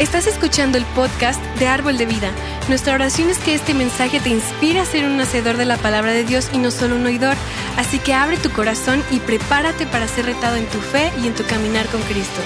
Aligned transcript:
Estás 0.00 0.26
escuchando 0.26 0.78
el 0.78 0.86
podcast 0.86 1.44
de 1.58 1.66
Árbol 1.66 1.98
de 1.98 2.06
Vida. 2.06 2.32
Nuestra 2.70 2.94
oración 2.94 3.28
es 3.28 3.38
que 3.38 3.54
este 3.54 3.74
mensaje 3.74 4.18
te 4.18 4.30
inspire 4.30 4.80
a 4.80 4.86
ser 4.86 5.04
un 5.04 5.20
hacedor 5.20 5.58
de 5.58 5.66
la 5.66 5.76
palabra 5.76 6.10
de 6.12 6.24
Dios 6.24 6.48
y 6.54 6.58
no 6.58 6.70
solo 6.70 6.96
un 6.96 7.04
oidor. 7.04 7.36
Así 7.76 7.98
que 7.98 8.14
abre 8.14 8.38
tu 8.38 8.50
corazón 8.50 9.04
y 9.10 9.20
prepárate 9.20 9.84
para 9.84 10.08
ser 10.08 10.24
retado 10.24 10.56
en 10.56 10.64
tu 10.70 10.78
fe 10.78 11.12
y 11.22 11.26
en 11.26 11.34
tu 11.34 11.44
caminar 11.44 11.86
con 11.88 12.00
Cristo. 12.04 12.40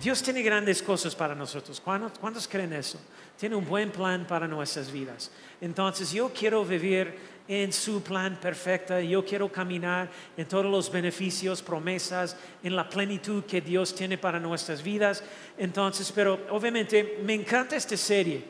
Dios 0.00 0.22
tiene 0.22 0.42
grandes 0.42 0.82
cosas 0.82 1.14
para 1.14 1.34
nosotros. 1.34 1.78
¿Cuántos, 1.80 2.18
¿Cuántos, 2.18 2.48
creen 2.48 2.72
eso? 2.72 2.98
Tiene 3.38 3.54
un 3.54 3.66
buen 3.66 3.90
plan 3.90 4.26
para 4.26 4.48
nuestras 4.48 4.90
vidas. 4.90 5.30
Entonces 5.60 6.10
yo 6.10 6.32
quiero 6.32 6.64
vivir 6.64 7.14
en 7.50 7.72
su 7.72 8.02
plan 8.02 8.36
perfecto. 8.36 8.98
Yo 9.00 9.24
quiero 9.24 9.50
caminar 9.50 10.08
en 10.36 10.46
todos 10.46 10.66
los 10.66 10.90
beneficios, 10.90 11.62
promesas, 11.62 12.36
en 12.62 12.76
la 12.76 12.88
plenitud 12.88 13.44
que 13.44 13.60
Dios 13.60 13.94
tiene 13.94 14.16
para 14.18 14.38
nuestras 14.38 14.82
vidas. 14.82 15.22
Entonces, 15.58 16.12
pero 16.14 16.46
obviamente 16.50 17.18
me 17.24 17.34
encanta 17.34 17.74
esta 17.74 17.96
serie. 17.96 18.44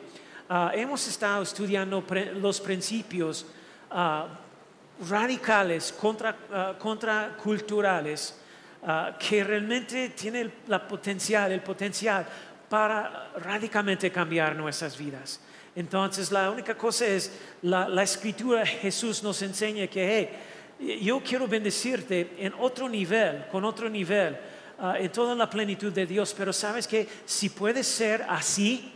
Ah, 0.49 0.71
hemos 0.75 1.07
estado 1.07 1.43
estudiando 1.43 2.03
los 2.35 2.61
principios 2.61 3.45
uh, 3.91 5.07
radicales, 5.09 5.91
contra, 5.93 6.35
uh, 6.51 6.77
contraculturales 6.77 8.35
Ah, 8.83 9.15
que 9.19 9.43
realmente 9.43 10.09
tiene 10.09 10.41
el, 10.41 10.51
la 10.65 10.87
potencial, 10.87 11.51
el 11.51 11.61
potencial 11.61 12.25
para 12.67 13.29
radicalmente 13.37 14.11
cambiar 14.11 14.55
nuestras 14.55 14.97
vidas. 14.97 15.39
Entonces, 15.75 16.31
la 16.31 16.51
única 16.51 16.77
cosa 16.77 17.05
es, 17.05 17.31
la, 17.61 17.87
la 17.87 18.03
escritura, 18.03 18.65
Jesús 18.65 19.23
nos 19.23 19.41
enseña 19.41 19.87
que, 19.87 20.17
hey, 20.17 20.97
yo 21.01 21.21
quiero 21.21 21.47
bendecirte 21.47 22.35
en 22.37 22.53
otro 22.59 22.89
nivel, 22.89 23.45
con 23.51 23.63
otro 23.63 23.89
nivel, 23.89 24.37
uh, 24.79 24.95
en 24.95 25.11
toda 25.11 25.35
la 25.35 25.49
plenitud 25.49 25.93
de 25.93 26.05
Dios, 26.05 26.33
pero 26.37 26.51
sabes 26.51 26.87
que 26.87 27.07
si 27.25 27.49
puedes 27.49 27.87
ser 27.87 28.25
así, 28.27 28.91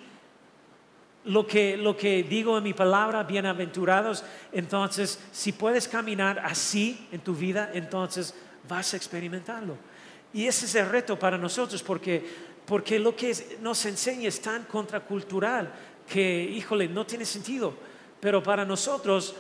lo 1.26 1.48
que, 1.48 1.76
lo 1.76 1.98
que 1.98 2.24
digo 2.24 2.58
en 2.58 2.64
mi 2.64 2.74
palabra, 2.74 3.24
bienaventurados, 3.24 4.24
entonces, 4.52 5.20
si 5.32 5.52
puedes 5.52 5.88
caminar 5.88 6.40
así 6.40 7.08
en 7.12 7.22
tu 7.22 7.34
vida, 7.34 7.72
entonces 7.74 8.34
vas 8.68 8.94
a 8.94 8.98
experimentarlo. 8.98 9.76
Y 10.34 10.46
ese 10.48 10.66
es 10.66 10.76
el 10.76 10.90
reto 10.90 11.18
para 11.18 11.38
nosotros 11.38 11.82
porque, 11.82 12.24
porque 12.66 13.00
lo 13.00 13.16
que 13.16 13.58
nos 13.62 13.86
enseña 13.86 14.28
es 14.28 14.42
tan 14.42 14.66
contracultural 14.66 15.72
que, 16.08 16.44
híjole, 16.44 16.88
no 16.88 17.06
tiene 17.06 17.26
sentido. 17.26 17.74
Pero 18.20 18.42
para 18.42 18.66
nosotros, 18.66 19.36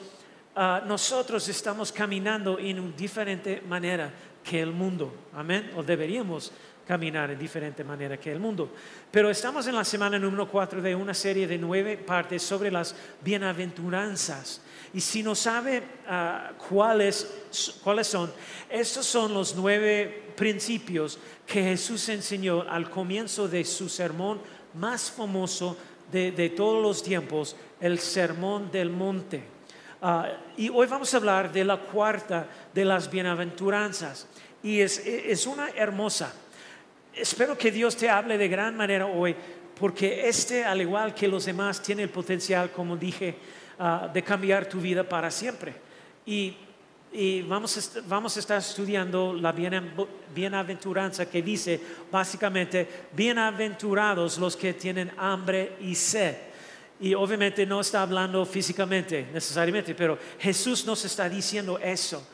ah, 0.55 0.83
nosotros 0.85 1.47
estamos 1.49 1.91
caminando 1.91 2.59
en 2.59 2.79
una 2.79 2.95
diferente 2.95 3.61
manera 3.67 4.11
que 4.43 4.61
el 4.61 4.71
mundo. 4.71 5.13
Amén. 5.33 5.71
O 5.75 5.83
deberíamos 5.83 6.51
caminar 6.85 7.31
en 7.31 7.39
diferente 7.39 7.83
manera 7.83 8.17
que 8.17 8.31
el 8.31 8.39
mundo. 8.39 8.71
Pero 9.11 9.29
estamos 9.29 9.65
en 9.67 9.75
la 9.75 9.83
semana 9.83 10.19
número 10.19 10.47
4 10.47 10.81
de 10.81 10.95
una 10.95 11.13
serie 11.13 11.47
de 11.47 11.57
nueve 11.57 11.97
partes 11.97 12.43
sobre 12.43 12.69
las 12.71 12.95
bienaventuranzas. 13.21 14.61
Y 14.93 15.01
si 15.01 15.23
no 15.23 15.35
sabe 15.35 15.83
ah, 16.07 16.51
cuáles, 16.69 17.77
cuáles 17.83 18.07
son, 18.07 18.31
estos 18.69 19.05
son 19.05 19.33
los 19.33 19.55
nueve 19.55 20.33
principios 20.35 21.17
que 21.45 21.63
Jesús 21.63 22.07
enseñó 22.09 22.61
al 22.69 22.89
comienzo 22.89 23.47
de 23.47 23.65
su 23.65 23.89
sermón 23.89 24.39
más 24.73 25.09
famoso 25.09 25.77
de, 26.11 26.53
todos 26.55 26.81
los 26.81 27.03
tiempos, 27.03 27.55
el 27.79 27.99
Sermón 27.99 28.71
del 28.71 28.89
Monte. 28.89 29.43
Ah, 30.01 30.29
y 30.57 30.69
hoy 30.69 30.87
vamos 30.87 31.13
a 31.13 31.17
hablar 31.17 31.51
de 31.51 31.63
la 31.63 31.77
cuarta 31.77 32.47
de 32.73 32.85
las 32.85 33.09
bienaventuranzas. 33.09 34.27
Y 34.63 34.79
es, 34.79 34.99
es 35.05 35.45
una 35.47 35.69
hermosa. 35.69 36.33
Espero 37.13 37.57
que 37.57 37.71
Dios 37.71 37.95
te 37.95 38.09
hable 38.09 38.37
de 38.37 38.47
gran 38.47 38.75
manera 38.75 39.05
hoy, 39.05 39.35
porque 39.79 40.27
este, 40.27 40.63
al 40.63 40.81
igual 40.81 41.13
que 41.13 41.27
los 41.27 41.45
demás, 41.45 41.81
tiene 41.81 42.03
el 42.03 42.09
potencial, 42.09 42.71
como 42.71 42.97
dije, 42.97 43.35
Ah, 43.77 44.09
de 44.13 44.23
cambiar 44.23 44.69
tu 44.69 44.79
vida 44.79 45.03
para 45.03 45.29
siempre. 45.29 45.73
Y, 46.25 46.55
vamos, 47.47 47.77
a, 47.77 48.01
vamos, 48.07 48.35
a, 48.35 48.39
estar 48.39 48.57
estudiando 48.57 49.33
la 49.33 49.53
bienaventuranza 49.53 51.29
que 51.29 51.41
dice 51.41 51.79
básicamente, 52.11 53.07
bienaventurados 53.13 54.37
los 54.37 54.55
que 54.55 54.73
tienen 54.73 55.11
hambre 55.17 55.77
y 55.81 55.95
sed. 55.95 56.35
Y 56.99 57.13
obviamente 57.13 57.65
no 57.65 57.81
está 57.81 58.01
hablando 58.01 58.45
físicamente 58.45 59.27
necesariamente, 59.33 59.95
pero 59.95 60.17
Jesús 60.39 60.85
nos 60.85 61.03
está 61.05 61.29
diciendo 61.29 61.79
eso. 61.79 62.25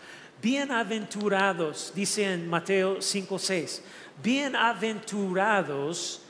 Bienaventurados, 0.42 1.92
dice 1.94 2.34
en 2.34 2.50
Mateo 2.50 2.98
5:6, 2.98 3.82
bienaventurados 4.24 6.22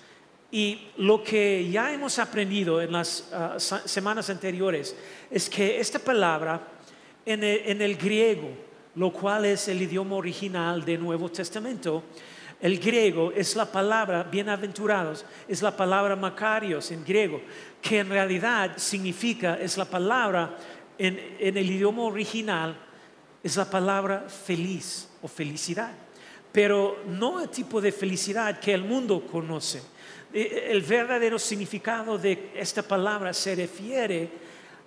y 0.51 0.89
lo 0.97 1.23
que 1.23 1.69
ya 1.71 1.93
hemos 1.93 2.19
aprendido 2.19 2.81
en 2.81 2.91
las 2.91 3.29
ah, 3.31 3.57
semanas 3.57 4.29
anteriores 4.29 4.93
es 5.29 5.49
que 5.49 5.79
esta 5.79 5.97
palabra 5.97 6.67
en 7.25 7.43
el, 7.81 7.95
griego, 7.97 8.49
lo 8.95 9.11
cual 9.11 9.45
es 9.45 9.67
el 9.67 9.81
idioma 9.81 10.15
original 10.15 10.83
del 10.83 11.01
Nuevo 11.01 11.29
Testamento, 11.29 12.03
el 12.59 12.79
griego 12.79 13.31
es 13.31 13.55
la 13.55 13.65
palabra 13.65 14.23
bienaventurados, 14.23 15.25
es 15.47 15.61
la 15.61 15.75
palabra 15.75 16.15
macarios 16.15 16.91
en 16.91 17.03
griego, 17.03 17.41
que 17.81 17.99
en 17.99 18.09
realidad 18.09 18.73
significa, 18.77 19.55
es 19.59 19.77
la 19.77 19.85
palabra 19.85 20.57
en, 20.97 21.19
en 21.39 21.57
el 21.57 21.69
idioma 21.69 22.03
original, 22.03 22.75
es 23.43 23.57
la 23.57 23.69
palabra 23.69 24.27
feliz 24.29 25.09
o 25.21 25.27
felicidad, 25.27 25.91
pero 26.51 27.03
no 27.07 27.41
el 27.41 27.49
tipo 27.49 27.81
de 27.81 27.91
felicidad 27.91 28.59
que 28.59 28.73
el 28.73 28.83
mundo 28.83 29.25
conoce. 29.25 29.81
Eh, 30.33 30.67
el 30.69 30.81
verdadero 30.81 31.37
significado 31.37 32.17
de 32.17 32.51
esta 32.55 32.81
palabra 32.83 33.33
se 33.33 33.55
refiere 33.55 34.29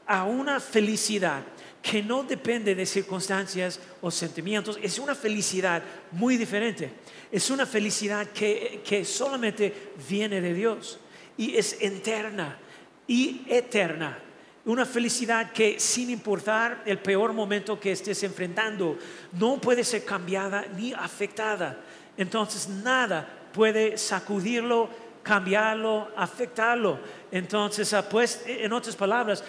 a 0.07 0.25
una 0.25 0.61
felicidad 0.61 1.43
que 1.85 2.03
no 2.03 2.23
depende 2.23 2.75
de 2.75 2.87
circunstancias 2.87 3.79
o 4.01 4.11
sentimientos, 4.11 4.79
es 4.83 4.99
una 4.99 5.15
felicidad 5.15 5.83
muy 6.13 6.39
diferente, 6.39 6.91
es 7.31 7.51
una 7.51 7.67
felicidad 7.67 8.29
que, 8.29 8.81
que 8.83 9.05
solamente 9.05 9.93
viene 10.09 10.41
de 10.41 10.55
Dios 10.55 10.99
y 11.37 11.55
es 11.57 11.77
eterna 11.79 12.59
y 13.07 13.43
eterna. 13.51 14.19
Una 14.65 14.87
felicidad 14.87 15.53
que 15.53 15.79
sin 15.79 16.09
importar 16.09 16.83
el 16.87 17.01
peor 17.01 17.35
momento 17.35 17.79
que 17.79 17.93
estés 17.93 18.23
enfrentando, 18.23 18.97
no 19.33 19.61
puede 19.61 19.85
ser 19.85 20.07
cambiada 20.07 20.65
ni 20.79 20.95
afectada. 20.95 21.79
Entonces 22.17 22.67
nada 22.67 23.29
puede 23.53 23.99
sacudirlo 23.99 24.89
cambiarlo, 25.25 26.09
afectarlo. 26.17 27.01
Entonces, 27.33 27.93
ah, 27.95 28.09
pues, 28.09 28.45
en 28.47 28.73
otras 28.73 28.95
palabras, 28.95 29.43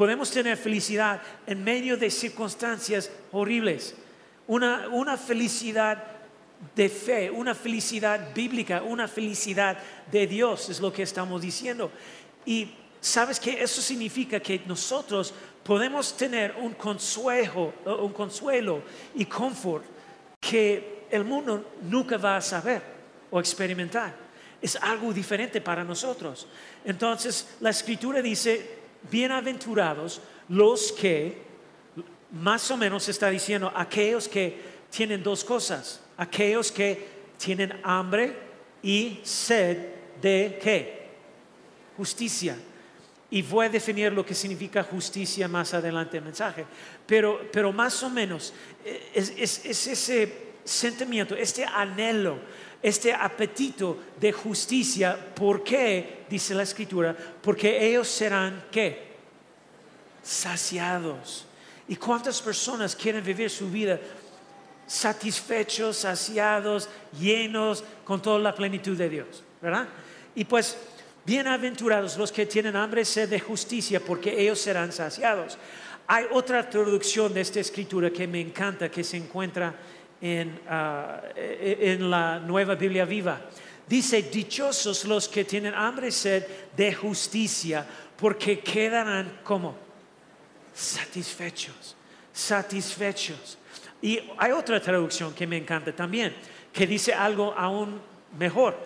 podemos 0.00 0.30
tener 0.30 0.56
felicidad 0.56 1.20
en 1.46 1.62
medio 1.62 1.94
de 1.94 2.10
circunstancias 2.10 3.10
horribles. 3.32 3.94
Una, 4.46 4.88
una 4.88 5.18
felicidad 5.18 6.02
de 6.74 6.88
fe, 6.88 7.30
una 7.30 7.54
felicidad 7.54 8.32
bíblica, 8.34 8.80
una 8.80 9.06
felicidad 9.06 9.76
de 10.10 10.26
Dios, 10.26 10.70
es 10.70 10.80
lo 10.80 10.90
que 10.90 11.02
estamos 11.02 11.42
diciendo. 11.42 11.90
Y 12.46 12.70
sabes 12.98 13.38
que 13.38 13.62
eso 13.62 13.82
significa 13.82 14.40
que 14.40 14.62
nosotros 14.64 15.34
podemos 15.62 16.16
tener 16.16 16.54
un 16.58 16.72
consuelo, 16.72 17.74
un 17.84 18.14
consuelo 18.14 18.82
y 19.14 19.26
confort 19.26 19.84
que 20.40 21.04
el 21.10 21.24
mundo 21.24 21.72
nunca 21.82 22.16
va 22.16 22.38
a 22.38 22.40
saber 22.40 22.80
o 23.30 23.38
experimentar 23.38 24.30
es 24.62 24.76
algo 24.76 25.12
diferente 25.12 25.60
para 25.60 25.84
nosotros. 25.84 26.46
Entonces, 26.84 27.56
la 27.60 27.70
escritura 27.70 28.20
dice, 28.20 28.79
bienaventurados 29.10 30.20
los 30.48 30.92
que, 30.92 31.38
más 32.32 32.70
o 32.70 32.76
menos 32.76 33.08
está 33.08 33.30
diciendo, 33.30 33.72
aquellos 33.74 34.28
que 34.28 34.58
tienen 34.90 35.22
dos 35.22 35.44
cosas, 35.44 36.00
aquellos 36.16 36.72
que 36.72 37.08
tienen 37.38 37.80
hambre 37.82 38.36
y 38.82 39.20
sed 39.22 39.78
de 40.20 40.58
qué? 40.62 41.08
Justicia. 41.96 42.56
Y 43.30 43.42
voy 43.42 43.66
a 43.66 43.68
definir 43.68 44.12
lo 44.12 44.26
que 44.26 44.34
significa 44.34 44.82
justicia 44.82 45.46
más 45.46 45.72
adelante 45.72 46.16
en 46.16 46.24
el 46.24 46.28
mensaje. 46.30 46.66
Pero, 47.06 47.48
pero 47.52 47.72
más 47.72 48.02
o 48.02 48.10
menos 48.10 48.52
eh, 48.84 49.10
es 49.14 49.64
ese 49.64 50.50
sentimiento, 50.64 51.36
este 51.36 51.64
anhelo 51.64 52.38
este 52.82 53.12
apetito 53.12 53.98
de 54.18 54.32
justicia. 54.32 55.16
¿Por 55.34 55.62
qué? 55.62 56.24
Dice 56.28 56.54
la 56.54 56.62
escritura, 56.62 57.16
porque 57.42 57.86
ellos 57.86 58.08
serán 58.08 58.64
qué? 58.70 59.10
Saciados. 60.22 61.46
¿Y 61.88 61.96
cuántas 61.96 62.40
personas 62.40 62.94
quieren 62.94 63.24
vivir 63.24 63.50
su 63.50 63.70
vida 63.70 63.98
satisfechos, 64.86 65.98
saciados, 65.98 66.88
llenos 67.18 67.84
con 68.04 68.20
toda 68.20 68.38
la 68.38 68.54
plenitud 68.54 68.96
de 68.96 69.08
Dios? 69.08 69.42
¿Verdad? 69.60 69.88
Y 70.34 70.44
pues, 70.44 70.76
bienaventurados 71.26 72.16
los 72.16 72.32
que 72.32 72.46
tienen 72.46 72.76
hambre 72.76 73.02
y 73.02 73.04
sed 73.04 73.28
de 73.28 73.40
justicia, 73.40 74.00
porque 74.00 74.40
ellos 74.40 74.60
serán 74.60 74.92
saciados. 74.92 75.58
Hay 76.06 76.26
otra 76.32 76.68
traducción 76.68 77.32
de 77.32 77.40
esta 77.40 77.60
escritura 77.60 78.10
que 78.10 78.26
me 78.26 78.40
encanta, 78.40 78.90
que 78.90 79.04
se 79.04 79.16
encuentra 79.16 79.72
en, 79.72 79.99
ah, 80.68 81.22
e- 81.34 81.78
e- 81.80 81.92
en 81.92 82.10
la 82.10 82.38
nueva 82.38 82.74
Biblia 82.74 83.04
viva. 83.04 83.40
Dice, 83.86 84.22
dichosos 84.22 85.04
los 85.04 85.28
que 85.28 85.44
tienen 85.44 85.74
hambre 85.74 86.08
y 86.08 86.12
sed 86.12 86.46
de 86.76 86.94
justicia, 86.94 87.84
porque 88.16 88.60
quedarán 88.60 89.40
como 89.42 89.74
satisfechos, 90.72 91.96
satisfechos. 92.32 93.58
Y 94.02 94.20
hay 94.38 94.52
otra 94.52 94.80
traducción 94.80 95.34
que 95.34 95.46
me 95.46 95.56
encanta 95.56 95.92
también, 95.92 96.34
que 96.72 96.86
dice 96.86 97.12
algo 97.12 97.52
aún 97.56 98.00
mejor. 98.38 98.78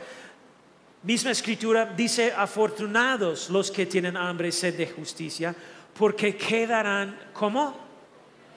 Misma 1.03 1.33
escritura 1.33 1.85
dice, 1.85 2.33
afortunados 2.35 3.51
los 3.51 3.71
que 3.71 3.85
tienen 3.85 4.17
hambre 4.17 4.49
y 4.49 4.53
sed 4.53 4.75
de 4.75 4.87
justicia, 4.87 5.55
porque 5.97 6.35
quedarán 6.35 7.19
como 7.35 7.77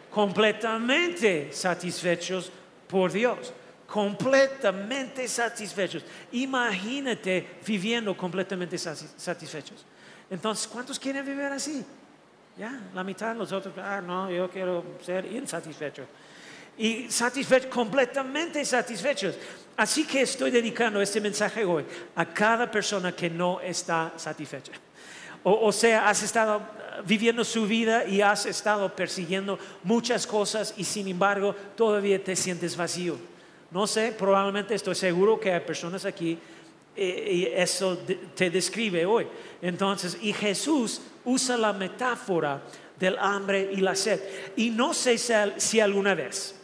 completamente 0.09 1.51
satisfechos 1.51 2.51
por 2.87 3.11
Dios. 3.11 3.53
Completamente 3.87 5.27
satisfechos. 5.27 6.03
Imagínate 6.33 7.57
viviendo 7.65 8.15
completamente 8.17 8.75
sati- 8.77 9.07
satisfechos. 9.15 9.85
Entonces, 10.29 10.67
¿cuántos 10.67 10.99
quieren 10.99 11.25
vivir 11.25 11.45
así? 11.45 11.85
Ya, 12.57 12.79
la 12.93 13.03
mitad, 13.03 13.35
los 13.35 13.51
otros, 13.51 13.73
ah, 13.77 14.01
no, 14.01 14.29
yo 14.29 14.49
quiero 14.49 14.83
ser 15.05 15.25
insatisfecho. 15.31 16.05
Y 16.77 17.09
satisfechos, 17.09 17.69
completamente 17.71 18.63
satisfechos. 18.65 19.35
Así 19.77 20.05
que 20.05 20.21
estoy 20.21 20.51
dedicando 20.51 21.01
este 21.01 21.21
mensaje 21.21 21.63
hoy 21.63 21.85
a 22.15 22.25
cada 22.25 22.69
persona 22.69 23.11
que 23.15 23.29
no 23.29 23.61
está 23.61 24.13
satisfecha. 24.17 24.73
O, 25.43 25.67
o 25.67 25.71
sea, 25.71 26.09
has 26.09 26.21
estado 26.23 26.61
viviendo 27.05 27.43
su 27.43 27.67
vida 27.67 28.05
y 28.05 28.21
has 28.21 28.45
estado 28.45 28.95
persiguiendo 28.95 29.59
muchas 29.83 30.25
cosas 30.25 30.73
y 30.77 30.83
sin 30.83 31.07
embargo 31.07 31.55
todavía 31.75 32.23
te 32.23 32.35
sientes 32.35 32.75
vacío. 32.75 33.17
No 33.71 33.85
sé, 33.85 34.13
probablemente 34.17 34.75
estoy 34.75 34.95
seguro 34.95 35.39
que 35.39 35.51
hay 35.51 35.59
personas 35.59 36.05
aquí 36.05 36.37
eh, 36.95 37.31
y 37.31 37.45
eso 37.45 37.97
te 38.33 38.49
describe 38.49 39.05
hoy. 39.05 39.27
Entonces, 39.61 40.17
y 40.21 40.33
Jesús 40.33 41.01
usa 41.25 41.57
la 41.57 41.73
metáfora 41.73 42.61
del 42.97 43.17
hambre 43.19 43.69
y 43.71 43.77
la 43.77 43.95
sed. 43.95 44.21
Y 44.55 44.69
no 44.69 44.93
sé 44.93 45.17
si 45.57 45.79
alguna 45.79 46.15
vez, 46.15 46.55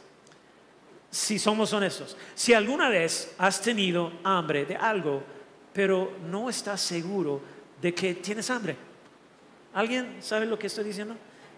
si 1.11 1.37
somos 1.37 1.71
honestos, 1.73 2.17
si 2.33 2.53
alguna 2.53 2.89
vez 2.89 3.35
has 3.37 3.61
tenido 3.61 4.11
hambre 4.23 4.65
de 4.65 4.75
algo, 4.75 5.21
pero 5.73 6.13
no 6.29 6.49
estás 6.49 6.81
seguro 6.81 7.41
de 7.81 7.93
que 7.93 8.15
tienes 8.15 8.49
hambre. 8.49 8.92
¿Alguien 9.73 10.17
sabe 10.21 10.45
lo 10.45 10.57
que 10.57 10.67
estoy 10.67 10.83
diciendo? 10.83 11.15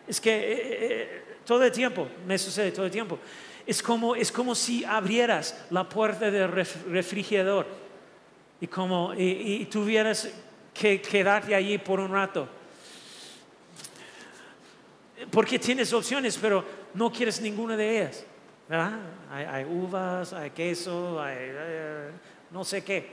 Es 0.07 0.21
que 0.21 0.31
eh, 0.31 0.59
eh, 0.79 1.23
todo 1.45 1.63
el 1.63 1.71
tiempo, 1.71 2.07
me 2.25 2.37
sucede 2.37 2.71
todo 2.71 2.85
el 2.85 2.91
tiempo. 2.91 3.19
Es 3.65 3.81
como, 3.81 4.15
es 4.15 4.31
como 4.31 4.53
si 4.55 4.85
abrieras 4.85 5.65
la 5.71 5.87
puerta 5.89 6.29
del 6.29 6.49
ref- 6.51 6.83
refrigerador 6.89 7.65
y, 8.61 8.67
como, 8.67 9.13
y, 9.15 9.65
tuvieras 9.65 10.29
que 10.73 11.01
quedarte 11.01 11.55
allí 11.55 11.77
por 11.77 11.99
un 11.99 12.11
rato. 12.11 12.47
Porque 15.31 15.57
tienes 15.57 15.91
opciones, 15.93 16.37
pero 16.39 16.63
no 16.93 17.11
quieres 17.11 17.41
ninguna 17.41 17.75
de 17.75 17.97
ellas. 17.97 18.25
¿verdad? 18.67 18.99
Hay, 19.31 19.63
uvas, 19.65 20.33
hay 20.33 20.49
queso, 20.51 21.21
hay 21.21 21.35
eh, 21.39 22.09
no 22.51 22.63
sé 22.63 22.83
qué. 22.83 23.11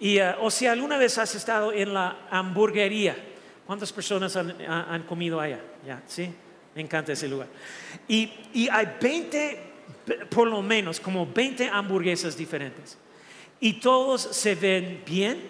Y, 0.00 0.18
eh, 0.18 0.34
o 0.40 0.50
si 0.50 0.66
alguna 0.66 0.98
vez 0.98 1.18
has 1.18 1.34
estado 1.34 1.72
en 1.72 1.94
la 1.94 2.26
hamburguería, 2.30 3.16
¿cuántas 3.66 3.92
personas 3.92 4.34
han, 4.36 4.50
ha- 4.62 4.92
han 4.94 5.02
comido 5.04 5.40
allá? 5.40 5.60
Ya, 5.86 6.02
¿sí? 6.06 6.32
Me 6.74 6.82
encanta 6.82 7.12
ese 7.12 7.28
lugar. 7.28 7.48
Y, 8.08 8.32
y 8.54 8.68
hay 8.68 8.96
20, 9.00 9.60
por 10.30 10.48
lo 10.48 10.62
menos, 10.62 10.98
como 11.00 11.26
20 11.26 11.68
hamburguesas 11.68 12.36
diferentes. 12.36 12.96
Y 13.60 13.74
todos 13.74 14.22
se 14.22 14.54
ven 14.54 15.02
bien, 15.06 15.40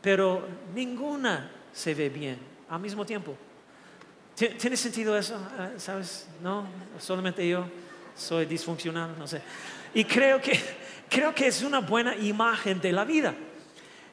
pero 0.00 0.46
ninguna 0.74 1.50
se 1.72 1.94
ve 1.94 2.08
bien 2.08 2.38
al 2.68 2.80
mismo 2.80 3.04
tiempo. 3.04 3.36
¿Ti- 4.36 4.50
¿Tiene 4.58 4.76
sentido 4.76 5.16
eso? 5.16 5.36
Ah, 5.58 5.70
¿Sabes? 5.76 6.28
No, 6.42 6.66
solamente 6.98 7.46
yo 7.46 7.66
soy 8.16 8.46
disfuncional, 8.46 9.14
no 9.18 9.26
sé. 9.26 9.42
Y 9.92 10.04
creo 10.04 10.40
que, 10.40 10.58
creo 11.10 11.34
que 11.34 11.48
es 11.48 11.62
una 11.62 11.80
buena 11.80 12.14
imagen 12.16 12.80
de 12.80 12.92
la 12.92 13.04
vida. 13.04 13.34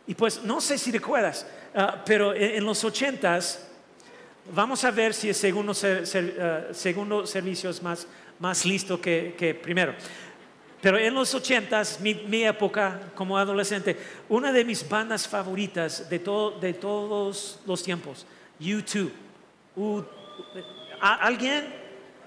Y 0.08 0.16
pues 0.16 0.44
no 0.44 0.60
sé 0.60 0.78
si 0.78 0.92
recuerdas, 0.92 1.46
ah, 1.76 2.04
pero 2.06 2.34
en, 2.34 2.64
los 2.66 2.84
ochentas, 2.84 3.68
vamos 4.54 4.84
a 4.84 4.92
ver 4.92 5.14
si 5.14 5.30
el 5.30 5.36
segundo, 5.36 5.74
ser- 5.74 6.06
ser- 6.08 6.38
ah, 6.42 6.74
segundo 6.74 7.26
servicio 7.26 7.70
es 7.70 7.82
más, 7.82 8.08
más 8.40 8.66
listo 8.66 9.00
que, 9.00 9.36
que 9.38 9.54
primero. 9.56 9.94
Pero 10.82 10.98
en 11.00 11.14
los 11.14 11.34
ochentas, 11.34 12.00
mi, 12.00 12.14
mi 12.14 12.44
época 12.44 13.12
como 13.16 13.38
adolescente, 13.38 13.98
una 14.30 14.52
de 14.52 14.64
mis 14.64 14.88
bandas 14.88 15.28
favoritas 15.28 16.08
de, 16.10 16.20
todo- 16.20 16.60
de 16.60 16.74
todos 16.74 17.60
los 17.66 17.82
tiempos, 17.84 18.26
U2. 18.62 19.10
U- 19.76 20.04
¿a- 21.02 21.16
¿Alguien? 21.16 21.74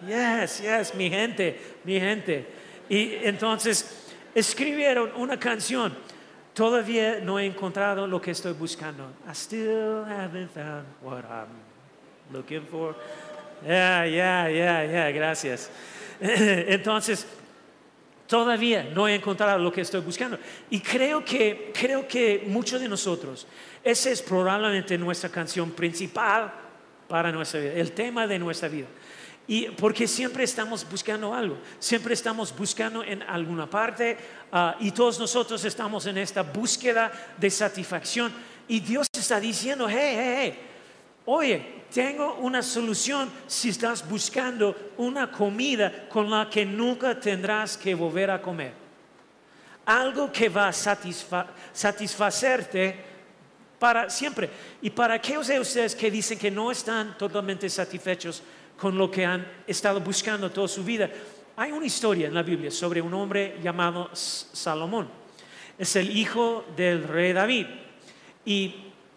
Yes, 0.06 0.62
yes, 0.62 0.94
mi 0.94 1.10
gente, 1.10 1.60
mi 1.84 2.00
gente. 2.00 2.46
Y 2.88 3.14
entonces 3.22 4.06
escribieron 4.34 5.12
una 5.16 5.38
canción. 5.38 5.94
Todavía 6.54 7.20
no 7.20 7.38
he 7.38 7.46
encontrado 7.46 8.06
lo 8.06 8.20
que 8.20 8.32
estoy 8.32 8.52
buscando. 8.52 9.04
I 9.26 9.32
still 9.34 10.04
haven't 10.04 10.50
found 10.50 10.84
what 11.00 11.24
I'm 11.24 11.48
looking 12.32 12.66
for. 12.66 12.94
Yeah, 13.64 14.04
yeah, 14.04 14.48
yeah, 14.48 14.84
yeah, 14.84 15.10
gracias. 15.12 15.70
Entonces, 16.20 17.26
todavía 18.26 18.84
no 18.94 19.08
he 19.08 19.14
encontrado 19.14 19.58
lo 19.58 19.72
que 19.72 19.82
estoy 19.82 20.00
buscando. 20.00 20.38
Y 20.70 20.80
creo 20.80 21.24
que, 21.24 21.72
creo 21.72 22.06
que 22.06 22.44
muchos 22.46 22.80
de 22.80 22.88
nosotros, 22.88 23.46
esa 23.82 24.10
es 24.10 24.22
probablemente 24.22 24.96
nuestra 24.98 25.30
canción 25.30 25.70
principal 25.70 26.52
para 27.08 27.32
nuestra 27.32 27.60
vida, 27.60 27.72
el 27.72 27.92
tema 27.92 28.26
de 28.26 28.38
nuestra 28.38 28.68
vida. 28.68 28.86
Y 29.50 29.66
porque 29.70 30.06
siempre 30.06 30.44
estamos 30.44 30.88
buscando 30.88 31.34
algo, 31.34 31.58
siempre 31.80 32.14
estamos 32.14 32.56
buscando 32.56 33.02
en 33.02 33.20
alguna 33.24 33.68
parte 33.68 34.16
ah, 34.52 34.76
y 34.78 34.92
todos 34.92 35.18
nosotros 35.18 35.64
estamos 35.64 36.06
en 36.06 36.18
esta 36.18 36.42
búsqueda 36.44 37.10
de 37.36 37.50
satisfacción. 37.50 38.32
Y 38.68 38.78
Dios 38.78 39.08
está 39.12 39.40
diciendo, 39.40 39.88
hey, 39.88 40.14
hey, 40.14 40.34
hey, 40.38 40.58
Oye, 41.24 41.82
tengo 41.92 42.36
una 42.36 42.62
solución 42.62 43.28
si 43.48 43.70
estás 43.70 44.08
buscando 44.08 44.92
una 44.98 45.32
comida 45.32 46.08
con 46.08 46.30
la 46.30 46.48
que 46.48 46.64
nunca 46.64 47.18
tendrás 47.18 47.76
que 47.76 47.92
volver 47.92 48.30
a 48.30 48.40
comer. 48.40 48.72
Algo 49.84 50.30
que 50.30 50.48
va 50.48 50.68
a 50.68 50.72
satisfa- 50.72 51.48
satisfacerte 51.72 53.04
para 53.80 54.08
siempre. 54.10 54.48
Y 54.80 54.90
para 54.90 55.14
aquellos 55.14 55.48
de 55.48 55.58
ustedes 55.58 55.96
que 55.96 56.08
dicen 56.08 56.38
que 56.38 56.52
no 56.52 56.70
están 56.70 57.18
totalmente 57.18 57.68
satisfechos 57.68 58.44
con 58.80 58.96
lo 58.96 59.10
que 59.10 59.26
han 59.26 59.46
estado 59.66 60.00
buscando 60.00 60.50
toda 60.50 60.66
su 60.66 60.82
vida, 60.82 61.10
hay 61.54 61.70
una 61.70 61.84
historia 61.84 62.28
en 62.28 62.34
la 62.34 62.42
Biblia 62.42 62.70
sobre 62.70 63.02
un 63.02 63.12
hombre 63.12 63.58
llamado 63.62 64.08
Salomón. 64.14 65.06
Es 65.78 65.96
el 65.96 66.16
hijo 66.16 66.64
del 66.74 67.04
rey 67.04 67.34
David. 67.34 67.66
Y 68.46 68.74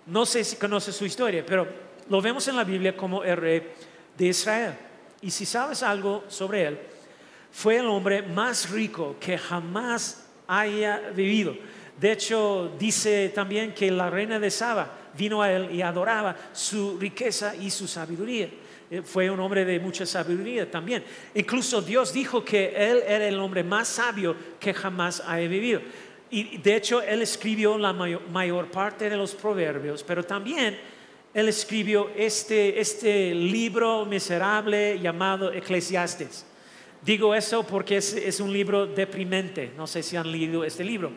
no 0.08 0.26
sé 0.26 0.44
si 0.44 0.58
conoces 0.58 0.94
su 0.94 1.06
historia, 1.06 1.46
pero 1.46 1.66
lo 2.10 2.22
vemos 2.22 2.46
en 2.50 2.58
la 2.58 2.66
Biblia 2.66 2.98
como 2.98 3.24
el 3.24 3.38
rey 3.38 3.72
de 4.18 4.26
Israel. 4.26 4.74
Y 5.22 5.32
si 5.32 5.46
sabes 5.46 5.82
algo 5.82 6.26
sobre 6.28 6.66
él, 6.66 6.80
fue 7.50 7.78
el 7.78 7.86
hombre 7.86 8.22
más 8.22 8.70
rico 8.70 9.16
que 9.18 9.38
jamás 9.38 10.28
haya 10.46 11.12
vivido. 11.16 11.56
De 11.98 12.12
hecho, 12.12 12.74
dice 12.78 13.32
también 13.34 13.74
que 13.74 13.90
la 13.90 14.10
reina 14.10 14.40
de 14.40 14.52
Saba 14.52 14.92
vino 15.18 15.42
a 15.42 15.50
él 15.50 15.74
y 15.74 15.82
adoraba 15.82 16.36
su 16.52 16.98
riqueza 17.00 17.56
y 17.56 17.70
su 17.70 17.88
sabiduría. 17.88 18.50
Eh, 18.90 19.02
Fue 19.04 19.30
un 19.30 19.40
hombre 19.40 19.66
de 19.66 19.80
mucha 19.80 20.06
sabiduría 20.06 20.70
también. 20.70 21.04
Incluso 21.34 21.82
Dios 21.82 22.14
dijo 22.14 22.44
que 22.44 22.74
él 22.76 23.04
era 23.08 23.28
el 23.28 23.40
hombre 23.40 23.64
más 23.64 23.88
sabio 23.88 24.36
que 24.60 24.74
jamás 24.74 25.22
haya 25.26 25.48
vivido. 25.48 25.82
Y 26.30 26.58
de 26.58 26.76
hecho, 26.76 27.02
él 27.02 27.22
escribió 27.22 27.78
la 27.78 27.94
mayor, 27.94 28.68
parte 28.72 29.10
de 29.10 29.16
los 29.16 29.36
proverbios, 29.36 30.04
pero 30.04 30.24
también 30.24 30.80
él 31.32 31.48
escribió 31.48 32.10
este, 32.16 32.80
este 32.80 33.36
libro 33.36 34.06
miserable 34.06 35.00
llamado 35.00 35.54
Eclesiastes. 35.54 36.46
Digo 37.04 37.36
eso 37.36 37.64
porque 37.64 37.98
es, 37.98 38.14
es 38.14 38.40
un 38.40 38.52
libro 38.52 38.88
deprimente. 38.88 39.74
No 39.78 39.86
sé 39.86 40.02
si 40.02 40.16
han 40.16 40.32
leído 40.32 40.64
este 40.64 40.84
libro. 40.84 41.12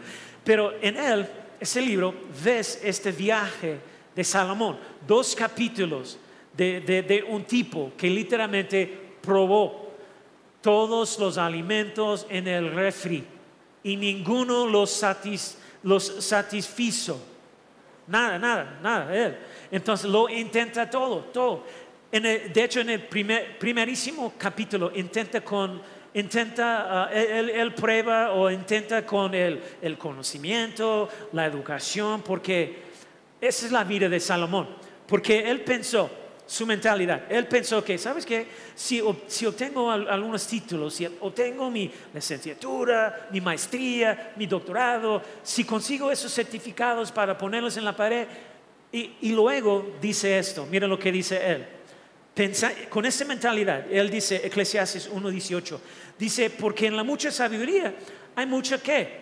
Pero 0.45 0.75
en 0.83 0.97
él, 0.97 1.27
ese 1.61 1.81
libro, 1.81 2.15
ves 2.45 2.81
este 2.83 3.11
viaje 3.13 3.79
de 4.15 4.25
Salomón. 4.25 4.79
Dos 5.07 5.35
capítulos 5.35 6.19
de, 6.57 6.81
de- 6.81 7.03
de 7.03 7.23
un 7.23 7.45
tipo 7.45 7.93
que 7.97 8.09
literalmente 8.09 8.87
probó 9.21 9.91
todos 10.61 11.19
los 11.19 11.39
alimentos 11.39 12.27
en 12.29 12.49
el 12.49 12.73
refri 12.73 13.25
y 13.83 13.97
ninguno 13.97 14.67
los, 14.67 15.03
satis- 15.03 15.57
los 15.83 16.05
satisfizo. 16.25 17.21
Nada, 18.09 18.39
nada, 18.39 18.79
nada. 18.83 19.15
Él. 19.17 19.37
Entonces 19.71 20.09
lo 20.11 20.29
intenta 20.29 20.89
todo, 20.89 21.21
todo. 21.33 21.65
En 22.11 22.25
el- 22.25 22.53
de 22.53 22.65
hecho, 22.65 22.81
en 22.81 22.91
el 22.91 23.03
primer- 23.03 23.59
primerísimo 23.59 24.33
capítulo 24.39 24.93
intenta 24.95 25.41
con, 25.43 25.83
intenta, 26.15 27.05
ah, 27.05 27.13
él, 27.13 27.75
prueba 27.75 28.33
o 28.33 28.51
intenta 28.51 29.05
con 29.05 29.35
el, 29.35 29.61
el 29.83 29.99
conocimiento, 29.99 31.09
la 31.33 31.47
educación, 31.47 32.23
porque 32.23 32.79
esa 33.41 33.67
es 33.67 33.73
la 33.73 33.85
vida 33.85 34.09
de 34.09 34.19
Salomón. 34.21 34.69
Porque 35.07 35.49
él 35.51 35.61
pensó, 35.61 36.09
su 36.47 36.65
mentalidad, 36.65 37.25
él 37.29 37.47
pensó 37.49 37.83
que, 37.83 37.99
¿sabes 37.99 38.25
qué? 38.25 38.47
Si, 38.75 39.01
ob- 39.01 39.23
si 39.27 39.47
obtengo 39.47 39.91
al- 39.91 40.09
algunos 40.09 40.47
títulos, 40.47 40.95
si 40.95 41.05
obtengo 41.21 41.71
mi 41.71 41.91
licenciatura, 42.15 43.29
mi 43.33 43.41
maestría, 43.41 44.33
mi 44.37 44.47
doctorado, 44.47 45.21
si 45.43 45.65
consigo 45.65 46.11
esos 46.11 46.33
certificados 46.33 47.11
para 47.11 47.37
ponerlos 47.37 47.77
en 47.77 47.85
la 47.85 47.97
pared, 47.97 48.27
y, 48.93 49.33
luego 49.33 49.95
dice 50.01 50.39
esto, 50.39 50.67
mira 50.71 50.87
lo 50.87 50.99
que 50.99 51.11
dice 51.13 51.39
él. 51.53 51.67
Con 52.89 53.05
esta 53.05 53.25
mentalidad, 53.25 53.91
él 53.91 54.09
dice, 54.11 54.41
Eclesiastes 54.47 55.11
1.18, 55.11 55.79
dice, 56.19 56.51
porque 56.51 56.87
en 56.87 56.97
la 56.97 57.03
mucha 57.03 57.31
sabiduría 57.31 57.95
hay 58.37 58.47
mucha 58.47 58.79
qué? 58.81 59.21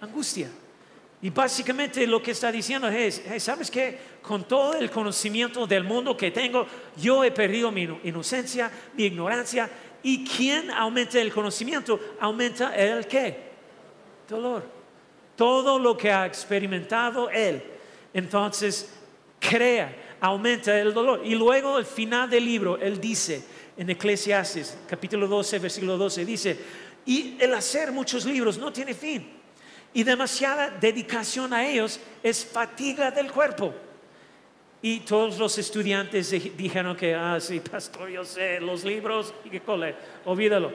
Angustia. 0.00 0.48
Y 1.24 1.30
básicamente 1.30 2.06
lo 2.06 2.22
que 2.22 2.32
está 2.32 2.52
diciendo 2.52 2.86
es, 2.86 3.22
¿sabes 3.38 3.70
qué? 3.70 3.98
Con 4.20 4.44
todo 4.44 4.74
el 4.74 4.90
conocimiento 4.90 5.66
del 5.66 5.82
mundo 5.82 6.14
que 6.14 6.30
tengo, 6.30 6.66
yo 6.98 7.24
he 7.24 7.30
perdido 7.30 7.72
mi 7.72 7.84
ino- 7.84 7.98
inocencia, 8.04 8.70
mi 8.92 9.04
ignorancia. 9.04 9.70
¿Y 10.02 10.22
quien 10.22 10.70
aumenta 10.70 11.18
el 11.18 11.32
conocimiento? 11.32 11.98
Aumenta 12.20 12.76
el 12.76 13.06
qué? 13.06 13.38
Dolor. 14.28 14.68
Todo 15.34 15.78
lo 15.78 15.96
que 15.96 16.12
ha 16.12 16.26
experimentado 16.26 17.30
él. 17.30 17.62
Entonces, 18.12 18.92
crea, 19.40 20.16
aumenta 20.20 20.78
el 20.78 20.92
dolor. 20.92 21.22
Y 21.24 21.34
luego 21.36 21.76
al 21.76 21.86
final 21.86 22.28
del 22.28 22.44
libro, 22.44 22.76
él 22.76 23.00
dice 23.00 23.42
en 23.78 23.88
Eclesiastes, 23.88 24.76
capítulo 24.86 25.26
12, 25.26 25.58
versículo 25.58 25.96
12, 25.96 26.22
dice, 26.26 26.58
y 27.06 27.38
el 27.40 27.54
hacer 27.54 27.92
muchos 27.92 28.26
libros 28.26 28.58
no 28.58 28.70
tiene 28.70 28.92
fin. 28.92 29.42
Y 29.94 30.02
demasiada 30.02 30.70
dedicación 30.70 31.52
a 31.54 31.66
ellos 31.66 32.00
es 32.22 32.44
fatiga 32.44 33.10
del 33.10 33.30
cuerpo. 33.30 33.72
Y 34.82 35.00
todos 35.00 35.38
los 35.38 35.56
estudiantes 35.56 36.30
di- 36.30 36.52
dijeron 36.56 36.94
que, 36.96 37.14
ah, 37.14 37.38
sí, 37.40 37.60
pastor, 37.70 38.10
yo 38.10 38.24
sé 38.24 38.60
los 38.60 38.84
libros, 38.84 39.32
y 39.44 39.50
que 39.50 39.60
cole, 39.60 39.94
olvídalo. 40.26 40.72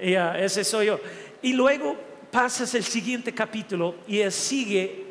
Y, 0.00 0.14
ah, 0.14 0.38
ese 0.38 0.62
soy 0.62 0.86
yo. 0.86 1.00
Y 1.42 1.54
luego 1.54 1.96
pasas 2.30 2.74
el 2.74 2.84
siguiente 2.84 3.34
capítulo 3.34 3.96
y 4.06 4.20
él 4.20 4.30
sigue 4.30 5.04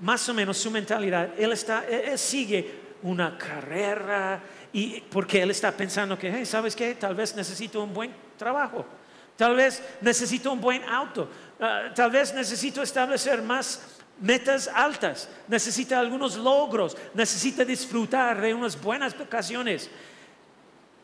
más 0.00 0.26
o 0.28 0.34
menos 0.34 0.56
su 0.56 0.70
mentalidad. 0.70 1.30
Él, 1.38 1.52
está, 1.52 1.84
él 1.86 2.16
sigue 2.18 2.70
una 3.02 3.36
carrera 3.36 4.40
y 4.72 5.00
porque 5.00 5.42
él 5.42 5.50
está 5.50 5.70
pensando 5.76 6.16
que, 6.18 6.32
hey, 6.32 6.46
¿sabes 6.46 6.74
qué? 6.74 6.94
Tal 6.94 7.14
vez 7.14 7.34
necesito 7.36 7.82
un 7.82 7.92
buen 7.92 8.10
trabajo. 8.38 8.86
Tal 9.36 9.56
vez 9.56 9.82
necesito 10.00 10.52
un 10.52 10.60
buen 10.60 10.82
auto. 10.84 11.28
Ah, 11.60 11.92
tal 11.94 12.10
vez 12.10 12.34
necesito 12.34 12.82
establecer 12.82 13.42
más 13.42 13.80
metas 14.20 14.68
altas. 14.68 15.28
Necesita 15.48 15.98
algunos 15.98 16.36
logros. 16.36 16.96
Necesita 17.14 17.64
disfrutar 17.64 18.40
de 18.40 18.54
unas 18.54 18.80
buenas 18.80 19.16
vacaciones. 19.18 19.90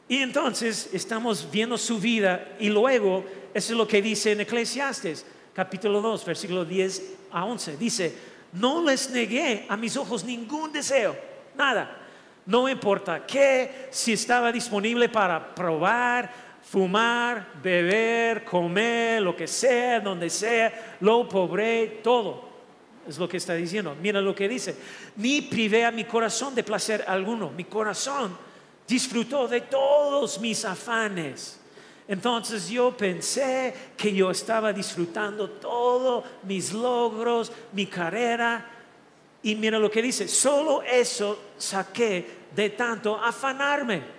Y 0.08 0.18
entonces 0.18 0.88
estamos 0.92 1.50
viendo 1.50 1.76
su 1.76 1.98
vida 1.98 2.56
y 2.58 2.70
luego, 2.70 3.24
eso 3.52 3.72
es 3.72 3.78
lo 3.78 3.86
que 3.86 4.00
dice 4.00 4.32
en 4.32 4.40
Eclesiastes, 4.40 5.26
capítulo 5.52 6.00
2, 6.00 6.24
versículo 6.24 6.64
10 6.64 7.02
a 7.30 7.44
11. 7.44 7.76
Dice, 7.76 8.16
no 8.54 8.82
les 8.82 9.10
negué 9.10 9.66
a 9.68 9.76
mis 9.76 9.98
ojos 9.98 10.24
ningún 10.24 10.72
deseo, 10.72 11.14
nada. 11.54 11.94
No 12.46 12.66
importa 12.66 13.26
qué, 13.26 13.88
si 13.90 14.14
estaba 14.14 14.50
disponible 14.50 15.10
para 15.10 15.54
probar, 15.54 16.32
fumar, 16.70 17.54
beber, 17.62 18.44
comer, 18.44 19.22
lo 19.22 19.34
que 19.34 19.46
sea, 19.46 20.00
donde 20.00 20.28
sea, 20.28 20.96
lo 21.00 21.26
pobre, 21.26 22.00
todo. 22.02 22.46
Es 23.06 23.16
lo 23.16 23.26
que 23.26 23.38
está 23.38 23.54
diciendo. 23.54 23.96
Mira 24.02 24.20
lo 24.20 24.34
que 24.34 24.48
dice. 24.48 24.76
Ni 25.16 25.40
privé 25.40 25.86
a 25.86 25.90
mi 25.90 26.04
corazón 26.04 26.54
de 26.54 26.62
placer 26.62 27.04
alguno. 27.08 27.50
Mi 27.50 27.64
corazón 27.64 28.36
disfrutó 28.86 29.48
de 29.48 29.62
todos 29.62 30.38
mis 30.40 30.62
afanes. 30.66 31.58
Entonces 32.06 32.68
yo 32.68 32.94
pensé 32.94 33.74
que 33.96 34.12
yo 34.12 34.30
estaba 34.30 34.70
disfrutando 34.70 35.48
todos 35.48 36.24
mis 36.42 36.74
logros, 36.74 37.50
mi 37.72 37.86
carrera. 37.86 38.66
Y 39.42 39.54
mira 39.54 39.78
lo 39.78 39.90
que 39.90 40.02
dice. 40.02 40.28
Solo 40.28 40.82
eso 40.82 41.38
saqué 41.56 42.26
de 42.54 42.70
tanto 42.70 43.16
afanarme. 43.16 44.17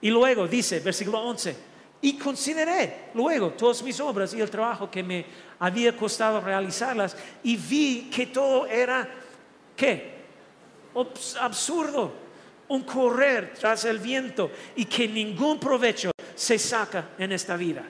Y 0.00 0.10
luego 0.10 0.46
dice, 0.46 0.80
versículo 0.80 1.20
11, 1.22 1.56
y 2.00 2.16
consideré 2.16 3.10
luego 3.14 3.50
todas 3.50 3.82
mis 3.82 3.98
obras 4.00 4.32
y 4.32 4.40
el 4.40 4.50
trabajo 4.50 4.90
que 4.90 5.02
me 5.02 5.24
había 5.58 5.96
costado 5.96 6.40
realizarlas 6.40 7.16
y 7.42 7.56
vi 7.56 8.08
que 8.10 8.26
todo 8.26 8.66
era, 8.66 9.08
¿qué? 9.76 10.18
Absurdo, 11.40 12.12
un 12.68 12.82
correr 12.82 13.54
tras 13.58 13.84
el 13.84 13.98
viento 13.98 14.50
y 14.76 14.84
que 14.84 15.08
ningún 15.08 15.58
provecho 15.58 16.12
se 16.34 16.58
saca 16.58 17.10
en 17.18 17.32
esta 17.32 17.56
vida. 17.56 17.84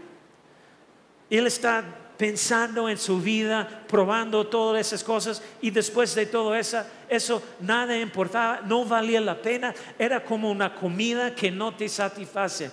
Él 1.29 1.47
está 1.47 1.85
pensando 2.19 2.89
en 2.89 2.99
su 2.99 3.21
vida, 3.21 3.85
probando 3.89 4.47
todas 4.49 4.87
esas 4.89 5.05
cosas 5.05 5.41
y 5.63 5.71
después 5.71 6.15
de 6.17 6.27
todo 6.27 6.55
eso, 6.55 6.83
eso 7.09 7.41
nada 7.61 7.97
importaba, 7.97 8.61
no 8.67 8.85
valía 8.85 9.21
la 9.21 9.41
pena, 9.41 9.73
era 9.99 10.25
como 10.25 10.51
una 10.51 10.75
comida 10.75 11.33
que 11.35 11.51
no 11.51 11.75
te 11.77 11.89
satisface. 11.89 12.71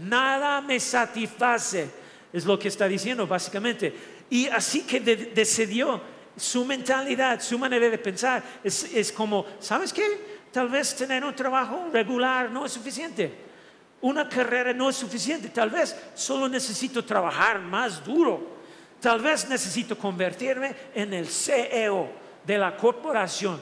Nada 0.00 0.62
me 0.62 0.80
satisface, 0.80 1.90
es 2.32 2.46
lo 2.46 2.58
que 2.58 2.68
está 2.68 2.88
diciendo 2.88 3.26
básicamente. 3.26 3.94
Y 4.30 4.48
así 4.48 4.82
que 4.84 5.00
de- 5.00 5.16
decidió 5.16 6.00
su 6.34 6.64
mentalidad, 6.64 7.40
su 7.42 7.58
manera 7.58 7.90
de 7.90 7.98
pensar, 7.98 8.42
es, 8.64 8.84
es 8.94 9.12
como, 9.12 9.44
¿sabes 9.60 9.92
qué? 9.92 10.32
Tal 10.50 10.70
vez 10.70 10.96
tener 10.96 11.22
un 11.24 11.34
trabajo 11.34 11.88
regular 11.92 12.50
no 12.50 12.64
es 12.64 12.72
suficiente. 12.72 13.30
Una 14.00 14.28
carrera 14.28 14.72
no 14.72 14.88
es 14.88 14.96
suficiente. 14.96 15.48
Tal 15.50 15.68
vez 15.70 15.94
solo 16.14 16.48
necesito 16.48 17.04
trabajar 17.04 17.60
más 17.60 18.02
duro. 18.02 18.61
Tal 19.02 19.20
vez 19.20 19.48
necesito 19.48 19.98
convertirme 19.98 20.72
en 20.94 21.12
el 21.12 21.26
CEO 21.26 22.08
de 22.46 22.56
la 22.56 22.76
corporación. 22.76 23.60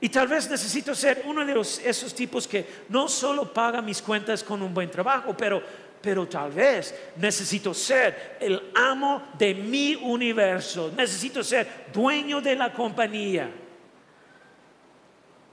Y 0.00 0.08
tal 0.08 0.28
vez 0.28 0.48
necesito 0.48 0.94
ser 0.94 1.24
uno 1.26 1.44
de 1.44 1.60
esos 1.60 2.14
tipos 2.14 2.46
que 2.46 2.64
no 2.90 3.08
solo 3.08 3.52
paga 3.52 3.82
mis 3.82 4.00
cuentas 4.00 4.44
con 4.44 4.62
un 4.62 4.72
buen 4.72 4.88
trabajo, 4.88 5.36
pero, 5.36 5.60
pero 6.00 6.28
tal 6.28 6.52
vez 6.52 6.94
necesito 7.16 7.74
ser 7.74 8.36
el 8.38 8.70
amo 8.76 9.30
de 9.36 9.52
mi 9.52 9.96
universo. 9.96 10.92
Necesito 10.96 11.42
ser 11.42 11.86
dueño 11.92 12.40
de 12.40 12.54
la 12.54 12.72
compañía. 12.72 13.50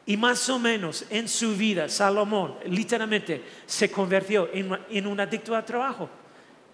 Y 0.05 0.17
más 0.17 0.47
o 0.49 0.59
menos 0.59 1.03
en 1.09 1.27
su 1.27 1.55
vida, 1.55 1.89
Salomón 1.89 2.57
literalmente 2.67 3.43
se 3.65 3.89
convirtió 3.89 4.51
en 4.53 5.07
un 5.07 5.19
adicto 5.19 5.55
al 5.55 5.65
trabajo. 5.65 6.20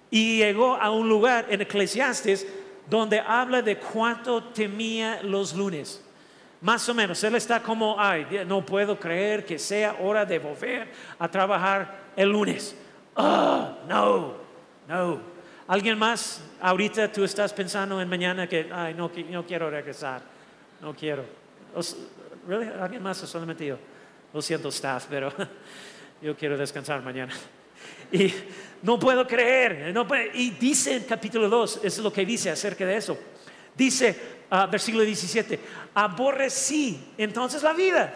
Y 0.09 0.37
llegó 0.37 0.75
a 0.75 0.91
un 0.91 1.07
lugar 1.09 1.47
en 1.49 1.61
Eclesiastes 1.61 2.47
donde 2.89 3.19
habla 3.19 3.61
de 3.61 3.77
cuánto 3.77 4.43
temía 4.45 5.21
los 5.23 5.53
lunes. 5.53 6.03
Más 6.61 6.87
o 6.89 6.93
menos, 6.93 7.23
él 7.23 7.35
está 7.35 7.61
como, 7.61 7.95
ay, 7.99 8.45
no 8.47 8.65
puedo 8.65 8.99
creer 8.99 9.45
que 9.45 9.59
sea 9.59 9.97
hora 9.99 10.25
de 10.25 10.39
volver 10.39 10.91
a 11.19 11.29
trabajar 11.29 12.07
el 12.15 12.29
lunes. 12.29 12.75
Ah, 13.15 13.77
no, 13.87 14.33
no. 14.87 15.19
¿Alguien 15.67 15.99
más? 15.99 16.41
Ahorita 16.61 17.11
tú 17.11 17.23
estás 17.23 17.53
pensando 17.53 18.01
en 18.01 18.09
mañana 18.09 18.47
que, 18.47 18.69
ay, 18.73 18.93
no, 18.93 19.11
no 19.29 19.45
quiero 19.45 19.69
regresar. 19.69 20.21
No 20.81 20.95
quiero. 20.95 21.25
Really? 22.47 22.69
¿Alguien 22.79 23.03
más 23.03 23.21
o 23.21 23.27
solamente 23.27 23.65
yo? 23.65 23.77
Lo 24.33 24.41
siento, 24.41 24.69
staff, 24.69 25.07
pero 25.09 25.31
yo 26.21 26.35
quiero 26.35 26.57
descansar 26.57 27.01
mañana. 27.01 27.33
Y 28.11 28.33
no 28.83 28.99
puedo 28.99 29.25
creer. 29.27 29.93
no 29.93 30.07
puedo- 30.07 30.31
y 30.33 30.51
dice 30.51 30.95
en 30.95 31.03
capítulo 31.03 31.49
2, 31.49 31.77
eso 31.77 31.87
es 31.87 31.97
lo 31.99 32.11
que 32.11 32.25
dice 32.25 32.49
acerca 32.49 32.85
de 32.85 32.97
eso. 32.97 33.17
Dice, 33.75 34.19
ah, 34.49 34.65
versículo 34.65 35.03
17, 35.03 35.59
aborrecí 35.93 37.13
entonces 37.17 37.63
la 37.63 37.73
vida. 37.73 38.13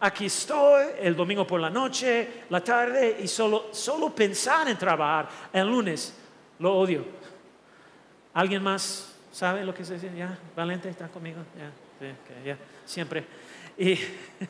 Aquí 0.00 0.26
estoy 0.26 0.86
el 1.00 1.16
domingo 1.16 1.46
por 1.46 1.60
la 1.60 1.70
noche, 1.70 2.42
la 2.50 2.62
tarde, 2.62 3.18
y 3.22 3.28
solo, 3.28 3.68
solo 3.72 4.14
pensar 4.14 4.68
en 4.68 4.76
trabajar 4.76 5.28
el 5.52 5.66
lunes, 5.66 6.12
lo 6.58 6.74
odio. 6.74 7.04
¿Alguien 8.34 8.62
más 8.62 9.12
sabe 9.32 9.64
lo 9.64 9.72
que 9.72 9.84
se 9.84 9.94
dice? 9.94 10.10
¿Ya? 10.16 10.36
¿Valente 10.56 10.88
está 10.88 11.08
conmigo? 11.08 11.38
Ya, 11.56 12.14
ya, 12.44 12.58
siempre. 12.84 13.24
Y, 13.78 13.98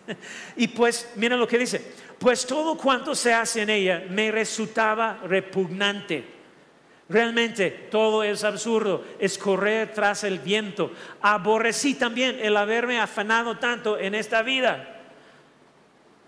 y 0.56 0.68
pues, 0.68 1.12
mira 1.16 1.36
lo 1.36 1.46
que 1.46 1.58
dice, 1.58 1.92
pues 2.18 2.46
todo 2.46 2.76
cuanto 2.76 3.14
se 3.14 3.32
hace 3.32 3.62
en 3.62 3.70
ella 3.70 4.04
me 4.08 4.30
resultaba 4.30 5.20
repugnante. 5.24 6.34
Realmente 7.08 7.70
todo 7.90 8.22
es 8.22 8.44
absurdo, 8.44 9.04
es 9.18 9.36
correr 9.36 9.92
tras 9.92 10.24
el 10.24 10.38
viento. 10.38 10.90
Aborrecí 11.20 11.94
también 11.94 12.38
el 12.40 12.56
haberme 12.56 12.98
afanado 12.98 13.58
tanto 13.58 13.98
en 13.98 14.14
esta 14.14 14.42
vida. 14.42 15.02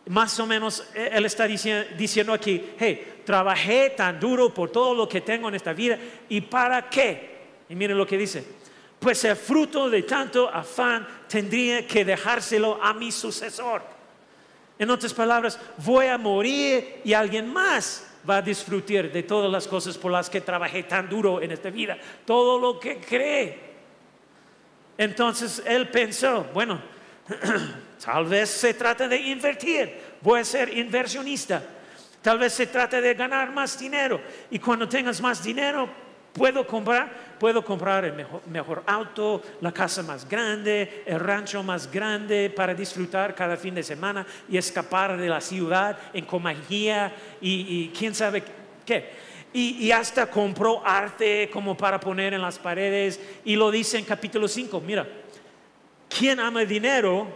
Más 0.08 0.38
o 0.38 0.46
menos 0.46 0.86
eh, 0.94 1.10
él 1.12 1.24
está 1.24 1.46
diciendo 1.46 2.32
aquí, 2.32 2.72
hey, 2.78 3.22
trabajé 3.24 3.90
tan 3.96 4.20
duro 4.20 4.52
por 4.52 4.70
todo 4.70 4.94
lo 4.94 5.08
que 5.08 5.22
tengo 5.22 5.48
en 5.48 5.54
esta 5.54 5.72
vida 5.72 5.98
y 6.28 6.42
para 6.42 6.88
qué. 6.88 7.36
Y 7.68 7.74
miren 7.74 7.96
lo 7.96 8.06
que 8.06 8.18
dice, 8.18 8.44
pues 9.00 9.24
el 9.24 9.34
fruto 9.34 9.88
de 9.88 10.02
tanto 10.02 10.48
afán 10.48 11.06
tendría 11.26 11.86
que 11.86 12.04
dejárselo 12.04 12.78
a 12.82 12.92
mi 12.92 13.10
sucesor. 13.10 13.95
En 14.78 14.90
otras 14.90 15.14
palabras, 15.14 15.58
voy 15.78 16.06
a 16.06 16.18
morir 16.18 17.00
y 17.04 17.12
alguien 17.12 17.52
más 17.52 18.06
va 18.28 18.38
a 18.38 18.42
disfrutar 18.42 19.10
de 19.10 19.22
todas 19.22 19.50
las 19.50 19.66
cosas 19.66 19.96
por 19.96 20.12
las 20.12 20.28
que 20.28 20.40
trabajé 20.40 20.82
tan 20.82 21.08
duro 21.08 21.40
en 21.40 21.52
esta 21.52 21.70
vida, 21.70 21.96
todo 22.24 22.58
lo 22.58 22.78
que 22.78 22.98
cree. 22.98 23.66
Entonces 24.98 25.62
él 25.64 25.88
pensó, 25.88 26.44
bueno, 26.52 26.80
tal 28.04 28.26
vez 28.26 28.50
se 28.50 28.74
trata 28.74 29.08
de 29.08 29.16
invertir, 29.16 29.94
voy 30.20 30.40
a 30.40 30.44
ser 30.44 30.76
inversionista, 30.76 31.62
tal 32.22 32.38
vez 32.38 32.52
se 32.52 32.66
trata 32.66 33.00
de 33.00 33.14
ganar 33.14 33.52
más 33.52 33.78
dinero. 33.78 34.20
Y 34.50 34.58
cuando 34.58 34.88
tengas 34.88 35.20
más 35.20 35.42
dinero 35.42 35.88
puedo 36.32 36.66
comprar, 36.66 37.25
puedo 37.38 37.64
comprar 37.64 38.04
el 38.04 38.14
mejor, 38.46 38.82
auto, 38.86 39.42
la 39.60 39.72
casa 39.72 40.02
más 40.02 40.28
grande, 40.28 41.02
el 41.06 41.20
rancho 41.20 41.62
más 41.62 41.90
grande 41.90 42.52
para 42.54 42.74
disfrutar 42.74 43.34
cada 43.34 43.56
fin 43.56 43.74
de 43.74 43.82
semana 43.82 44.26
y 44.48 44.56
escapar 44.56 45.16
de 45.16 45.28
la 45.28 45.40
ciudad 45.40 45.98
en 46.12 46.24
Comagía 46.24 47.14
y, 47.40 47.88
quién 47.88 48.14
sabe 48.14 48.42
qué. 48.84 49.26
Y, 49.52 49.86
y, 49.86 49.92
hasta 49.92 50.30
compró 50.30 50.82
arte 50.84 51.48
como 51.52 51.76
para 51.76 51.98
poner 51.98 52.34
en 52.34 52.42
las 52.42 52.58
paredes 52.58 53.20
y 53.44 53.56
lo 53.56 53.70
dice 53.70 53.98
en 53.98 54.04
capítulo 54.04 54.48
5, 54.48 54.80
mira, 54.80 55.06
¿quién 56.08 56.40
ama 56.40 56.62
el 56.62 56.68
dinero? 56.68 57.26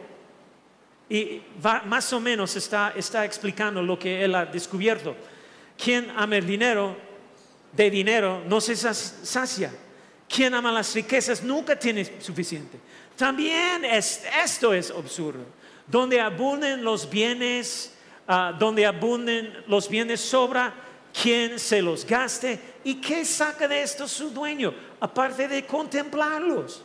Y 1.11 1.43
más 1.87 2.13
o 2.13 2.21
menos 2.21 2.55
está, 2.55 2.93
está 2.95 3.25
explicando 3.25 3.83
lo 3.83 3.99
que 3.99 4.25
él 4.25 4.33
ha 4.33 4.47
descubierto. 4.47 5.17
¿Quién 5.77 6.09
ama 6.17 6.37
el 6.37 6.47
dinero? 6.47 6.97
De 7.73 7.91
dinero 7.91 8.43
no 8.47 8.61
se 8.61 8.77
sacia. 8.77 9.73
Quien 10.33 10.55
ama 10.55 10.71
las 10.71 10.95
riquezas 10.95 11.43
nunca 11.43 11.77
tiene 11.77 12.21
suficiente. 12.21 12.79
También 13.17 13.85
esto 13.85 14.73
es 14.73 14.91
absurdo. 14.93 15.45
Donde 15.89 16.21
abunden 16.21 16.85
los 16.85 17.11
bienes, 17.11 17.95
ah, 18.29 18.55
donde 18.57 18.87
abunden 18.87 19.65
los 19.67 19.89
bienes 19.89 20.21
sobra, 20.21 20.73
quien 21.13 21.59
se 21.59 21.83
los 21.83 22.07
gaste 22.07 22.61
y 22.85 23.01
qué 23.01 23.25
saca 23.25 23.67
de 23.67 23.83
esto 23.83 24.07
su 24.07 24.31
dueño, 24.31 24.73
aparte 25.01 25.49
de 25.49 25.67
contemplarlos. 25.67 26.83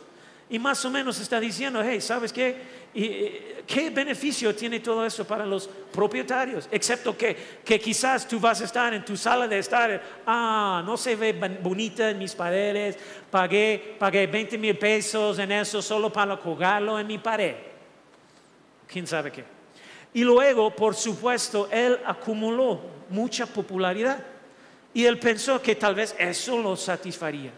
Y 0.50 0.58
más 0.58 0.84
o 0.84 0.90
menos 0.90 1.20
está 1.20 1.38
diciendo, 1.38 1.80
hey, 1.84 2.00
¿sabes 2.00 2.32
qué? 2.32 2.85
¿Qué 2.96 3.90
beneficio 3.90 4.54
tiene 4.54 4.80
todo 4.80 5.04
eso 5.04 5.26
para 5.26 5.44
los 5.44 5.68
propietarios? 5.92 6.68
Excepto 6.70 7.16
que, 7.16 7.36
que 7.64 7.78
quizás 7.78 8.26
tú 8.26 8.40
vas 8.40 8.60
a 8.60 8.64
estar 8.64 8.94
en 8.94 9.04
tu 9.04 9.16
sala 9.16 9.46
de 9.46 9.58
estar, 9.58 10.02
ah, 10.26 10.82
no 10.84 10.96
se 10.96 11.14
ve 11.16 11.32
bonita 11.62 12.10
en 12.10 12.18
mis 12.18 12.34
paredes, 12.34 12.96
pagué, 13.30 13.96
pagué 13.98 14.26
20 14.26 14.56
mil 14.56 14.78
pesos 14.78 15.38
en 15.38 15.52
eso 15.52 15.82
solo 15.82 16.12
para 16.12 16.36
colgarlo 16.38 16.98
en 16.98 17.06
mi 17.06 17.18
pared. 17.18 17.54
¿Quién 18.86 19.06
sabe 19.06 19.32
qué? 19.32 19.44
Y 20.14 20.24
luego, 20.24 20.70
por 20.70 20.94
supuesto, 20.94 21.68
él 21.70 21.98
acumuló 22.06 22.80
mucha 23.10 23.46
popularidad. 23.46 24.24
Y 24.94 25.04
él 25.04 25.18
pensó 25.18 25.60
que 25.60 25.74
tal 25.74 25.94
vez 25.94 26.16
eso 26.18 26.56
lo 26.56 26.74
satisfaría. 26.74 27.50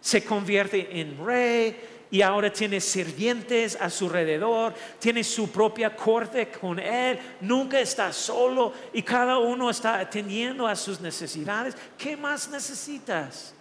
Se 0.00 0.22
convierte 0.22 1.00
en 1.00 1.24
rey, 1.24 1.74
y 2.14 2.22
ahora 2.22 2.48
tiene 2.52 2.80
sirvientes 2.80 3.76
a 3.80 3.90
su 3.90 4.06
alrededor, 4.06 4.72
tiene 5.00 5.24
su 5.24 5.50
propia 5.50 5.96
corte 5.96 6.48
con 6.48 6.78
él, 6.78 7.18
nunca 7.40 7.80
está 7.80 8.12
solo 8.12 8.72
y 8.92 9.02
cada 9.02 9.38
uno 9.38 9.68
está 9.68 9.98
atendiendo 9.98 10.64
a 10.64 10.76
sus 10.76 11.00
necesidades. 11.00 11.74
¿Qué 11.98 12.16
más 12.16 12.48
necesitas? 12.48 13.52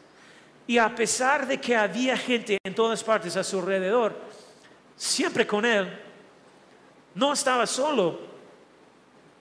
Y 0.67 0.77
a 0.77 0.93
pesar 0.93 1.47
de 1.47 1.59
que 1.59 1.75
había 1.75 2.15
gente 2.15 2.59
en 2.63 2.75
todas 2.75 3.03
partes 3.03 3.35
a 3.37 3.43
su 3.43 3.57
alrededor, 3.57 4.15
siempre 4.95 5.47
con 5.47 5.65
él, 5.65 5.91
no 7.15 7.33
estaba 7.33 7.65
solo, 7.65 8.19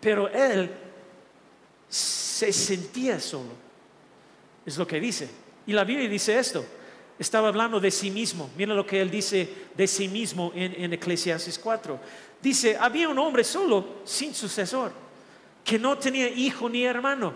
pero 0.01 0.27
él 0.31 0.70
se 1.87 2.51
sentía 2.51 3.20
solo. 3.20 3.51
Es 4.64 4.79
lo 4.79 4.87
que 4.87 4.98
dice. 4.98 5.29
Y 5.66 5.75
la 5.75 5.85
Biblia 5.85 6.09
dice 6.09 6.38
esto 6.38 6.64
estaba 7.23 7.49
hablando 7.49 7.81
de 7.81 7.91
sí 7.91 8.11
mismo. 8.11 8.51
Mira 8.57 8.75
lo 8.75 8.85
que 8.85 9.01
él 9.01 9.11
dice 9.11 9.49
de 9.75 9.87
sí 9.87 10.09
mismo 10.09 10.53
en, 10.55 10.75
en 10.85 10.93
Eclesiastes 10.93 11.59
4. 11.59 11.99
Dice, 12.43 12.77
había 12.79 13.09
un 13.09 13.19
hombre 13.19 13.45
solo, 13.45 14.03
sin 14.05 14.35
sucesor, 14.35 14.93
que 15.65 15.79
no 15.79 15.97
tenía 15.97 16.29
hijo 16.29 16.69
ni 16.69 16.85
hermano. 16.85 17.33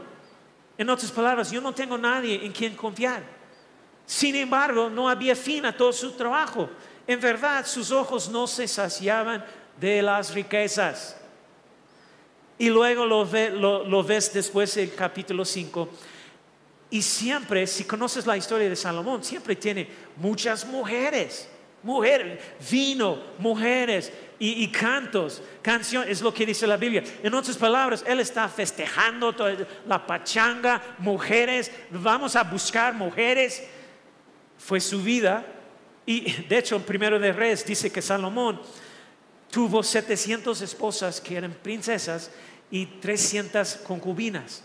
En 0.79 0.91
otras 0.91 1.11
palabras, 1.11 1.51
yo 1.51 1.61
no 1.61 1.73
tengo 1.73 1.97
nadie 1.97 2.45
en 2.45 2.53
quien 2.53 2.75
confiar. 2.75 3.23
Sin 4.05 4.37
embargo, 4.37 4.91
no 4.91 5.09
había 5.09 5.35
fin 5.35 5.65
a 5.67 5.77
todo 5.77 5.93
su 5.93 6.13
trabajo. 6.13 6.69
En 7.07 7.21
verdad, 7.21 7.67
sus 7.67 7.91
ojos 7.91 8.29
no 8.29 8.47
se 8.47 8.69
saciaban 8.69 9.45
de 9.81 10.03
las 10.03 10.35
riquezas. 10.35 11.17
Y 12.59 12.69
luego 12.69 13.05
lo, 13.05 14.05
ves 14.05 14.33
después 14.33 14.75
del 14.75 14.95
capítulo 14.95 15.45
5 15.45 15.89
y 16.91 17.03
siempre, 17.03 17.67
si 17.67 17.85
conoces 17.85 18.27
la 18.27 18.37
historia 18.37 18.69
de 18.69 18.77
Salomón, 18.77 19.25
siempre 19.25 19.57
tiene 19.57 19.89
muchas 20.17 20.65
mujeres, 20.67 21.49
mujeres, 21.83 22.41
vino, 22.71 23.21
mujeres 23.39 24.13
y, 24.39 24.69
cantos, 24.69 25.43
canción, 25.63 26.09
es 26.09 26.21
lo 26.21 26.33
que 26.33 26.47
dice 26.47 26.67
la 26.67 26.77
Biblia. 26.77 27.03
En 27.23 27.35
otras 27.35 27.57
palabras, 27.57 28.05
él 28.07 28.21
está 28.21 28.49
festejando 28.49 29.33
toda 29.33 29.57
la 29.87 30.07
pachanga, 30.07 30.81
mujeres, 30.99 31.73
vamos 31.91 32.37
a 32.37 32.45
buscar 32.45 32.95
mujeres. 32.95 33.65
Fue 34.59 34.81
su 34.81 35.03
vida. 35.03 35.45
Y 36.07 36.31
de 36.45 36.59
hecho, 36.59 36.77
en 36.77 36.83
Primero 36.83 37.19
de 37.19 37.33
Reyes 37.33 37.67
dice 37.67 37.91
que 37.91 38.01
Salomón 38.01 38.61
tuvo 39.51 39.83
700 39.83 40.61
esposas 40.61 41.21
que 41.21 41.37
eran 41.37 41.53
princesas 41.53 42.31
y 42.71 42.87
300 42.87 43.77
concubinas 43.77 44.63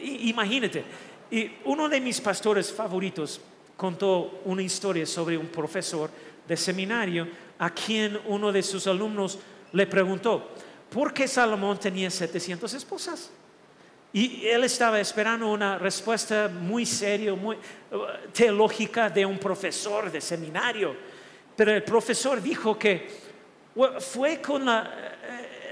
imagínate, 0.00 0.84
uno 1.64 1.88
de 1.88 2.00
mis 2.00 2.20
pastores 2.20 2.72
favoritos 2.72 3.40
contó 3.76 4.40
una 4.44 4.62
historia 4.62 5.06
sobre 5.06 5.36
un 5.36 5.48
profesor 5.48 6.10
de 6.46 6.56
seminario 6.56 7.26
a 7.58 7.70
quien 7.70 8.18
uno 8.26 8.52
de 8.52 8.62
sus 8.62 8.86
alumnos 8.86 9.38
le 9.72 9.86
preguntó, 9.86 10.50
¿por 10.90 11.12
qué 11.12 11.26
Salomón 11.26 11.78
tenía 11.78 12.10
700 12.10 12.72
esposas? 12.74 13.30
Y 14.12 14.46
él 14.46 14.62
estaba 14.62 15.00
esperando 15.00 15.48
una 15.48 15.76
respuesta 15.76 16.48
muy 16.48 16.86
seria, 16.86 17.34
muy 17.34 17.56
uh, 17.56 18.30
teológica 18.32 19.10
de 19.10 19.26
un 19.26 19.38
profesor 19.38 20.10
de 20.12 20.20
seminario. 20.20 20.94
Pero 21.56 21.72
el 21.72 21.82
profesor 21.82 22.40
dijo 22.40 22.78
que 22.78 23.08
fue 23.98 24.40
con 24.40 24.66
la, 24.66 24.88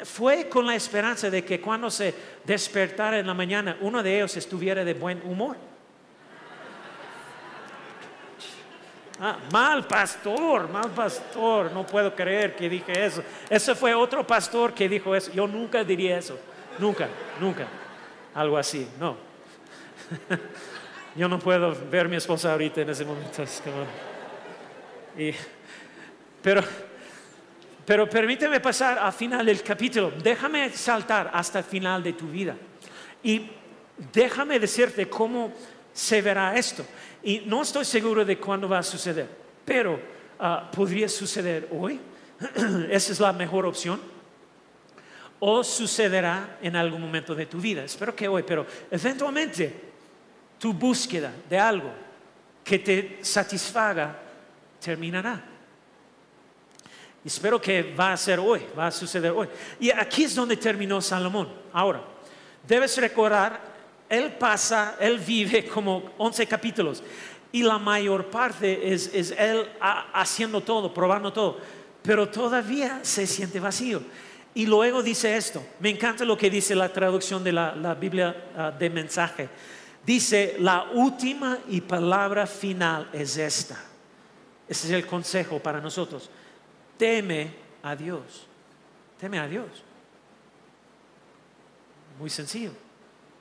fue 0.04 0.48
con 0.48 0.66
la 0.66 0.74
esperanza 0.74 1.30
de 1.30 1.44
que 1.44 1.60
cuando 1.60 1.90
se 1.90 2.14
despertara 2.44 3.18
en 3.18 3.26
la 3.26 3.34
mañana, 3.34 3.76
uno 3.80 4.02
de 4.02 4.16
ellos 4.16 4.36
estuviera 4.36 4.84
de 4.84 4.94
buen 4.94 5.20
humor. 5.24 5.56
Ah, 9.20 9.38
mal 9.52 9.86
pastor, 9.86 10.68
mal 10.68 10.90
pastor, 10.90 11.70
no 11.70 11.86
puedo 11.86 12.14
creer 12.14 12.56
que 12.56 12.68
dije 12.68 13.04
eso. 13.04 13.22
Ese 13.48 13.74
fue 13.74 13.94
otro 13.94 14.26
pastor 14.26 14.74
que 14.74 14.88
dijo 14.88 15.14
eso. 15.14 15.30
Yo 15.32 15.46
nunca 15.46 15.84
diría 15.84 16.18
eso, 16.18 16.38
nunca, 16.78 17.08
nunca. 17.38 17.66
Algo 18.34 18.58
así, 18.58 18.88
no. 18.98 19.16
Yo 21.14 21.28
no 21.28 21.38
puedo 21.38 21.76
ver 21.90 22.06
a 22.06 22.08
mi 22.08 22.16
esposa 22.16 22.52
ahorita 22.52 22.80
en 22.80 22.90
ese 22.90 23.04
momento. 23.04 23.44
pero 26.42 26.62
pero 27.84 28.08
permíteme 28.08 28.60
pasar 28.60 28.98
al 28.98 29.12
final 29.12 29.46
del 29.46 29.62
capítulo. 29.62 30.12
Déjame 30.22 30.70
saltar 30.70 31.30
hasta 31.32 31.58
el 31.58 31.64
final 31.64 32.02
de 32.02 32.12
tu 32.12 32.28
vida. 32.28 32.56
Y 33.22 33.50
déjame 34.12 34.58
decirte 34.58 35.08
cómo 35.08 35.52
se 35.92 36.22
verá 36.22 36.56
esto. 36.56 36.84
Y 37.22 37.40
no 37.46 37.62
estoy 37.62 37.84
seguro 37.84 38.24
de 38.24 38.38
cuándo 38.38 38.68
va 38.68 38.78
a 38.78 38.82
suceder, 38.82 39.28
pero 39.64 40.00
ah, 40.38 40.70
podría 40.72 41.08
suceder 41.08 41.68
hoy. 41.72 42.00
Esa 42.90 43.12
es 43.12 43.20
la 43.20 43.32
mejor 43.32 43.66
opción. 43.66 44.00
O 45.40 45.64
sucederá 45.64 46.58
en 46.62 46.76
algún 46.76 47.00
momento 47.00 47.34
de 47.34 47.46
tu 47.46 47.60
vida. 47.60 47.82
Espero 47.82 48.14
que 48.14 48.28
hoy, 48.28 48.44
pero 48.44 48.64
eventualmente 48.90 49.74
tu 50.58 50.72
búsqueda 50.72 51.32
de 51.50 51.58
algo 51.58 51.92
que 52.62 52.78
te 52.78 53.18
satisfaga 53.22 54.16
terminará. 54.80 55.51
Espero 57.24 57.60
que 57.60 57.94
va 57.94 58.12
a 58.12 58.16
ser 58.16 58.40
hoy, 58.40 58.66
va 58.76 58.88
a 58.88 58.90
suceder 58.90 59.30
hoy. 59.30 59.48
Y 59.78 59.90
aquí 59.90 60.24
es 60.24 60.34
donde 60.34 60.56
terminó 60.56 61.00
Salomón. 61.00 61.48
Ahora, 61.72 62.02
debes 62.66 62.96
recordar, 62.96 63.60
él 64.08 64.32
pasa, 64.32 64.96
él 64.98 65.18
vive 65.18 65.64
como 65.66 66.10
11 66.18 66.46
capítulos. 66.46 67.02
Y 67.52 67.62
la 67.62 67.78
mayor 67.78 68.26
parte 68.26 68.92
es, 68.92 69.32
él 69.38 69.68
haciendo 70.12 70.60
todo, 70.62 70.92
probando 70.92 71.32
todo. 71.32 71.58
Pero 72.02 72.28
todavía 72.28 73.00
se 73.02 73.26
siente 73.26 73.60
vacío. 73.60 74.02
Y 74.54 74.66
luego 74.66 75.02
dice 75.02 75.36
esto, 75.36 75.64
me 75.78 75.90
encanta 75.90 76.24
lo 76.24 76.36
que 76.36 76.50
dice 76.50 76.74
la 76.74 76.92
traducción 76.92 77.44
de 77.44 77.52
la, 77.52 77.74
la 77.76 77.94
Biblia 77.94 78.48
ah, 78.56 78.70
de 78.70 78.90
mensaje. 78.90 79.48
Dice, 80.04 80.56
la 80.58 80.90
última 80.92 81.58
y 81.68 81.80
palabra 81.80 82.46
final 82.46 83.08
es 83.12 83.36
esta. 83.36 83.78
Ese 84.68 84.88
es 84.88 84.92
el 84.92 85.06
consejo 85.06 85.60
para 85.60 85.80
nosotros. 85.80 86.28
Teme 87.02 87.50
a 87.82 87.96
Dios. 87.96 88.46
Teme 89.18 89.36
a 89.36 89.48
Dios. 89.48 89.66
Muy 92.16 92.30
sencillo. 92.30 92.70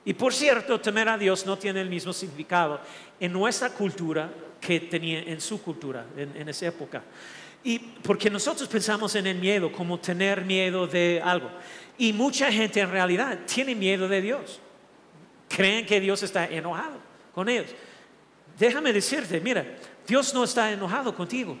Y 0.04 0.14
por 0.14 0.34
cierto, 0.34 0.80
temer 0.80 1.08
a 1.08 1.16
Dios 1.16 1.46
no 1.46 1.56
tiene 1.56 1.80
el 1.80 1.88
mismo 1.88 2.12
significado 2.12 2.80
en 3.20 3.32
nuestra 3.32 3.70
cultura 3.70 4.32
que 4.60 4.80
tenía 4.80 5.20
en 5.20 5.40
su 5.40 5.62
cultura 5.62 6.04
en, 6.16 6.48
esa 6.48 6.66
época. 6.66 7.04
Y 7.62 7.78
porque 7.78 8.28
nosotros 8.28 8.68
pensamos 8.68 9.14
en 9.14 9.28
el 9.28 9.38
miedo 9.38 9.70
como 9.70 10.00
tener 10.00 10.40
miedo 10.44 10.88
de 10.88 11.22
algo. 11.24 11.48
Y 11.96 12.12
mucha 12.12 12.50
gente 12.50 12.80
en 12.80 12.90
realidad 12.90 13.38
tiene 13.46 13.76
miedo 13.76 14.08
de 14.08 14.22
Dios. 14.22 14.58
Creen 15.48 15.86
que 15.86 16.00
Dios 16.00 16.20
está 16.24 16.48
enojado 16.48 16.98
con 17.32 17.48
ellos. 17.48 17.66
Déjame 18.58 18.92
decirte, 18.92 19.40
mira, 19.40 19.64
Dios 20.04 20.34
no 20.34 20.42
está 20.42 20.72
enojado 20.72 21.14
contigo. 21.14 21.56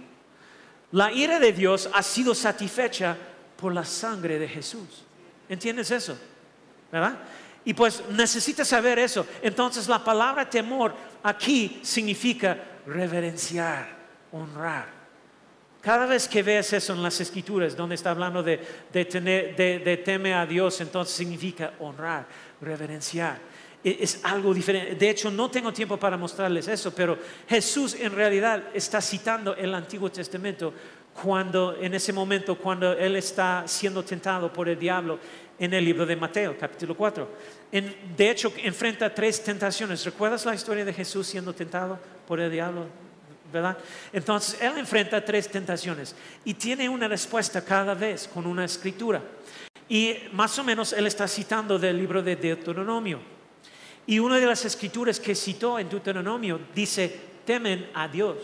La 0.92 1.10
ira 1.12 1.38
de 1.38 1.52
Dios 1.52 1.88
ha 1.92 2.02
sido 2.02 2.34
satisfecha 2.34 3.16
por 3.56 3.74
la 3.74 3.84
sangre 3.84 4.38
de 4.38 4.48
Jesús. 4.48 5.04
¿Entiendes 5.48 5.90
eso? 5.90 6.18
¿Verdad? 6.90 7.18
Y 7.64 7.74
pues 7.74 8.02
necesitas 8.10 8.68
saber 8.68 8.98
eso. 8.98 9.26
Entonces 9.40 9.88
la 9.88 10.02
palabra 10.02 10.48
temor 10.48 10.94
aquí 11.22 11.80
significa 11.82 12.58
reverenciar, 12.86 13.88
honrar. 14.32 15.02
Cada 15.80 16.06
vez 16.06 16.28
que 16.28 16.42
ves 16.42 16.72
eso 16.72 16.92
en 16.92 17.02
las 17.02 17.20
escrituras, 17.20 17.76
donde 17.76 17.96
está 17.96 18.10
hablando 18.10 18.42
de, 18.42 18.58
tener, 19.10 19.56
de, 19.56 19.96
temer 20.04 20.34
a 20.34 20.46
Dios, 20.46 20.80
entonces 20.80 21.14
significa 21.14 21.74
honrar, 21.80 22.26
reverenciar. 22.60 23.38
E, 23.84 23.98
es 24.00 24.20
algo 24.22 24.54
diferente. 24.54 24.94
De 24.94 25.10
hecho, 25.10 25.30
no 25.30 25.50
tengo 25.50 25.72
tiempo 25.72 25.96
para 25.96 26.16
mostrarles 26.16 26.68
eso, 26.68 26.94
pero 26.94 27.18
Jesús 27.48 27.96
en 27.98 28.12
realidad 28.12 28.64
está 28.74 29.00
citando 29.00 29.54
el 29.54 29.74
Antiguo 29.74 30.10
Testamento 30.10 30.72
cuando, 31.20 31.76
en 31.80 31.94
ese 31.94 32.12
momento, 32.12 32.56
cuando 32.56 32.92
Él 32.92 33.16
está 33.16 33.64
siendo 33.66 34.02
tentado 34.02 34.52
por 34.52 34.68
el 34.68 34.78
diablo 34.78 35.18
en 35.58 35.74
el 35.74 35.84
libro 35.84 36.06
de 36.06 36.16
Mateo, 36.16 36.56
capítulo 36.58 36.96
4. 36.96 37.28
de 38.16 38.30
hecho, 38.30 38.52
enfrenta 38.58 39.14
tres 39.14 39.42
tentaciones. 39.42 40.04
¿Recuerdas 40.04 40.44
la 40.46 40.54
historia 40.54 40.84
de 40.84 40.92
Jesús 40.92 41.26
siendo 41.26 41.52
tentado 41.52 41.98
por 42.26 42.40
el 42.40 42.50
diablo? 42.50 42.86
¿verdad? 43.52 43.76
Entonces, 44.12 44.60
él 44.60 44.72
enfrenta 44.78 45.22
tres 45.24 45.48
tentaciones 45.48 46.16
y 46.44 46.54
tiene 46.54 46.88
una 46.88 47.06
respuesta 47.06 47.62
cada 47.62 47.94
vez 47.94 48.26
con 48.26 48.46
una 48.46 48.64
escritura. 48.64 49.22
Y 49.88 50.16
más 50.32 50.58
o 50.58 50.64
menos 50.64 50.92
él 50.94 51.06
está 51.06 51.28
citando 51.28 51.78
del 51.78 51.98
libro 51.98 52.22
de 52.22 52.34
Deuteronomio. 52.34 53.20
Y 54.06 54.18
una 54.18 54.38
de 54.38 54.46
las 54.46 54.64
escrituras 54.64 55.20
que 55.20 55.34
citó 55.34 55.78
en 55.78 55.88
Deuteronomio 55.88 56.60
dice, 56.74 57.20
temen 57.44 57.90
a 57.94 58.08
Dios. 58.08 58.36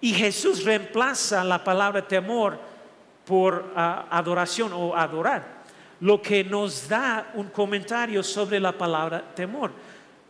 Y 0.00 0.12
Jesús 0.14 0.64
reemplaza 0.64 1.44
la 1.44 1.62
palabra 1.62 2.06
temor 2.06 2.58
por 3.24 3.72
ah, 3.76 4.06
adoración 4.10 4.72
o 4.72 4.96
adorar, 4.96 5.62
lo 6.00 6.20
que 6.20 6.42
nos 6.42 6.88
da 6.88 7.30
un 7.34 7.48
comentario 7.50 8.22
sobre 8.22 8.58
la 8.58 8.72
palabra 8.72 9.34
temor 9.34 9.70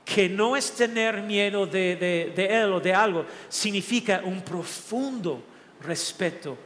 que 0.04 0.28
no 0.28 0.56
es 0.56 0.72
tener 0.72 1.22
miedo 1.22 1.66
de, 1.66 2.32
Él 2.36 2.72
o 2.72 2.80
de 2.80 2.94
algo, 2.94 3.24
significa 3.48 4.22
un 4.24 4.42
profundo 4.42 5.42
respeto 5.80 6.56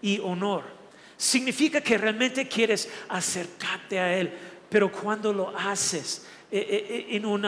y 0.00 0.18
honor. 0.20 0.64
Significa 1.16 1.80
que 1.80 1.98
realmente 1.98 2.46
quieres 2.46 2.88
acercarte 3.08 3.98
a 3.98 4.16
Él, 4.16 4.32
pero 4.68 4.90
cuando 4.90 5.32
lo 5.32 5.56
haces 5.56 6.26
eh, 6.50 6.58
eh, 6.58 6.86
eh, 6.88 7.16
en 7.16 7.26
un, 7.26 7.44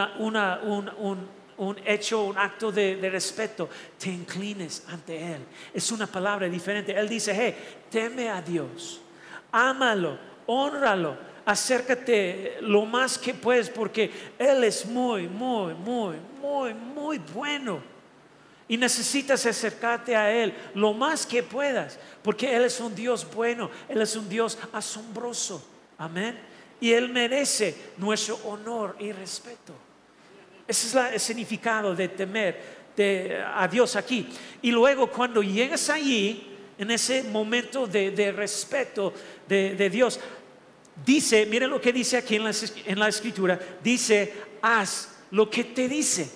hecho, 1.84 2.24
un 2.24 2.38
acto 2.38 2.72
de, 2.72 2.96
de, 2.96 3.10
respeto, 3.10 3.68
te 3.98 4.10
inclines 4.10 4.84
ante 4.88 5.34
Él. 5.34 5.42
Es 5.72 5.90
una 5.92 6.06
palabra 6.06 6.48
diferente. 6.48 6.92
Él 6.92 7.08
dice, 7.08 7.32
hey, 7.34 7.54
teme 7.90 8.28
a 8.28 8.42
Dios, 8.42 9.00
ámalo, 9.52 10.18
honralo 10.46 11.28
acércate 11.48 12.58
lo 12.60 12.84
más 12.84 13.16
que 13.16 13.32
puedes 13.32 13.70
porque 13.70 14.10
Él 14.38 14.64
es 14.64 14.84
muy, 14.84 15.26
muy, 15.28 15.72
muy, 15.72 16.16
muy, 16.42 16.74
muy 16.74 17.18
bueno. 17.18 17.82
Y 18.68 18.76
necesitas 18.76 19.46
acercarte 19.46 20.14
a 20.14 20.30
Él 20.30 20.52
lo 20.74 20.92
más 20.92 21.24
que 21.24 21.42
puedas, 21.42 21.98
porque 22.22 22.54
Él 22.54 22.64
es 22.64 22.78
un 22.80 22.94
Dios 22.94 23.26
bueno, 23.34 23.70
Él 23.88 24.02
es 24.02 24.14
un 24.14 24.28
Dios 24.28 24.58
asombroso. 24.74 25.66
Amén. 25.96 26.38
Y 26.80 26.92
Él 26.92 27.08
merece 27.08 27.74
nuestro 27.96 28.36
honor 28.44 28.96
y 28.98 29.12
respeto. 29.12 29.74
Ese 30.66 30.86
es 30.86 31.14
el 31.14 31.20
significado 31.20 31.94
de 31.94 32.08
temer 32.08 32.78
a 33.54 33.68
Dios 33.68 33.96
aquí. 33.96 34.28
Y 34.62 34.70
luego 34.70 35.10
cuando 35.10 35.42
llegas 35.42 35.88
allí, 35.88 36.54
en 36.76 36.90
ese 36.90 37.24
momento 37.24 37.86
de, 37.86 38.32
respeto 38.32 39.12
de 39.48 39.90
Dios, 39.90 40.20
dice, 41.04 41.46
mire 41.46 41.66
lo 41.66 41.80
que 41.80 41.92
dice 41.92 42.16
aquí 42.16 42.36
en 42.36 42.98
la, 42.98 43.08
escritura, 43.08 43.58
dice, 43.82 44.32
haz 44.62 45.16
lo 45.30 45.48
que 45.50 45.64
te 45.64 45.88
dice. 45.88 46.30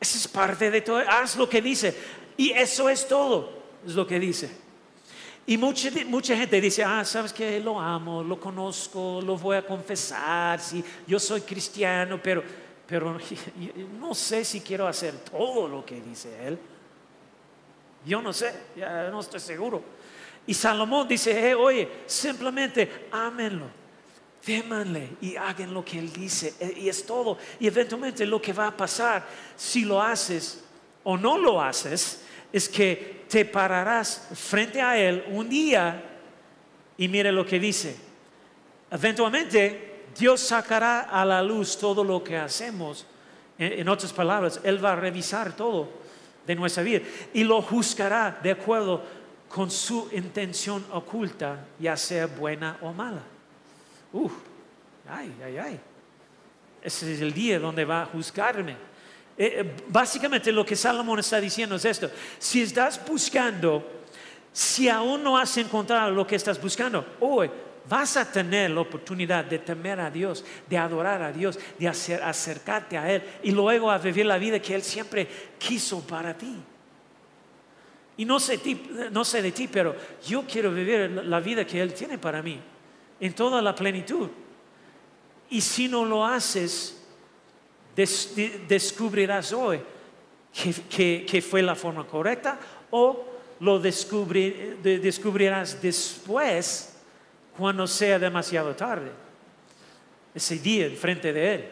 Esa 0.00 0.18
es 0.18 0.28
parte 0.28 0.70
de 0.70 0.80
todo, 0.80 0.98
haz 0.98 1.36
lo 1.36 1.48
que 1.48 1.62
dice. 1.62 1.94
Y 2.36 2.50
eso 2.50 2.88
es 2.88 3.06
todo, 3.06 3.62
es 3.86 3.94
lo 3.94 4.06
que 4.06 4.18
dice. 4.18 4.50
Y 5.44 5.56
mucha, 5.56 5.90
mucha 6.06 6.36
gente 6.36 6.60
dice, 6.60 6.84
ah, 6.84 7.04
sabes 7.04 7.32
que 7.32 7.58
lo 7.58 7.80
amo, 7.80 8.22
lo 8.22 8.38
conozco, 8.38 9.20
lo 9.20 9.36
voy 9.36 9.56
a 9.56 9.66
confesar, 9.66 10.60
sí, 10.60 10.84
yo 11.06 11.18
soy 11.18 11.40
cristiano, 11.40 12.20
pero, 12.22 12.44
pero 12.86 13.18
no 13.98 14.14
sé 14.14 14.44
si 14.44 14.60
quiero 14.60 14.86
hacer 14.86 15.14
todo 15.30 15.66
lo 15.66 15.84
que 15.84 16.00
dice 16.00 16.46
él. 16.46 16.58
Yo 18.04 18.22
no 18.22 18.32
sé, 18.32 18.52
ya 18.76 19.08
no 19.10 19.20
estoy 19.20 19.40
seguro. 19.40 19.82
Y 20.46 20.54
Salomón 20.54 21.06
dice, 21.06 21.50
eh, 21.50 21.54
oye, 21.54 21.88
simplemente 22.06 23.08
ámenlo, 23.10 23.66
témanle 24.44 25.10
y 25.20 25.36
hagan 25.36 25.72
lo 25.72 25.84
que 25.84 25.98
él 25.98 26.12
dice. 26.12 26.54
E, 26.58 26.80
y 26.80 26.88
es 26.88 27.04
todo. 27.06 27.38
Y 27.60 27.66
eventualmente 27.66 28.26
lo 28.26 28.42
que 28.42 28.52
va 28.52 28.68
a 28.68 28.76
pasar 28.76 29.24
si 29.56 29.84
lo 29.84 30.02
haces 30.02 30.64
o 31.04 31.16
no 31.16 31.38
lo 31.38 31.60
haces 31.60 32.21
es 32.52 32.68
que 32.68 33.24
te 33.28 33.44
pararás 33.44 34.28
frente 34.34 34.80
a 34.82 34.98
él 34.98 35.24
un 35.28 35.48
día 35.48 36.02
y 36.98 37.08
mire 37.08 37.32
lo 37.32 37.46
que 37.46 37.58
dice. 37.58 37.96
Eventualmente 38.90 39.92
Dios 40.18 40.40
sacará 40.40 41.00
a 41.02 41.24
la 41.24 41.42
luz 41.42 41.78
todo 41.78 42.04
lo 42.04 42.22
que 42.22 42.36
hacemos. 42.36 43.06
En 43.58 43.88
otras 43.88 44.12
palabras, 44.12 44.60
Él 44.64 44.84
va 44.84 44.92
a 44.92 44.96
revisar 44.96 45.54
todo 45.54 45.88
de 46.46 46.54
nuestra 46.54 46.82
vida 46.82 47.00
y 47.32 47.44
lo 47.44 47.62
juzgará 47.62 48.38
de 48.42 48.50
acuerdo 48.50 49.02
con 49.48 49.70
su 49.70 50.08
intención 50.12 50.84
oculta, 50.92 51.66
ya 51.78 51.96
sea 51.96 52.26
buena 52.26 52.78
o 52.80 52.92
mala. 52.92 53.22
Uf, 54.12 54.32
ay, 55.08 55.32
ay, 55.44 55.58
ay. 55.58 55.80
Ese 56.82 57.14
es 57.14 57.20
el 57.20 57.32
día 57.32 57.58
donde 57.58 57.84
va 57.84 58.02
a 58.02 58.06
juzgarme. 58.06 58.76
Eh, 59.36 59.56
eh, 59.60 59.76
básicamente 59.88 60.52
lo 60.52 60.64
que 60.64 60.76
Salomón 60.76 61.18
está 61.18 61.40
diciendo 61.40 61.76
es 61.76 61.84
esto. 61.84 62.10
Si 62.38 62.62
estás 62.62 63.00
buscando, 63.06 64.02
si 64.52 64.88
aún 64.88 65.22
no 65.22 65.38
has 65.38 65.56
encontrado 65.56 66.10
lo 66.10 66.26
que 66.26 66.36
estás 66.36 66.60
buscando, 66.60 67.04
hoy 67.20 67.50
vas 67.88 68.16
a 68.16 68.30
tener 68.30 68.70
la 68.70 68.82
oportunidad 68.82 69.44
de 69.44 69.58
temer 69.58 70.00
a 70.00 70.10
Dios, 70.10 70.44
de 70.68 70.78
adorar 70.78 71.22
a 71.22 71.32
Dios, 71.32 71.58
de 71.78 71.88
acercarte 71.88 72.96
a 72.96 73.10
Él 73.10 73.22
y 73.42 73.50
luego 73.50 73.90
a 73.90 73.98
vivir 73.98 74.26
la 74.26 74.38
vida 74.38 74.60
que 74.60 74.74
Él 74.74 74.82
siempre 74.82 75.26
quiso 75.58 76.00
para 76.06 76.36
ti. 76.36 76.54
Y 78.16 78.24
no 78.24 78.38
sé, 78.38 78.60
no 79.10 79.24
sé 79.24 79.40
de 79.40 79.52
ti, 79.52 79.68
pero 79.68 79.96
yo 80.26 80.44
quiero 80.46 80.70
vivir 80.70 81.10
la 81.10 81.40
vida 81.40 81.66
que 81.66 81.80
Él 81.80 81.94
tiene 81.94 82.18
para 82.18 82.42
mí, 82.42 82.60
en 83.18 83.32
toda 83.32 83.62
la 83.62 83.74
plenitud. 83.74 84.28
Y 85.48 85.60
si 85.60 85.88
no 85.88 86.04
lo 86.04 86.24
haces, 86.24 87.01
descubrirás 87.94 89.52
hoy 89.52 89.80
que, 90.88 91.44
fue 91.46 91.62
la 91.62 91.74
forma 91.74 92.06
correcta 92.06 92.58
o 92.90 93.26
lo 93.60 93.78
descubrirás 93.78 95.80
después 95.80 96.96
cuando 97.56 97.86
sea 97.86 98.18
demasiado 98.18 98.74
tarde. 98.74 99.10
Ese 100.34 100.58
día 100.58 100.90
frente 100.90 101.32
de 101.32 101.54
Él. 101.54 101.68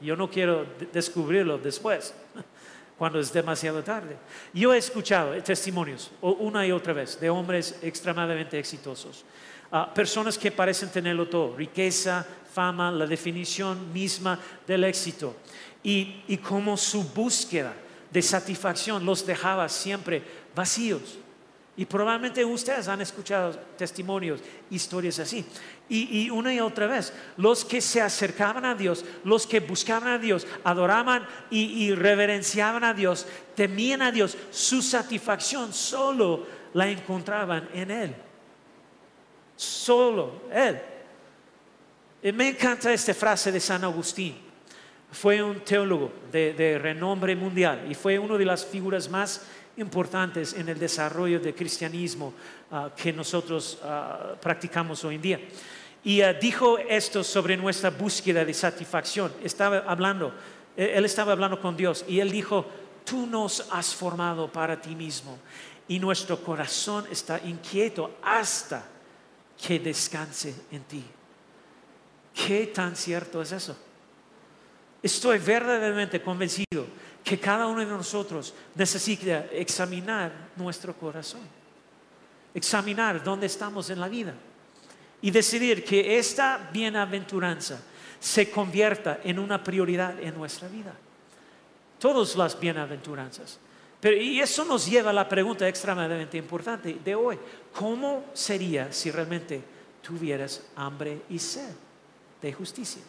Yo 0.00 0.16
no 0.16 0.30
quiero 0.30 0.66
descubrirlo 0.92 1.58
después 1.58 2.14
cuando 2.98 3.20
es 3.20 3.32
demasiado 3.32 3.82
tarde. 3.82 4.16
Yo 4.52 4.74
he 4.74 4.78
escuchado 4.78 5.40
testimonios 5.42 6.10
una 6.20 6.66
y 6.66 6.72
otra 6.72 6.92
vez 6.92 7.18
de 7.18 7.30
hombres 7.30 7.78
extremadamente 7.82 8.58
exitosos, 8.58 9.24
ah, 9.72 9.92
personas 9.92 10.38
que 10.38 10.50
parecen 10.50 10.90
tenerlo 10.90 11.28
todo, 11.28 11.56
riqueza, 11.56 12.26
fama, 12.52 12.90
la 12.90 13.06
definición 13.06 13.92
misma 13.92 14.38
del 14.66 14.84
éxito, 14.84 15.36
y, 15.84 16.22
y 16.26 16.38
como 16.38 16.76
su 16.76 17.04
búsqueda 17.04 17.74
de 18.10 18.22
satisfacción 18.22 19.04
los 19.04 19.24
dejaba 19.24 19.68
siempre 19.68 20.22
vacíos. 20.54 21.18
Y 21.76 21.86
probablemente 21.86 22.44
ustedes 22.44 22.86
han 22.86 23.00
escuchado 23.00 23.58
testimonios, 23.76 24.40
historias 24.70 25.18
así. 25.18 25.44
Y, 25.88 26.30
una 26.30 26.54
y 26.54 26.60
otra 26.60 26.86
vez, 26.86 27.12
los 27.36 27.64
que 27.64 27.80
se 27.80 28.00
acercaban 28.00 28.64
a 28.64 28.76
Dios, 28.76 29.04
los 29.24 29.46
que 29.46 29.58
buscaban 29.58 30.08
a 30.08 30.18
Dios, 30.18 30.46
adoraban 30.62 31.26
y, 31.50 31.84
y 31.84 31.94
reverenciaban 31.94 32.84
a 32.84 32.94
Dios, 32.94 33.26
temían 33.56 34.02
a 34.02 34.12
Dios, 34.12 34.36
su 34.50 34.80
satisfacción 34.82 35.72
solo 35.72 36.46
la 36.74 36.88
encontraban 36.88 37.68
en 37.74 37.90
Él. 37.90 38.14
Solo 39.56 40.42
Él. 40.52 40.80
Y 42.22 42.32
me 42.32 42.48
encanta 42.48 42.92
esta 42.92 43.12
frase 43.12 43.50
de 43.50 43.60
San 43.60 43.82
Agustín. 43.82 44.43
Fue 45.14 45.40
un 45.40 45.60
teólogo 45.60 46.10
de, 46.32 46.76
renombre 46.82 47.36
mundial 47.36 47.86
y 47.88 47.94
fue 47.94 48.18
una 48.18 48.36
de 48.36 48.44
las 48.44 48.66
figuras 48.66 49.08
más 49.08 49.42
importantes 49.76 50.54
en 50.54 50.68
el 50.68 50.76
desarrollo 50.76 51.38
del 51.38 51.54
cristianismo 51.54 52.34
ah, 52.72 52.90
que 52.96 53.12
nosotros 53.12 53.78
ah, 53.84 54.34
practicamos 54.42 55.04
hoy 55.04 55.14
en 55.14 55.22
día. 55.22 55.40
Y 56.02 56.20
ah, 56.20 56.32
dijo 56.32 56.78
esto 56.78 57.22
sobre 57.22 57.56
nuestra 57.56 57.90
búsqueda 57.90 58.44
de 58.44 58.52
satisfacción. 58.52 59.32
Estaba 59.44 59.84
hablando, 59.86 60.34
él 60.76 61.04
estaba 61.04 61.30
hablando 61.30 61.60
con 61.60 61.76
Dios 61.76 62.04
y 62.08 62.18
él 62.18 62.32
dijo, 62.32 62.66
tú 63.04 63.24
nos 63.24 63.68
has 63.70 63.94
formado 63.94 64.50
para 64.50 64.80
ti 64.80 64.96
mismo 64.96 65.38
y 65.86 66.00
nuestro 66.00 66.42
corazón 66.42 67.04
está 67.08 67.40
inquieto 67.44 68.16
hasta 68.20 68.84
que 69.64 69.78
descanse 69.78 70.54
en 70.72 70.82
ti. 70.82 71.04
¿Qué 72.34 72.66
tan 72.66 72.96
cierto 72.96 73.40
es 73.40 73.52
eso? 73.52 73.76
Estoy 75.04 75.38
verdaderamente 75.38 76.22
convencido 76.22 76.86
que 77.22 77.38
cada 77.38 77.66
uno 77.66 77.80
de 77.80 77.86
nosotros 77.86 78.54
necesita 78.74 79.46
examinar 79.52 80.32
nuestro 80.56 80.94
corazón, 80.94 81.42
examinar 82.54 83.22
dónde 83.22 83.44
estamos 83.44 83.90
en 83.90 84.00
la 84.00 84.08
vida 84.08 84.32
y 85.20 85.30
decidir 85.30 85.84
que 85.84 86.16
esta 86.18 86.70
bienaventuranza 86.72 87.82
se 88.18 88.50
convierta 88.50 89.20
en 89.22 89.38
una 89.38 89.62
prioridad 89.62 90.18
en 90.18 90.34
nuestra 90.34 90.68
vida. 90.68 90.94
Todas 91.98 92.34
las 92.34 92.58
bienaventuranzas. 92.58 93.58
Pero, 94.00 94.16
y 94.16 94.40
eso 94.40 94.64
nos 94.64 94.86
lleva 94.86 95.10
a 95.10 95.12
la 95.12 95.28
pregunta 95.28 95.68
extremadamente 95.68 96.38
importante 96.38 96.98
de 97.04 97.14
hoy. 97.14 97.38
¿Cómo 97.74 98.24
sería 98.32 98.90
si 98.90 99.10
realmente 99.10 99.62
tuvieras 100.02 100.62
hambre 100.76 101.20
y 101.28 101.38
sed? 101.38 101.74
de 102.44 102.52
justicia. 102.52 103.02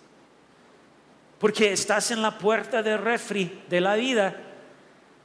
Porque 1.39 1.73
estás 1.73 2.11
en 2.11 2.21
la 2.21 2.37
puerta 2.37 2.81
del 2.81 2.99
refri 2.99 3.63
de 3.69 3.81
la 3.81 3.95
vida 3.95 4.35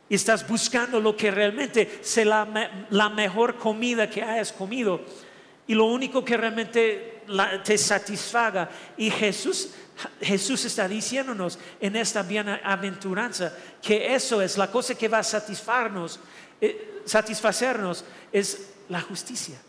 y 0.09 0.15
estás 0.17 0.47
buscando 0.47 0.99
lo 0.99 1.17
que 1.17 1.31
realmente 1.31 2.01
es 2.03 2.17
la, 2.27 3.11
mejor 3.15 3.57
comida 3.57 4.11
que 4.11 4.23
hayas 4.23 4.53
comido 4.53 5.01
y 5.69 5.75
lo 5.75 5.85
único 5.85 6.25
que 6.25 6.37
realmente 6.37 7.23
te 7.65 7.79
satisfaga. 7.79 8.69
Y 8.97 9.09
Jesús, 9.09 9.71
Jesús 10.21 10.65
está 10.65 10.89
diciéndonos 10.89 11.61
en 11.81 11.95
esta 11.95 12.25
bienaventuranza 12.25 13.53
que 13.81 14.13
eso 14.13 14.43
es 14.43 14.59
la 14.59 14.69
cosa 14.69 14.97
que 14.97 15.07
va 15.07 15.19
a 15.19 15.23
satisfacernos, 15.23 16.19
eh, 16.61 17.03
satisfacernos 17.05 18.05
es 18.33 18.73
la 18.89 19.01
justicia 19.01 19.61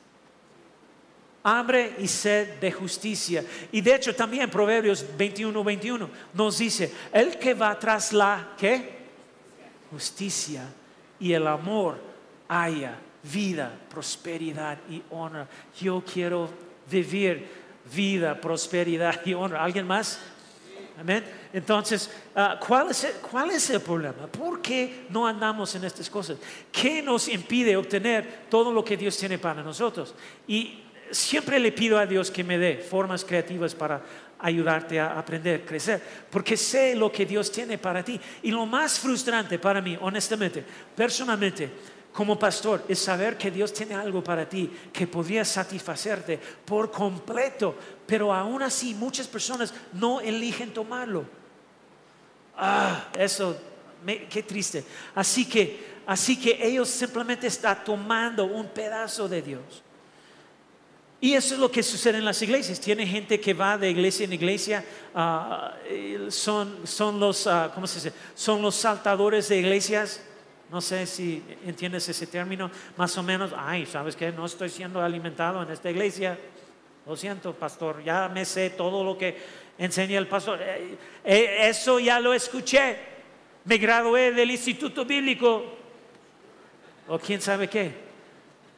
hambre 1.43 1.95
y 1.99 2.08
sed 2.08 2.60
de 2.60 2.71
justicia. 2.71 3.43
Y 3.71 3.82
de 3.82 3.95
hecho 3.95 4.15
también 4.15 4.49
Proverbios 4.49 5.06
21, 5.17 5.63
21 5.63 6.10
nos 6.34 6.58
dice, 6.58 6.91
el 7.12 7.38
que 7.38 7.54
va 7.54 7.77
tras 7.77 8.13
la 8.13 8.49
¿qué? 8.58 9.01
justicia 9.91 10.65
y 11.19 11.34
el 11.34 11.47
amor 11.47 11.99
haya 12.47 12.97
vida, 13.23 13.71
prosperidad 13.89 14.77
y 14.89 15.01
honra. 15.12 15.47
Yo 15.80 16.04
quiero 16.06 16.49
vivir 16.89 17.47
vida, 17.93 18.39
prosperidad 18.39 19.25
y 19.25 19.34
honra. 19.34 19.63
¿Alguien 19.63 19.86
más? 19.86 20.19
Amén. 20.99 21.23
Entonces, 21.54 22.12
ah, 22.36 22.60
¿cuál, 22.65 22.91
es 22.91 23.04
el, 23.04 23.13
¿cuál 23.13 23.51
es 23.51 23.69
el 23.69 23.82
problema? 23.82 24.27
¿Por 24.27 24.62
qué 24.62 25.06
no 25.10 25.25
andamos 25.25 25.73
en 25.75 25.84
estas 25.84 26.10
cosas? 26.10 26.38
¿Qué 26.71 27.01
nos 27.01 27.27
impide 27.27 27.75
obtener 27.75 28.45
todo 28.49 28.71
lo 28.71 28.84
que 28.84 28.97
Dios 28.97 29.17
tiene 29.17 29.38
para 29.38 29.63
nosotros? 29.63 30.13
Y 30.47 30.80
siempre 31.12 31.60
le 31.60 31.71
pido 31.71 31.97
a 31.97 32.06
Dios 32.06 32.32
que 32.32 32.43
me 32.43 32.58
dé 32.58 32.78
formas 32.78 33.24
creativas 33.24 33.76
para 33.76 34.02
ayudarte 34.39 35.00
a 35.00 35.17
aprender, 35.17 35.65
crecer, 35.65 36.02
porque 36.30 36.58
sé 36.58 36.95
lo 36.95 37.12
que 37.12 37.26
Dios 37.26 37.52
tiene 37.52 37.78
para 37.78 38.04
ti. 38.04 38.19
Y 38.41 38.52
lo 38.52 38.65
más 38.65 39.00
frustrante 39.00 39.60
para 39.60 39.82
mí, 39.82 39.97
honestamente, 40.02 40.63
personalmente, 40.95 41.69
como 42.12 42.38
pastor, 42.38 42.84
es 42.88 43.00
saber 43.00 43.38
que 43.38 43.52
Dios 43.52 43.71
tiene 43.71 43.95
algo 43.95 44.24
para 44.24 44.47
ti 44.47 44.69
que 44.91 45.08
podría 45.08 45.45
satisfacerte 45.45 46.39
por 46.65 46.91
completo, 46.91 47.76
pero 48.06 48.34
aún 48.34 48.62
así 48.63 48.93
muchas 48.93 49.28
personas 49.28 49.74
no 49.93 50.19
eligen 50.19 50.74
tomarlo. 50.74 51.26
Ah, 52.58 53.08
eso, 53.17 53.58
qué 54.30 54.43
triste. 54.43 54.84
Así 55.15 55.45
que, 55.45 56.02
así 56.06 56.38
que 56.38 56.60
ellos 56.62 56.89
simplemente 56.89 57.47
están 57.47 57.84
tomando 57.86 58.45
un 58.45 58.67
pedazo 58.67 59.30
de 59.30 59.41
Dios 59.41 59.84
y 61.23 61.36
eso 61.36 61.53
es 61.53 61.60
lo 61.60 61.71
que 61.71 61.84
sucede 61.84 62.17
en 62.17 62.25
las 62.25 62.41
iglesias. 62.41 62.81
Tiene 62.81 63.05
gente 63.05 63.39
que 63.39 63.53
va 63.53 63.77
de 63.77 63.91
iglesia 63.91 64.23
en 64.23 64.34
iglesia, 64.34 64.84
ah, 65.13 65.75
son, 66.29 66.88
son, 66.88 67.19
los, 67.19 67.45
ah, 67.45 67.71
¿cómo 67.75 67.86
se 67.86 67.95
dice? 67.95 68.13
Son 68.34 68.60
los 68.60 68.75
saltadores 68.75 69.47
de 69.47 69.60
iglesias. 69.60 70.19
No 70.71 70.81
sé 70.81 71.05
si 71.05 71.43
entiendes 71.63 72.10
ese 72.10 72.25
término, 72.25 72.71
más 72.97 73.15
o 73.19 73.21
menos. 73.21 73.51
Ay, 73.55 73.86
¿sabes 73.86 74.15
qué? 74.15 74.31
No 74.31 74.47
estoy 74.47 74.69
siendo 74.69 74.99
alimentado 74.99 75.62
en 75.62 75.69
esta 75.69 75.91
iglesia. 75.91 76.39
Lo 77.05 77.15
siento, 77.15 77.53
pastor, 77.53 78.03
ya 78.03 78.27
me 78.27 78.43
sé 78.43 78.71
todo 78.71 79.03
lo 79.03 79.15
que 79.15 79.38
enseña 79.77 80.17
el 80.17 80.27
pastor. 80.27 80.60
Eh, 80.60 80.97
eh, 81.23 81.69
eso 81.69 81.99
ya 81.99 82.19
lo 82.19 82.34
escuché. 82.34 82.97
Me 83.65 83.77
gradué 83.77 84.31
del 84.31 84.49
instituto 84.49 85.05
bíblico. 85.05 85.65
O 87.07 87.19
quién 87.19 87.41
sabe 87.41 87.67
qué. 87.67 88.11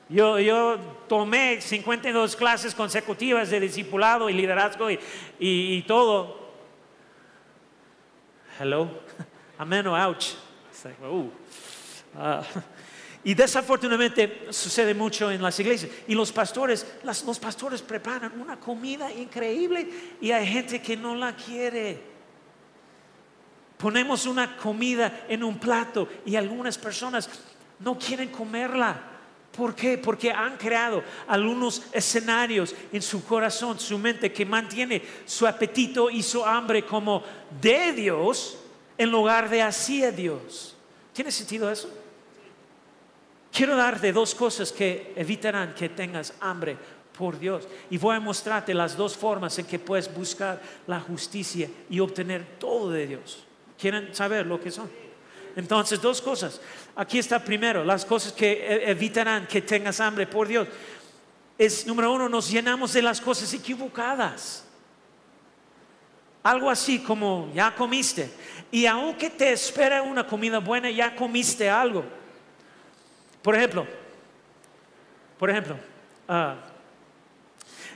Yo, 0.09 0.77
tomé 1.07 1.61
52 1.61 2.35
clases 2.35 2.75
consecutivas 2.75 3.49
de 3.49 3.59
discipulado 3.59 4.29
y 4.29 4.33
liderazgo 4.33 4.89
y, 5.39 5.83
todo. 5.87 6.53
Hello. 8.59 8.89
Amén 9.57 9.87
o 9.87 9.95
ouch. 9.95 10.35
Y 13.25 13.33
desafortunadamente 13.33 14.47
sucede 14.49 14.93
mucho 14.93 15.31
en 15.31 15.41
las 15.41 15.57
iglesias. 15.59 15.91
Y 16.07 16.13
los 16.13 16.31
pastores, 16.31 16.85
los 17.03 17.39
pastores 17.39 17.81
preparan 17.81 18.39
una 18.39 18.59
comida 18.59 19.11
increíble 19.11 19.89
y 20.19 20.31
hay 20.31 20.45
gente 20.45 20.81
que 20.81 20.97
no 20.97 21.15
la 21.15 21.33
quiere. 21.33 22.01
Ponemos 23.77 24.25
una 24.25 24.57
comida 24.57 25.25
en 25.29 25.43
un 25.43 25.57
plato 25.57 26.07
y 26.25 26.35
algunas 26.35 26.77
personas 26.77 27.29
no 27.79 27.97
quieren 27.97 28.29
comerla. 28.29 29.12
¿Por 29.55 29.75
qué? 29.75 29.99
Porque 29.99 30.31
han 30.31 30.57
creado 30.57 31.03
algunos 31.27 31.83
escenarios 31.91 32.75
en 32.91 33.01
su 33.01 33.23
corazón, 33.23 33.79
su 33.79 33.99
mente, 33.99 34.33
que 34.33 34.45
mantiene 34.45 35.01
su 35.25 35.45
apetito 35.45 36.09
y 36.09 36.23
su 36.23 36.43
hambre 36.43 36.83
como 36.85 37.23
de 37.61 37.93
Dios 37.93 38.57
en 38.97 39.11
lugar 39.11 39.49
de 39.49 39.61
hacia 39.61 40.11
Dios. 40.11 40.75
¿Tiene 41.13 41.31
sentido 41.31 41.69
eso? 41.69 41.87
Quiero 43.51 43.75
darte 43.75 44.11
dos 44.11 44.33
cosas 44.33 44.71
que 44.71 45.13
evitarán 45.15 45.75
que 45.75 45.89
tengas 45.89 46.33
hambre 46.39 46.75
por 47.15 47.37
Dios. 47.37 47.67
Y 47.91 47.99
voy 47.99 48.15
a 48.15 48.19
mostrarte 48.19 48.73
las 48.73 48.97
dos 48.97 49.15
formas 49.15 49.59
en 49.59 49.67
que 49.67 49.77
puedes 49.77 50.11
buscar 50.11 50.59
la 50.87 50.99
justicia 50.99 51.69
y 51.91 51.99
obtener 51.99 52.57
todo 52.57 52.89
de 52.89 53.05
Dios. 53.05 53.43
¿Quieren 53.77 54.15
saber 54.15 54.47
lo 54.47 54.59
que 54.59 54.71
son? 54.71 54.89
Entonces, 55.55 56.01
dos 56.01 56.21
cosas. 56.21 56.59
Aquí 56.95 57.19
está 57.19 57.43
primero, 57.43 57.83
las 57.83 58.05
cosas 58.05 58.31
que 58.31 58.51
e-, 58.51 58.91
evitarán 58.91 59.47
que 59.47 59.61
tengas 59.61 59.99
hambre 59.99 60.27
por 60.27 60.47
Dios. 60.47 60.67
Es, 61.57 61.85
número 61.85 62.11
uno, 62.13 62.27
nos 62.27 62.49
llenamos 62.49 62.93
de 62.93 63.01
las 63.01 63.21
cosas 63.21 63.53
equivocadas. 63.53 64.65
Algo 66.41 66.69
así 66.69 66.99
como, 66.99 67.51
ya 67.53 67.73
comiste. 67.73 68.31
Y 68.71 68.85
aunque 68.85 69.29
te 69.29 69.53
espera 69.53 70.01
una 70.01 70.25
comida 70.25 70.59
buena, 70.59 70.89
ya 70.89 71.15
comiste 71.15 71.69
algo. 71.69 72.03
Por 73.41 73.55
ejemplo, 73.55 73.85
por 75.37 75.49
ejemplo, 75.49 75.77
ah, 76.27 76.55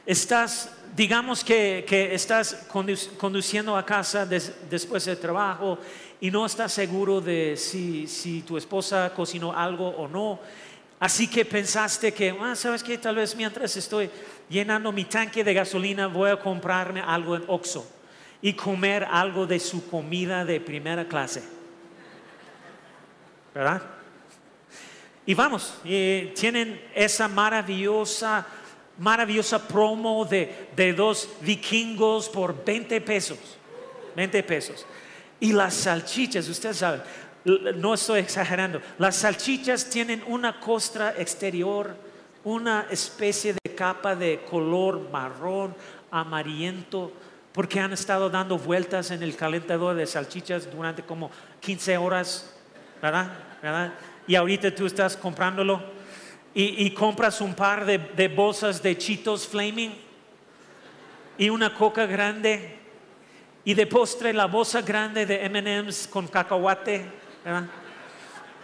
estás, 0.06 0.72
digamos 0.96 1.44
que, 1.44 1.86
estás 2.14 2.68
conduciendo 3.18 3.76
a 3.76 3.86
casa 3.86 4.26
después 4.26 5.06
del 5.06 5.18
trabajo 5.18 5.78
y 6.20 6.32
no 6.32 6.46
estás 6.46 6.74
seguro 6.74 7.22
de 7.22 7.56
si, 7.58 8.44
tu 8.48 8.58
esposa 8.58 9.14
cocinó 9.16 9.54
algo 9.54 9.88
o 9.90 10.08
no. 10.08 10.40
Así 11.00 11.28
que 11.28 11.46
pensaste 11.46 12.12
que, 12.12 12.36
ah, 12.42 12.56
¿sabes 12.56 12.82
qué? 12.82 12.98
Tal 12.98 13.16
vez 13.16 13.36
mientras 13.36 13.76
estoy 13.78 14.10
llenando 14.50 14.92
mi 14.92 15.06
tanque 15.06 15.44
de 15.44 15.54
gasolina 15.54 16.08
voy 16.08 16.32
a 16.32 16.40
comprarme 16.40 17.02
algo 17.02 17.36
en 17.36 17.44
Oxxo 17.48 17.88
y 18.42 18.54
comer 18.54 19.04
algo 19.04 19.46
de 19.46 19.60
su 19.60 19.88
comida 19.90 20.44
de 20.44 20.60
primera 20.60 21.08
clase. 21.08 21.44
¿Verdad? 23.54 23.82
Y 25.26 25.34
vamos, 25.34 25.76
tienen 25.84 26.82
esa 26.96 27.28
maravillosa, 27.28 28.48
maravillosa 28.98 29.68
promo 29.68 30.26
de, 30.26 30.70
de 30.76 30.94
dos 30.94 31.30
vikingos 31.42 32.30
por 32.30 32.64
20 32.64 33.02
pesos. 33.02 33.38
20 34.16 34.42
pesos. 34.44 34.86
Y 35.40 35.54
las 35.54 35.74
salchichas, 35.74 36.48
ustedes 36.50 36.78
saben, 36.78 37.02
no 37.76 37.94
estoy 37.94 38.20
exagerando, 38.20 38.82
las 38.98 39.18
salchichas 39.18 39.90
tienen 39.90 40.24
una 40.28 40.60
costra 40.60 41.14
exterior, 41.18 41.96
una 42.44 42.88
especie 42.90 43.54
de 43.54 43.76
capa 43.76 44.16
de 44.16 44.42
color 44.50 45.10
marrón, 45.12 45.76
amarillento, 46.12 47.12
porque 47.54 47.80
han 47.80 47.94
estado 47.94 48.30
dando 48.30 48.58
vueltas 48.58 49.12
en 49.12 49.24
el 49.24 49.36
calentador 49.36 49.96
de 49.96 50.06
salchichas 50.06 50.72
durante 50.72 51.04
como 51.04 51.32
15 51.60 51.98
horas, 51.98 52.54
¿verdad? 53.02 53.94
Y 54.28 54.36
ahorita 54.36 54.74
tú 54.74 54.86
estás 54.86 55.16
comprándolo 55.18 55.82
y, 56.54 56.90
compras 56.92 57.40
un 57.40 57.54
par 57.54 57.86
de, 57.86 57.98
de 57.98 58.28
bolsas 58.28 58.82
de 58.82 58.98
Cheetos 58.98 59.48
Flaming 59.48 59.94
y 61.38 61.50
una 61.50 61.74
coca 61.74 62.08
grande 62.08 62.77
y 63.68 63.74
de 63.74 63.86
postre 63.86 64.32
la 64.32 64.46
bolsa 64.46 64.82
grande 64.82 65.26
de 65.26 65.50
MM's 65.50 66.08
con 66.08 66.26
cacahuate. 66.26 67.06
¿verdad? 67.44 67.66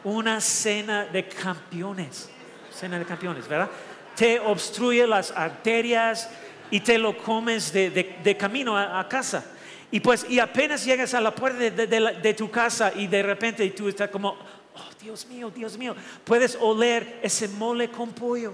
Una 0.06 0.40
cena 0.40 1.04
de 1.04 1.28
campeones. 1.28 2.30
Cena 2.74 2.98
de 2.98 3.04
campeones, 3.04 3.46
¿verdad? 3.46 3.70
Te 4.16 4.40
obstruye 4.40 5.06
las 5.06 5.32
arterias 5.32 6.30
y 6.72 6.80
te 6.80 6.98
lo 6.98 7.18
comes 7.18 7.74
de, 7.74 7.90
de- 8.24 8.38
camino 8.38 8.78
a, 8.78 9.06
casa. 9.10 9.44
Y 9.92 10.00
pues, 10.00 10.26
y 10.30 10.40
apenas 10.40 10.86
llegas 10.86 11.14
a 11.14 11.20
la 11.20 11.36
puerta 11.36 11.60
de, 11.60 11.86
de 12.22 12.34
tu 12.34 12.50
casa 12.50 12.94
y 12.96 13.08
de 13.08 13.24
repente 13.24 13.70
tú 13.72 13.90
estás 13.90 14.10
como, 14.10 14.30
oh 14.30 14.90
Dios 15.02 15.26
mío, 15.26 15.52
Dios 15.54 15.78
mío, 15.78 15.98
puedes 16.24 16.58
oler 16.62 17.20
ese 17.22 17.50
mole 17.50 17.90
con 17.90 18.14
pollo 18.14 18.54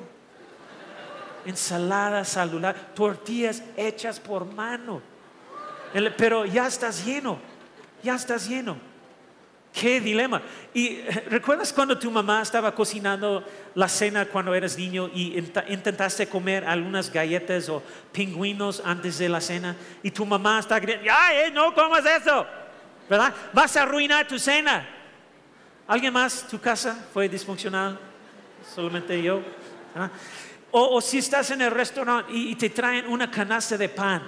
ensalada 1.45 2.25
saludable, 2.25 2.79
tortillas 2.95 3.62
hechas 3.77 4.19
por 4.19 4.45
mano. 4.45 5.18
Pero 6.17 6.45
ya 6.45 6.67
estás 6.67 7.06
lleno, 7.06 7.39
ya 8.04 8.15
estás 8.15 8.47
lleno. 8.47 8.78
Qué 9.71 10.02
dilema. 10.02 10.41
Y 10.73 10.95
eh, 10.95 11.25
recuerdas 11.30 11.71
cuando 11.71 11.97
tu 11.97 12.10
mamá 12.10 12.41
estaba 12.41 12.73
cocinando 12.73 13.45
la 13.75 13.88
cena 13.88 14.25
cuando 14.25 14.54
eras 14.56 14.75
niño 14.75 15.12
y 15.13 15.39
int- 15.39 15.63
intentaste 15.69 16.28
comer 16.28 16.65
algunas 16.65 17.12
galletas 17.13 17.69
o 17.69 17.84
pingüinos 18.12 18.82
antes 18.84 19.19
de 19.19 19.30
la 19.30 19.39
cena 19.39 19.75
y 20.02 20.10
tu 20.10 20.25
mamá 20.25 20.60
está 20.60 20.80
gritando, 20.80 21.12
¡ay, 21.15 21.52
no 21.52 21.71
comas 21.75 22.04
eso! 22.04 22.47
¿Verdad? 23.08 23.34
Vas 23.54 23.78
a 23.78 23.84
arruinar 23.84 24.28
tu 24.28 24.39
cena. 24.39 24.88
¿Alguien 25.88 26.13
más? 26.13 26.47
¿Tu 26.47 26.60
casa 26.60 27.08
fue 27.13 27.30
disfuncional? 27.30 27.99
Solamente 28.75 29.21
yo. 29.21 29.41
O, 30.71 30.99
si 31.02 31.19
estás 31.19 31.49
en 31.52 31.62
el 31.62 31.71
restaurante 31.71 32.32
y 32.34 32.56
te 32.56 32.69
traen 32.69 33.08
una 33.08 33.30
canasta 33.30 33.78
de 33.78 33.89
pan. 33.89 34.21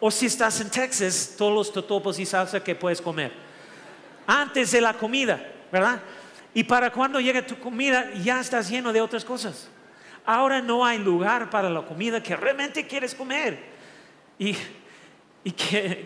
O 0.00 0.10
si 0.10 0.26
estás 0.26 0.60
en 0.60 0.70
Texas, 0.70 1.34
todos 1.36 1.54
los 1.54 1.72
totopos 1.72 2.18
y 2.18 2.26
salsa 2.26 2.62
que 2.62 2.74
puedes 2.74 3.00
comer. 3.00 3.32
Antes 4.26 4.72
de 4.72 4.80
la 4.80 4.94
comida, 4.94 5.40
¿verdad? 5.72 6.00
Y 6.52 6.64
para 6.64 6.90
cuando 6.90 7.20
llega 7.20 7.46
tu 7.46 7.58
comida 7.58 8.12
ya 8.14 8.40
estás 8.40 8.68
lleno 8.68 8.92
de 8.92 9.00
otras 9.00 9.24
cosas. 9.24 9.68
Ahora 10.24 10.60
no 10.60 10.84
hay 10.84 10.98
lugar 10.98 11.50
para 11.50 11.70
la 11.70 11.82
comida 11.82 12.22
que 12.22 12.34
realmente 12.34 12.86
quieres 12.86 13.14
comer. 13.14 13.58
Y, 14.38 14.54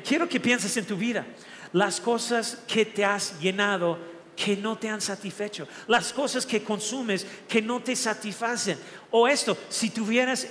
quiero 0.05 0.29
que 0.29 0.39
pienses 0.39 0.77
en 0.77 0.87
tu 0.87 0.97
vida. 0.97 1.27
Las 1.73 2.01
cosas 2.01 2.59
que 2.67 2.85
te 2.85 3.05
has 3.05 3.41
llenado 3.41 3.99
que 4.37 4.57
no 4.57 4.77
te 4.77 4.89
han 4.89 5.01
satisfecho. 5.01 5.67
Las 5.87 6.13
cosas 6.13 6.45
que 6.45 6.63
consumes 6.63 7.27
que 7.49 7.63
no 7.63 7.81
te 7.81 7.97
satisfacen. 7.97 8.79
O 9.11 9.27
esto, 9.27 9.57
si 9.69 9.91
tuvieras, 9.91 10.47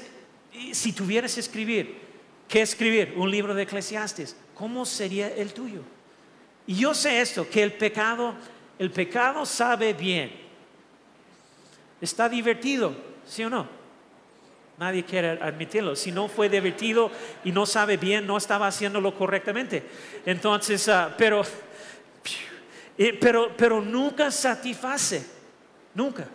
si 0.72 0.94
tuvieras 0.94 1.38
escribir, 1.38 2.09
¿qué 2.50 2.62
escribir? 2.62 3.14
Un 3.16 3.32
libro 3.32 3.54
de 3.54 3.64
Eclesiastes. 3.64 4.36
¿Cómo 4.56 4.86
sería 4.86 5.30
el 5.30 5.54
tuyo? 5.54 5.82
Y 6.68 6.76
yo 6.76 6.94
sé 6.94 7.22
esto, 7.22 7.50
que 7.50 7.64
el 7.64 7.74
pecado, 7.74 8.36
el 8.78 8.92
pecado 8.92 9.46
sabe 9.46 9.94
bien. 9.94 10.32
Está 12.02 12.28
divertido, 12.28 12.94
¿sí 13.26 13.44
o 13.44 13.50
no? 13.50 13.68
Nadie 14.78 15.04
quiere 15.04 15.32
admitirlo. 15.42 15.96
Si 15.96 16.12
no 16.12 16.28
fue 16.28 16.50
divertido 16.50 17.12
y 17.44 17.52
no 17.52 17.66
sabe 17.66 17.98
bien, 17.98 18.26
no 18.26 18.38
estaba 18.38 18.68
haciéndolo 18.68 19.14
correctamente. 19.16 19.84
Entonces, 20.26 20.88
ah, 20.90 21.14
pero, 21.18 21.42
eh, 22.98 23.18
pero, 23.20 23.52
pero 23.56 23.82
nunca 23.82 24.32
satisface. 24.32 25.26
Nunca. 25.94 26.28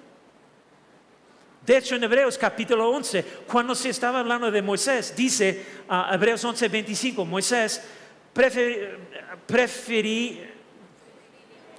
De 1.65 1.79
hecho, 1.79 1.95
en 1.95 2.05
Hebreos 2.05 2.37
capítulo 2.37 2.91
11, 2.91 3.25
cuando 3.47 3.75
se 3.75 3.89
estaba 3.89 4.21
hablando 4.21 4.51
de 4.51 4.61
Moisés, 4.61 5.15
dice 5.17 5.65
ah, 5.89 6.11
Hebreos 6.13 6.45
11, 6.45 6.69
25, 6.69 7.25
Moisés 7.25 7.83
preferí, 8.35 8.81
preferí 9.47 10.43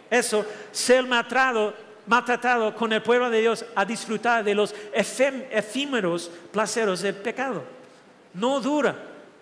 eso, 0.09 0.45
ser 0.71 1.05
maltratado, 1.05 1.75
maltratado 2.07 2.75
con 2.75 2.93
el 2.93 3.03
pueblo 3.03 3.29
de 3.29 3.41
Dios 3.41 3.65
a 3.75 3.85
disfrutar 3.85 4.43
de 4.43 4.55
los 4.55 4.73
efímeros 4.93 6.31
placeros 6.51 7.01
del 7.01 7.15
pecado. 7.15 7.63
No 8.33 8.59
dura, 8.59 8.95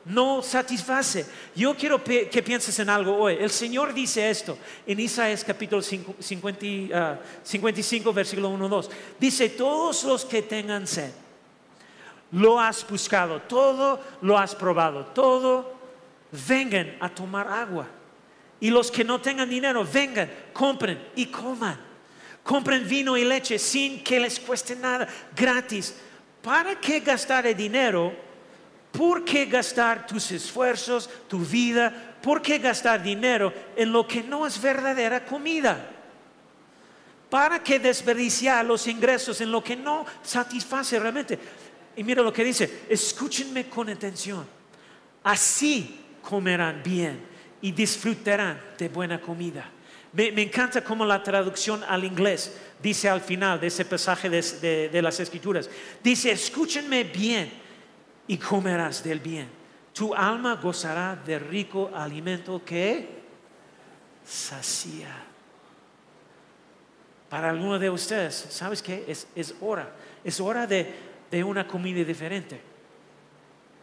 no 0.05 0.41
satisface. 0.41 1.25
Yo 1.55 1.75
quiero 1.75 2.03
que 2.03 2.43
pienses 2.43 2.77
en 2.79 2.89
algo 2.89 3.15
hoy. 3.15 3.37
El 3.39 3.49
Señor 3.49 3.93
dice 3.93 4.29
esto 4.29 4.57
en 4.85 4.99
Isaías 4.99 5.43
capítulo 5.43 5.81
cinco- 5.81 6.15
50, 6.19 6.65
ah, 6.93 7.19
55, 7.43 8.11
versículo 8.13 8.49
1, 8.49 8.67
2. 8.67 8.89
Dice, 9.19 9.49
todos 9.49 10.03
los 10.03 10.25
que 10.25 10.41
tengan 10.41 10.85
sed, 10.87 11.11
lo 12.31 12.59
has 12.59 12.85
buscado, 12.87 13.41
todo 13.43 14.01
lo 14.21 14.37
has 14.37 14.55
probado, 14.55 15.05
todo, 15.07 15.73
vengan 16.47 16.97
a 16.99 17.09
tomar 17.09 17.47
agua. 17.47 17.87
Y 18.59 18.69
los 18.69 18.89
que 18.89 19.03
no 19.03 19.21
tengan 19.21 19.49
dinero, 19.49 19.85
vengan, 19.85 20.29
compren 20.53 20.99
y 21.15 21.27
coman. 21.27 21.79
Compren 22.43 22.87
vino 22.87 23.15
y 23.15 23.23
leche 23.23 23.57
sin 23.57 24.03
que 24.03 24.19
les 24.19 24.39
cueste 24.39 24.75
nada, 24.75 25.07
gratis. 25.35 25.95
¿Para 26.41 26.77
qué 26.79 26.99
gastar 26.99 27.45
el 27.47 27.55
dinero? 27.55 28.13
¿Por 28.93 29.25
qué 29.25 29.45
gastar 29.47 30.06
tus 30.06 30.32
esfuerzos, 30.32 31.10
tu 31.27 31.39
vida? 31.39 32.15
¿Por 32.21 32.43
qué 32.43 32.60
gastar 32.60 33.01
dinero 33.01 33.51
en 33.75 33.91
lo 33.91 34.08
que 34.08 34.21
no 34.21 34.45
es 34.45 34.62
verdadera 34.62 35.25
comida? 35.25 35.89
¿Para 37.27 37.63
qué 37.63 37.79
desperdiciar 37.79 38.63
los 38.63 38.86
ingresos 38.88 39.41
en 39.41 39.51
lo 39.51 39.63
que 39.63 39.75
no 39.75 40.06
satisface 40.21 40.99
realmente? 40.99 41.39
Y 41.95 42.03
mira 42.03 42.21
lo 42.21 42.32
que 42.32 42.43
dice, 42.43 42.84
escúchenme 42.88 43.67
con 43.67 43.89
atención. 43.89 44.45
Así 45.23 45.99
comerán 46.21 46.82
bien 46.84 47.19
y 47.62 47.71
disfrutarán 47.71 48.62
de 48.77 48.89
buena 48.89 49.19
comida. 49.19 49.67
Me, 50.12 50.27
encanta 50.39 50.84
como 50.84 51.03
la 51.03 51.23
traducción 51.23 51.84
al 51.84 52.03
inglés 52.03 52.56
dice 52.84 53.10
al 53.10 53.21
final 53.21 53.60
de 53.60 53.65
ese 53.67 53.86
pasaje 53.86 54.29
de- 54.29 54.89
de 54.89 55.01
las 55.01 55.19
escrituras. 55.19 55.67
Dice, 56.03 56.29
escúchenme 56.29 57.03
bien 57.06 57.62
y 58.27 58.38
comerás 58.38 59.03
del 59.03 59.19
bien. 59.19 59.49
Tu 59.93 60.13
alma 60.13 60.55
gozará 60.55 61.15
de 61.15 61.38
rico 61.39 61.91
alimento 61.93 62.62
que 62.65 63.21
sacia. 64.25 65.09
Para 67.29 67.49
algunos 67.49 67.79
de 67.79 67.89
ustedes, 67.89 68.33
¿sabes 68.49 68.81
qué? 68.81 69.05
Es, 69.07 69.27
es 69.36 69.55
hora. 69.62 69.89
Es 70.23 70.39
hora 70.39 70.67
de, 70.67 70.93
de 71.31 71.43
una 71.43 71.67
comida 71.67 72.03
diferente. 72.03 72.62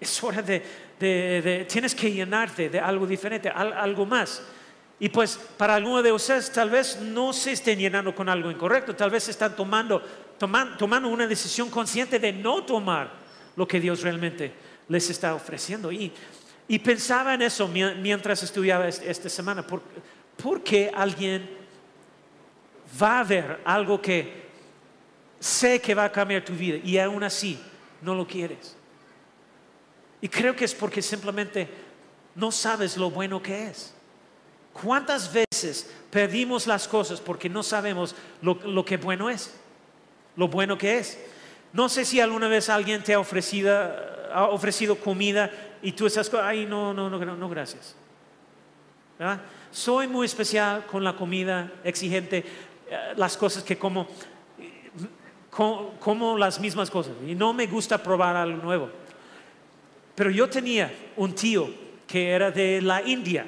Es 0.01 0.23
hora 0.25 0.41
de, 0.41 0.63
de- 0.99 1.43
de- 1.43 1.65
tienes 1.67 1.95
que 1.95 2.11
llenarte 2.11 2.69
de 2.71 2.81
algo 2.81 3.07
diferente, 3.07 3.49
al- 3.49 3.73
algo 3.73 4.07
más. 4.07 4.43
Y 4.99 5.09
pues 5.09 5.37
para 5.57 5.75
algunos 5.75 6.03
de 6.05 6.13
ustedes 6.13 6.51
tal 6.53 6.71
vez 6.71 6.99
no 7.01 7.33
se 7.33 7.53
estén 7.53 7.79
llenando 7.79 8.15
con 8.15 8.29
algo 8.29 8.51
incorrecto, 8.51 8.95
tal 8.95 9.11
vez 9.11 9.29
están 9.29 9.57
tomando, 9.57 10.03
toman- 10.39 10.77
tomando 10.77 11.09
una 11.09 11.27
decisión 11.27 11.71
consciente 11.71 12.19
de 12.19 12.33
no 12.33 12.63
tomar 12.65 13.20
lo 13.61 13.69
que 13.69 13.79
Dios 13.79 14.01
realmente 14.01 14.55
les 14.89 15.11
está 15.11 15.35
ofreciendo. 15.35 15.93
Y, 15.93 16.11
y 16.67 16.79
pensaba 16.79 17.35
en 17.35 17.43
eso 17.43 17.69
mi- 17.69 17.95
mientras 17.97 18.43
estudiaba 18.43 18.89
es- 18.89 19.03
esta 19.05 19.29
semana, 19.29 19.67
¿por, 19.67 19.83
por 20.43 20.63
qué 20.65 20.91
alguien 20.95 21.47
va 23.01 23.21
a 23.21 23.25
ver 23.25 23.61
algo 23.67 24.01
que 24.01 24.49
sé 25.39 25.79
que 25.79 25.95
va 25.95 26.05
a 26.05 26.11
cambiar 26.13 26.43
tu 26.43 26.55
vida 26.55 26.79
y 26.83 26.97
aún 26.97 27.23
así 27.23 27.61
no 28.01 28.15
lo 28.15 28.27
quieres? 28.27 28.75
Y 30.23 30.29
creo 30.29 30.57
que 30.57 30.65
es 30.65 30.75
porque 30.75 31.03
simplemente 31.03 31.69
no 32.35 32.51
sabes 32.51 32.97
lo 32.97 33.11
bueno 33.11 33.43
que 33.43 33.69
es. 33.69 33.93
¿Cuántas 34.73 35.31
veces 35.31 35.91
perdimos 36.11 36.67
las 36.67 36.89
cosas 36.89 37.21
porque 37.21 37.51
no 37.51 37.63
sabemos 37.63 38.15
lo, 38.41 38.55
lo 38.55 38.87
que 38.87 38.97
bueno 38.97 39.29
es? 39.29 39.53
Lo 40.35 40.49
bueno 40.49 40.79
que 40.79 40.97
es. 40.97 41.19
No 41.73 41.89
sé 41.89 42.05
si 42.05 42.21
alguna 42.21 42.49
vez 42.49 42.69
alguien 42.69 43.03
te 43.03 43.15
ha 43.15 43.21
ofrecido, 43.21 44.97
comida 44.99 45.51
y 45.83 45.93
tú 45.93 46.07
estás, 46.07 46.33
ay, 46.35 46.67
no, 46.67 46.93
no, 46.93 47.09
no, 47.11 47.37
no, 47.37 47.49
gracias. 47.49 47.95
Soy 49.71 50.09
muy 50.09 50.27
especial 50.27 50.85
con 50.87 51.05
la 51.05 51.15
comida 51.15 51.71
exigente, 51.85 52.39
eh, 52.39 52.45
las 53.17 53.37
cosas 53.37 53.63
que 53.63 53.77
como. 53.79 54.09
co- 55.51 55.95
como 56.01 56.39
las 56.39 56.59
mismas 56.61 56.91
cosas 56.91 57.13
y 57.27 57.35
no 57.35 57.53
me 57.53 57.67
gusta 57.67 57.99
probar 58.03 58.37
algo 58.37 58.63
nuevo. 58.63 58.89
Pero 60.15 60.31
yo 60.31 60.49
tenía 60.49 60.93
un 61.17 61.35
tío 61.35 61.69
que 62.07 62.31
era 62.31 62.51
de 62.51 62.81
la 62.81 63.03
India 63.03 63.47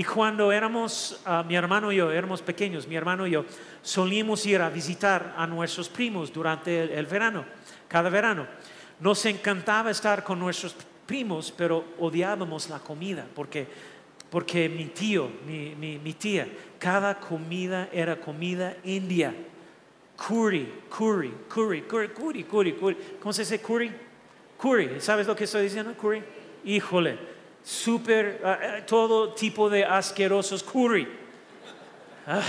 y 0.00 0.04
cuando 0.04 0.50
éramos, 0.50 1.20
ah, 1.26 1.44
mi 1.46 1.54
hermano 1.54 1.92
y 1.92 1.96
yo, 1.96 2.10
éramos 2.10 2.40
pequeños, 2.40 2.88
mi 2.88 2.96
hermano 2.96 3.26
y 3.26 3.32
yo, 3.32 3.44
solíamos 3.82 4.46
ir 4.46 4.62
a 4.62 4.70
visitar 4.70 5.34
a 5.36 5.46
nuestros 5.46 5.90
primos 5.90 6.32
durante 6.32 6.98
el, 6.98 7.04
verano, 7.04 7.44
cada 7.86 8.08
verano. 8.08 8.46
Nos 8.98 9.26
encantaba 9.26 9.90
estar 9.90 10.24
con 10.24 10.38
nuestros 10.38 10.74
primos, 11.04 11.52
pero 11.54 11.84
odiábamos 11.98 12.70
la 12.70 12.78
comida 12.78 13.26
porque, 13.34 13.66
porque 14.30 14.70
mi 14.70 14.86
tío, 14.86 15.28
mi, 15.46 15.74
mi- 15.74 15.98
mi 15.98 16.14
tía, 16.14 16.48
cada 16.78 17.20
comida 17.20 17.90
era 17.92 18.16
comida 18.18 18.78
india. 18.84 19.34
Curry, 20.16 20.72
curry, 20.88 21.34
curry, 21.46 21.82
curry, 21.82 22.08
curry, 22.08 22.44
curry, 22.44 22.72
curry. 22.72 22.96
¿Cómo 23.20 23.34
se 23.34 23.42
dice 23.42 23.60
curry? 23.60 23.92
Curry, 24.58 24.98
¿sabes 25.00 25.26
lo 25.26 25.36
que 25.36 25.44
estoy 25.44 25.64
diciendo? 25.64 25.92
Curry. 26.00 26.22
Híjole, 26.64 27.18
súper, 27.64 28.40
ah, 28.44 28.58
ah, 28.62 28.86
todo 28.86 29.32
tipo 29.34 29.68
de 29.70 29.84
asquerosos 29.84 30.62
curry. 30.62 31.06
Ah, 32.26 32.42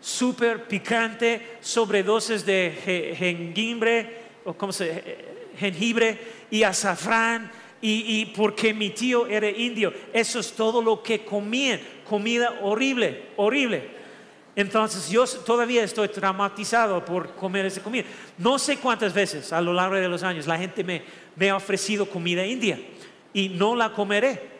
súper 0.00 0.64
picante, 0.64 1.58
sobredosis 1.60 2.44
de 2.44 2.74
je- 2.84 3.14
jengibre, 3.16 4.24
o 4.44 4.52
cómo 4.54 4.72
se 4.72 4.90
eh, 4.90 5.48
jengibre 5.58 6.18
y 6.50 6.62
azafrán. 6.62 7.50
Y, 7.80 8.20
y 8.20 8.26
porque 8.26 8.72
mi 8.72 8.90
tío 8.90 9.26
era 9.26 9.48
indio, 9.50 9.92
eso 10.14 10.40
es 10.40 10.52
todo 10.52 10.80
lo 10.80 11.02
que 11.02 11.22
comían, 11.22 11.78
comida 12.08 12.60
horrible, 12.62 13.24
horrible. 13.36 13.90
Entonces 14.56 15.10
yo 15.10 15.26
todavía 15.26 15.84
estoy 15.84 16.08
traumatizado 16.08 17.04
por 17.04 17.34
comer 17.34 17.66
esa 17.66 17.82
comida. 17.82 18.04
No 18.38 18.58
sé 18.58 18.78
cuántas 18.78 19.12
veces 19.12 19.52
a 19.52 19.60
lo 19.60 19.74
largo 19.74 19.96
de 19.96 20.08
los 20.08 20.22
años 20.22 20.46
la 20.46 20.56
gente 20.56 20.82
me, 20.82 21.02
me 21.36 21.50
ha 21.50 21.56
ofrecido 21.56 22.08
comida 22.08 22.46
india 22.46 22.78
y 23.34 23.50
no 23.50 23.76
la 23.76 23.92
comeré. 23.92 24.54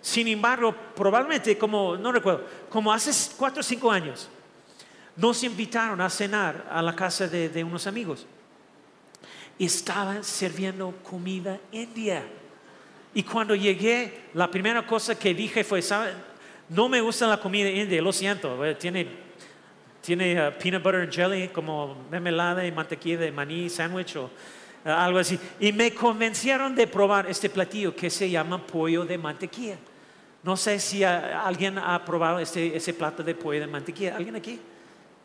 Sin 0.00 0.28
embargo, 0.28 0.72
probablemente 0.94 1.58
como, 1.58 1.96
no 1.96 2.12
recuerdo, 2.12 2.46
como 2.68 2.92
hace 2.92 3.10
cuatro 3.36 3.60
o 3.60 3.64
cinco 3.64 3.90
años, 3.90 4.28
nos 5.16 5.42
invitaron 5.42 6.00
a 6.00 6.08
cenar 6.08 6.68
a 6.70 6.80
la 6.80 6.94
casa 6.94 7.26
de, 7.26 7.48
de 7.48 7.64
unos 7.64 7.86
amigos. 7.88 8.26
Estaban 9.58 10.22
sirviendo 10.22 10.94
comida 11.02 11.58
india. 11.72 12.22
Y 13.12 13.22
cuando 13.24 13.54
llegué, 13.54 14.28
la 14.34 14.50
primera 14.50 14.86
cosa 14.86 15.18
que 15.18 15.34
dije 15.34 15.64
fue, 15.64 15.82
¿saben? 15.82 16.14
No 16.68 16.88
me 16.88 17.00
gusta 17.00 17.26
la 17.26 17.40
comida 17.40 17.68
india, 17.68 18.00
lo 18.00 18.12
siento. 18.12 18.64
eh, 18.64 18.76
Tiene, 18.76 19.06
tiene 20.00 20.48
uh, 20.48 20.52
peanut 20.58 20.82
butter 20.82 21.00
and 21.02 21.12
jelly, 21.12 21.48
como 21.48 22.06
mermelada 22.10 22.64
y 22.64 22.72
mantequilla 22.72 23.18
de 23.18 23.32
maní, 23.32 23.68
sándwich 23.68 24.16
o 24.16 24.30
algo 24.84 25.18
así. 25.18 25.38
Y 25.58 25.72
me 25.72 25.92
convencieron 25.92 26.74
de 26.74 26.86
probar 26.86 27.28
este 27.28 27.50
platillo 27.50 27.94
que 27.94 28.10
se 28.10 28.30
llama 28.30 28.64
pollo 28.64 29.04
de 29.04 29.18
mantequilla. 29.18 29.76
No 30.42 30.56
sé 30.56 30.78
si 30.78 31.04
alguien 31.04 31.78
ha 31.78 32.02
probado 32.04 32.38
este, 32.38 32.74
ese 32.74 32.94
plato 32.94 33.22
de 33.22 33.34
pollo 33.34 33.60
de 33.60 33.66
mantequilla. 33.66 34.16
¿Alguien 34.16 34.36
aquí? 34.36 34.58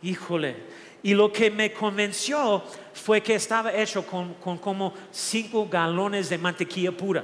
Híjole. 0.01 0.55
Y 1.03 1.13
lo 1.13 1.31
que 1.31 1.49
me 1.51 1.71
convenció 1.71 2.63
fue 2.93 3.21
que 3.21 3.35
estaba 3.35 3.73
hecho 3.73 4.05
con, 4.05 4.33
con 4.35 4.57
como 4.57 4.93
cinco 5.11 5.67
galones 5.69 6.29
de 6.29 6.37
mantequilla 6.37 6.91
pura. 6.91 7.23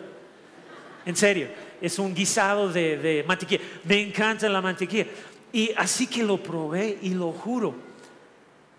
En 1.05 1.15
serio, 1.15 1.47
es 1.81 1.97
un 1.97 2.13
guisado 2.13 2.71
de, 2.71 2.97
de 2.97 3.23
mantequilla. 3.27 3.61
Me 3.83 3.99
encanta 3.99 4.47
la 4.47 4.61
mantequilla. 4.61 5.07
Y 5.51 5.71
así 5.75 6.07
que 6.07 6.23
lo 6.23 6.37
probé 6.37 6.97
y 7.01 7.09
lo 7.09 7.31
juro, 7.31 7.73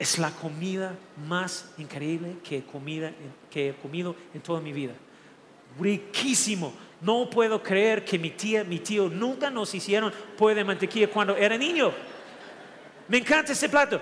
es 0.02 0.18
la 0.18 0.30
comida 0.32 0.96
más 1.28 1.72
increíble 1.78 2.36
que 2.42 2.58
he, 2.58 2.64
comida- 2.64 3.12
que 3.48 3.68
he 3.68 3.74
comido 3.74 4.16
en 4.34 4.40
toda 4.40 4.60
mi 4.60 4.72
vida. 4.72 4.94
Riquísimo. 5.78 6.72
No 7.00 7.30
puedo 7.30 7.62
creer 7.62 8.04
que 8.04 8.18
mi 8.18 8.30
tía, 8.30 8.64
mi 8.64 8.80
tío 8.80 9.08
nunca 9.08 9.48
nos 9.48 9.72
hicieron 9.74 10.12
pollo 10.36 10.56
de 10.56 10.64
mantequilla 10.64 11.08
cuando 11.08 11.36
era 11.36 11.56
niño. 11.56 11.92
Me 13.08 13.18
encanta 13.18 13.52
ese 13.52 13.68
plato. 13.68 14.00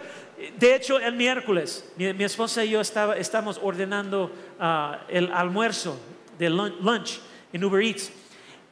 De 0.59 0.74
hecho, 0.74 0.98
el 0.98 1.14
miércoles, 1.14 1.92
mi, 1.96 2.07
esposa 2.24 2.64
y 2.64 2.70
yo 2.70 2.80
estaba, 2.80 3.16
estamos 3.18 3.61
ordenando 3.62 4.32
ah, 4.59 5.01
el 5.09 5.30
almuerzo 5.32 6.01
de 6.38 6.48
lun- 6.48 6.76
lunch 6.80 7.20
en 7.53 7.62
Uber 7.62 7.82
Eats. 7.82 8.11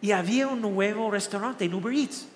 Y 0.01 0.13
había 0.13 0.49
un 0.49 0.63
nuevo 0.63 1.11
restaurante 1.11 1.67
en 1.67 1.75
Uber 1.75 1.93
Eats 1.93 2.27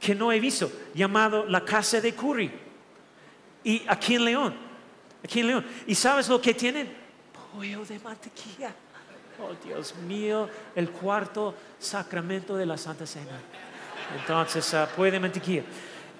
que 0.00 0.14
no 0.16 0.32
he 0.32 0.40
visto, 0.40 0.70
llamado 0.94 1.46
La 1.46 1.64
Casa 1.64 2.00
de 2.00 2.12
Curry. 2.12 2.63
Y 3.64 3.82
aquí 3.88 4.14
en 4.14 4.24
León, 4.24 4.54
aquí 5.24 5.40
en 5.40 5.46
León. 5.48 5.66
¿Y 5.86 5.94
sabes 5.94 6.28
lo 6.28 6.40
que 6.40 6.54
tienen? 6.54 6.92
Pollo 7.54 7.84
de 7.84 7.98
mantequilla. 7.98 8.72
Oh, 9.40 9.52
Dios 9.64 9.94
mío, 10.06 10.48
el 10.76 10.90
cuarto 10.90 11.54
sacramento 11.78 12.56
de 12.56 12.66
la 12.66 12.76
Santa 12.76 13.06
Cena. 13.06 13.40
Entonces, 14.20 14.72
ah, 14.74 14.88
pollo 14.94 15.10
de 15.10 15.18
mantequilla. 15.20 15.62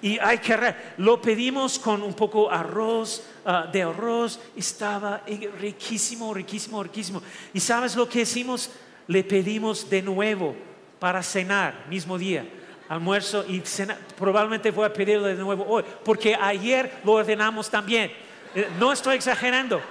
Y 0.01 0.19
hay 0.19 0.39
que 0.39 0.57
re- 0.57 0.75
lo 0.97 1.21
pedimos 1.21 1.79
con 1.79 2.03
un 2.03 2.13
poco 2.13 2.51
arroz, 2.51 3.23
ah, 3.45 3.67
de 3.71 3.83
arroz, 3.83 4.39
estaba 4.55 5.23
riquísimo, 5.59 6.33
riquísimo, 6.33 6.83
riquísimo. 6.83 7.21
¿Y 7.53 7.59
sabes 7.59 7.95
lo 7.95 8.09
que 8.09 8.21
hicimos? 8.21 8.69
Le 9.07 9.23
pedimos 9.23 9.89
de 9.89 10.01
nuevo 10.01 10.55
para 10.99 11.21
cenar, 11.23 11.85
mismo 11.89 12.17
día, 12.17 12.45
almuerzo 12.89 13.45
y 13.47 13.61
cena. 13.61 13.97
Probablemente 14.17 14.71
voy 14.71 14.85
a 14.85 14.93
pedirlo 14.93 15.25
de 15.25 15.35
nuevo 15.35 15.65
hoy, 15.67 15.83
porque 16.03 16.35
ayer 16.35 16.99
lo 17.03 17.13
ordenamos 17.13 17.69
también. 17.69 18.11
Eh, 18.53 18.67
No 18.79 18.91
estoy 18.91 19.15
exagerando. 19.15 19.81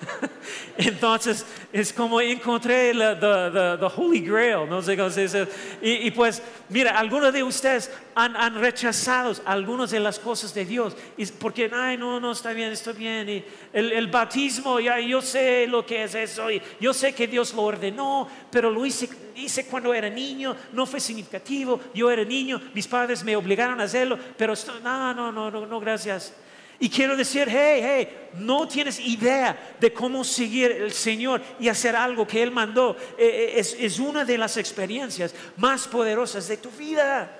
Entonces, 0.78 1.44
es 1.72 1.92
como 1.92 2.20
encontré 2.20 2.92
la 2.92 3.14
the, 3.18 3.50
the- 3.52 3.78
the 3.78 3.92
Holy 3.96 4.20
Grail, 4.20 4.68
no 4.68 4.82
sé 4.82 4.96
cómo 4.96 5.10
se 5.10 5.22
dice. 5.22 5.48
Y, 5.80 6.06
y 6.06 6.10
pues, 6.10 6.42
mira, 6.68 6.98
algunos 6.98 7.32
de 7.32 7.42
ustedes 7.42 7.90
han, 8.14 8.36
han 8.36 8.54
rechazado 8.60 9.32
algunas 9.44 9.90
de 9.90 10.00
las 10.00 10.18
cosas 10.18 10.52
de 10.54 10.64
Dios. 10.64 10.94
Y 11.16 11.26
porque, 11.26 11.70
ay, 11.74 11.96
no, 11.96 12.20
no, 12.20 12.32
está 12.32 12.52
bien, 12.52 12.72
estoy 12.72 12.94
bien. 12.94 13.28
Y 13.28 13.44
el, 13.72 13.92
el 13.92 14.06
bautismo, 14.08 14.78
ya 14.80 14.98
yo 15.00 15.22
sé 15.22 15.66
lo 15.66 15.84
que 15.86 16.04
es 16.04 16.14
eso. 16.14 16.50
Y 16.50 16.60
yo 16.80 16.92
sé 16.92 17.14
que 17.14 17.26
Dios 17.26 17.54
lo 17.54 17.62
ordenó, 17.62 18.28
pero 18.50 18.70
lo 18.70 18.84
hice, 18.84 19.08
hice 19.34 19.66
cuando 19.66 19.94
era 19.94 20.10
niño, 20.10 20.54
no 20.72 20.84
fue 20.86 21.00
significativo. 21.00 21.80
Yo 21.94 22.10
era 22.10 22.24
niño, 22.24 22.60
mis 22.74 22.86
padres 22.86 23.24
me 23.24 23.34
obligaron 23.36 23.80
a 23.80 23.84
hacerlo, 23.84 24.18
pero 24.36 24.54
no, 24.82 25.14
no, 25.14 25.32
no, 25.32 25.50
no, 25.50 25.66
no, 25.66 25.80
gracias. 25.80 26.34
Y 26.78 26.90
quiero 26.90 27.16
decir, 27.16 27.48
hey, 27.48 27.80
hey, 27.82 28.28
no 28.34 28.68
tienes 28.68 29.00
idea 29.00 29.76
de 29.80 29.92
cómo 29.92 30.22
seguir 30.24 30.72
el 30.72 30.92
Señor 30.92 31.40
y 31.58 31.68
hacer 31.68 31.96
algo 31.96 32.26
que 32.26 32.42
Él 32.42 32.50
mandó. 32.50 32.96
Eh, 33.16 33.54
eh, 33.56 33.60
es, 33.60 33.98
una 33.98 34.24
de 34.24 34.36
las 34.36 34.58
experiencias 34.58 35.34
más 35.56 35.88
poderosas 35.88 36.46
de 36.48 36.58
tu 36.58 36.70
vida. 36.70 37.34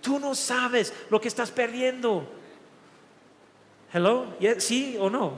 Tú 0.00 0.18
no 0.18 0.34
sabes 0.34 0.92
lo 1.10 1.20
que 1.20 1.28
estás 1.28 1.50
perdiendo. 1.52 2.28
Hello, 3.92 4.34
¿sí 4.58 4.96
o 4.98 5.08
no? 5.08 5.36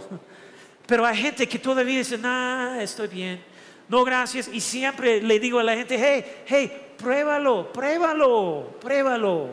Pero 0.86 1.04
hay 1.04 1.18
gente 1.18 1.46
que 1.46 1.58
todavía 1.58 1.98
dice, 1.98 2.16
nah, 2.16 2.80
estoy 2.80 3.08
bien. 3.08 3.44
No, 3.90 4.04
gracias. 4.04 4.48
Y 4.48 4.60
siempre 4.60 5.20
le 5.20 5.38
digo 5.38 5.58
a 5.58 5.62
la 5.62 5.74
gente, 5.74 5.96
hey, 5.98 6.44
hey, 6.46 6.94
pruébalo, 6.96 7.70
pruébalo, 7.70 8.74
pruébalo. 8.80 9.48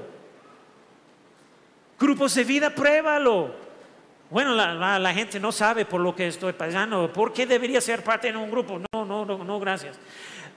Grupos 2.00 2.36
de 2.36 2.44
vida, 2.46 2.70
pruébalo. 2.70 3.65
Bueno, 4.36 4.54
la, 4.54 5.14
gente 5.14 5.40
no 5.40 5.50
sabe 5.54 5.86
por 5.86 6.02
lo 6.02 6.14
que 6.14 6.28
estoy 6.28 6.52
pasando. 6.52 7.10
¿Por 7.14 7.32
qué 7.32 7.46
debería 7.46 7.80
ser 7.80 8.04
parte 8.04 8.30
de 8.30 8.38
un 8.38 8.52
grupo? 8.52 8.82
No, 8.92 9.06
no, 9.06 9.24
no, 9.24 9.46
no 9.46 9.60
gracias. 9.62 9.96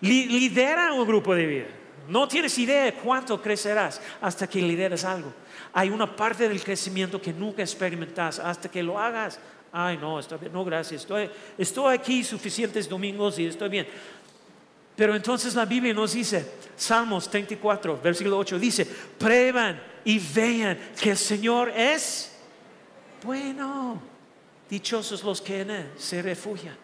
Li- 0.01 0.27
lidera 0.27 0.93
un 0.93 1.07
grupo 1.07 1.33
de 1.33 1.47
vida. 1.47 1.67
No 2.09 2.27
tienes 2.27 2.59
idea 2.59 2.87
de 2.87 2.95
cuánto 2.95 3.41
crecerás 3.41 4.03
hasta 4.21 4.49
que 4.49 4.61
lideres 4.61 5.05
algo. 5.05 5.33
Hay 5.73 5.91
una 5.91 6.17
parte 6.17 6.49
del 6.49 6.61
crecimiento 6.61 7.23
que 7.23 7.33
nunca 7.33 7.63
experimentas 7.63 8.41
hasta 8.41 8.69
que 8.69 8.83
lo 8.83 8.99
hagas. 8.99 9.39
Ay, 9.71 9.97
no, 9.97 10.19
está 10.19 10.37
bien, 10.37 10.53
no, 10.53 10.65
gracias. 10.65 11.03
Estoy, 11.03 11.31
estoy 11.57 11.95
aquí 11.95 12.25
suficientes 12.25 12.89
domingos 12.89 13.39
y 13.39 13.47
estoy 13.47 13.69
bien. 13.69 13.87
Pero 14.97 15.15
entonces 15.15 15.55
la 15.55 15.67
Biblia 15.67 15.95
nos 15.95 16.15
dice, 16.15 16.51
Salmos 16.77 17.31
34, 17.31 18.01
versículo 18.03 18.39
8, 18.39 18.59
dice, 18.59 18.85
prueban 18.85 19.81
y 20.05 20.19
vean 20.19 20.77
que 21.01 21.13
el 21.13 21.17
Señor 21.17 21.71
es 21.77 22.38
bueno. 23.23 24.01
Dichosos 24.69 25.25
los 25.25 25.41
que 25.41 25.63
en 25.63 25.71
Él 25.71 25.91
se 25.97 26.21
refugian. 26.21 26.77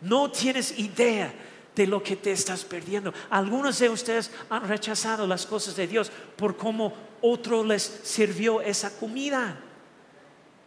No 0.00 0.30
tienes 0.30 0.78
idea 0.78 1.32
de 1.74 1.86
lo 1.86 2.02
que 2.02 2.16
te 2.16 2.32
estás 2.32 2.64
perdiendo. 2.64 3.14
Algunos 3.30 3.78
de 3.78 3.88
ustedes 3.88 4.30
han 4.50 4.68
rechazado 4.68 5.26
las 5.26 5.46
cosas 5.46 5.76
de 5.76 5.86
Dios 5.86 6.10
por 6.36 6.56
cómo 6.56 6.92
otro 7.22 7.64
les 7.64 7.82
sirvió 7.82 8.60
esa 8.60 8.96
comida. 8.98 9.58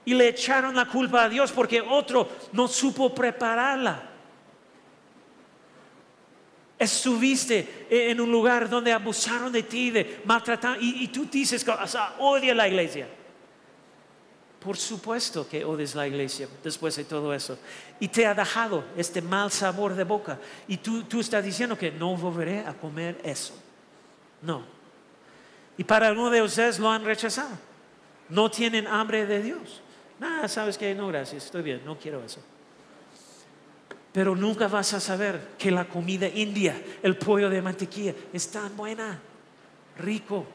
Y 0.04 0.14
le 0.14 0.30
echaron 0.30 0.76
la 0.76 0.88
culpa 0.88 1.24
a 1.24 1.30
Dios 1.30 1.52
porque 1.52 1.80
otro 1.82 2.28
no 2.54 2.68
supo 2.68 3.14
prepararla. 3.14 4.10
Estuviste 6.80 7.86
en 7.90 8.20
un 8.20 8.32
lugar 8.32 8.68
donde 8.68 8.92
abusaron 8.92 9.52
de 9.52 9.62
ti, 9.62 9.92
de 9.92 10.22
maltrataron, 10.26 10.80
y, 10.82 11.08
tú 11.10 11.26
dices 11.26 11.64
odia 12.18 12.56
la 12.56 12.68
iglesia. 12.68 13.08
Por 14.64 14.78
supuesto 14.78 15.48
que 15.50 15.66
odias 15.66 15.96
la 15.96 16.08
iglesia 16.08 16.48
después 16.64 16.96
de 16.96 17.04
todo 17.04 17.34
eso. 17.34 17.58
Y 18.00 18.08
te 18.08 18.28
ha 18.28 18.36
dejado 18.36 18.84
este 18.96 19.22
mal 19.22 19.52
sabor 19.52 19.96
de 19.96 20.04
boca. 20.04 20.40
Y 20.68 20.78
tú, 20.78 21.04
tú 21.04 21.20
estás 21.20 21.44
diciendo 21.44 21.76
que 21.76 21.92
no 21.92 22.16
volveré 22.16 22.60
a 22.60 22.74
comer 22.74 23.20
eso. 23.24 23.56
No. 24.44 24.64
Y 25.78 25.84
para 25.84 26.08
algunos 26.08 26.32
de 26.32 26.44
ustedes 26.44 26.78
lo 26.78 26.92
han 26.92 27.04
rechazado. 27.04 27.58
No 28.30 28.52
tienen 28.52 28.86
hambre 28.86 29.26
de 29.26 29.42
Dios. 29.42 29.82
Nada, 30.20 30.48
sabes 30.48 30.78
que 30.78 30.94
no, 30.94 31.08
gracias, 31.08 31.46
estoy 31.46 31.64
bien, 31.64 31.82
no 31.84 31.98
quiero 31.98 32.24
eso. 32.24 32.40
Pero 34.14 34.36
nunca 34.36 34.68
vas 34.68 34.94
a 34.94 35.00
saber 35.00 35.54
que 35.58 35.72
la 35.72 35.86
comida 35.86 36.28
india, 36.28 36.80
el 37.02 37.18
pollo 37.18 37.50
de 37.50 37.64
mantequilla, 37.64 38.14
es 38.32 38.52
tan 38.52 38.78
buena, 38.78 39.20
rico. 39.98 40.46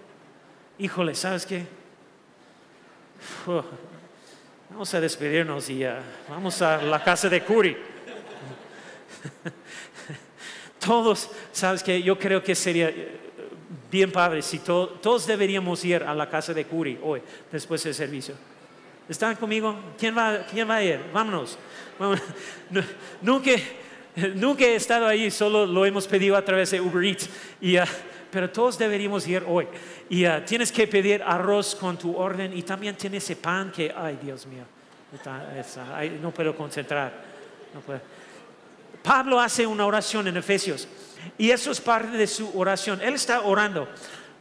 Híjole, 0.79 1.17
¿sabes 1.17 1.45
qué? 1.45 1.67
Vamos 4.71 4.95
a 4.95 5.01
despedirnos 5.01 5.69
y 5.71 5.85
vamos 6.29 6.63
a 6.63 6.83
la 6.83 7.03
casa 7.03 7.29
de 7.29 7.43
Curi. 7.43 7.77
Todos, 10.79 11.31
¿sabes 11.53 11.83
qué? 11.83 12.03
Yo 12.03 12.19
creo 12.19 12.43
que 12.43 12.55
sería 12.55 12.93
bien 13.91 14.13
padre 14.13 14.43
si 14.43 14.59
todos 14.59 15.27
deberíamos 15.27 15.85
ir 15.85 16.03
a 16.03 16.15
la 16.15 16.29
casa 16.29 16.53
de 16.53 16.65
Curi 16.65 16.99
hoy, 17.03 17.23
después 17.51 17.83
del 17.83 17.95
servicio. 17.95 18.35
¿Están 19.09 19.37
conmigo? 19.37 19.77
¿Quién 19.99 20.17
va, 20.17 20.45
quién 20.51 20.69
va 20.69 20.77
a 20.77 20.85
ir? 20.85 21.01
Vámonos. 21.13 21.59
Nunca, 23.23 23.53
nunca, 24.35 24.65
he 24.65 24.75
estado 24.75 25.07
ahí, 25.07 25.31
solo 25.31 25.65
lo 25.65 25.87
hemos 25.87 26.07
pedido 26.07 26.37
a 26.37 26.45
través 26.45 26.73
de 26.73 26.81
Uber 26.81 27.05
Eats. 27.05 27.31
Y, 27.61 27.77
ah, 27.77 27.87
pero 28.37 28.51
todos 28.51 28.77
deberíamos 28.77 29.27
ir 29.27 29.43
hoy. 29.49 29.67
Y 30.11 30.27
ah, 30.27 30.45
tienes 30.45 30.71
que 30.71 30.87
pedir 30.87 31.23
arroz 31.23 31.75
con 31.75 31.97
tu 31.97 32.15
orden 32.15 32.55
y 32.55 32.61
también 32.61 32.95
tienes 32.95 33.25
ese 33.25 33.37
pan 33.37 33.73
que, 33.73 33.91
ay 33.97 34.19
Dios 34.23 34.45
mío, 34.45 34.65
no 36.21 36.31
puedo 36.33 36.55
concentrar. 36.55 37.15
Pablo 39.03 39.41
hace 39.41 39.67
una 39.67 39.87
oración 39.87 40.29
en 40.29 40.37
Efesios 40.37 40.87
y 41.39 41.51
eso 41.51 41.71
es 41.71 41.81
parte 41.81 42.15
de 42.15 42.27
su 42.27 42.51
oración. 42.59 43.01
Él 43.01 43.15
está 43.15 43.41
orando. 43.41 43.89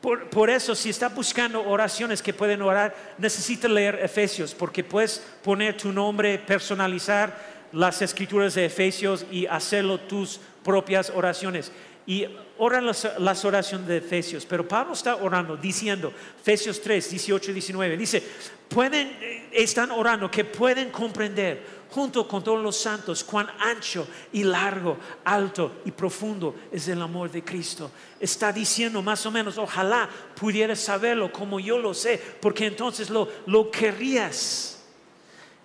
Por, 0.02 0.50
eso, 0.50 0.76
si 0.76 0.90
está 0.90 1.08
buscando 1.08 1.66
oraciones 1.66 2.22
que 2.22 2.34
pueden 2.34 2.64
orar, 2.64 2.94
necesita 3.18 3.70
leer 3.70 3.98
Efesios, 4.04 4.54
porque 4.54 4.84
puedes 4.84 5.26
poner 5.42 5.78
tu 5.78 5.94
nombre, 5.94 6.38
personalizar 6.38 7.34
las 7.72 8.02
escrituras 8.02 8.56
de 8.56 8.66
Efesios 8.66 9.26
y 9.32 9.46
hacerlo 9.46 10.02
tus 10.02 10.42
propias 10.66 11.14
oraciones. 11.16 11.72
Y 12.06 12.28
oran 12.58 12.86
las, 12.86 13.46
oraciones 13.46 13.88
de 13.88 13.98
Efesios, 13.98 14.46
pero 14.46 14.68
Pablo 14.68 14.94
está 14.94 15.16
orando 15.16 15.58
diciendo, 15.58 16.14
Efesios 16.40 16.82
3, 16.82 17.10
18 17.10 17.52
y 17.52 17.54
19, 17.54 17.98
dice, 17.98 18.24
pueden, 18.70 19.18
eh, 19.22 19.50
están 19.52 19.92
orando 19.92 20.32
que 20.32 20.46
pueden 20.46 20.90
comprender 20.90 21.86
junto 21.90 22.28
con 22.28 22.44
todos 22.44 22.62
los 22.62 22.78
santos, 22.78 23.24
cuán 23.24 23.48
ancho 23.60 24.08
y 24.34 24.44
largo, 24.44 24.98
alto 25.24 25.82
y 25.86 25.92
profundo 25.92 26.56
es 26.72 26.88
el 26.88 27.02
amor 27.02 27.32
de 27.32 27.44
Cristo. 27.44 27.92
Está 28.20 28.52
diciendo 28.52 29.02
más 29.02 29.26
o 29.26 29.32
menos, 29.32 29.58
ojalá 29.58 30.10
pudieras 30.36 30.80
saberlo 30.80 31.32
como 31.32 31.60
yo 31.60 31.78
lo 31.78 31.94
sé, 31.94 32.22
porque 32.42 32.66
entonces 32.66 33.10
lo, 33.10 33.30
lo 33.46 33.72
querrías. 33.72 34.84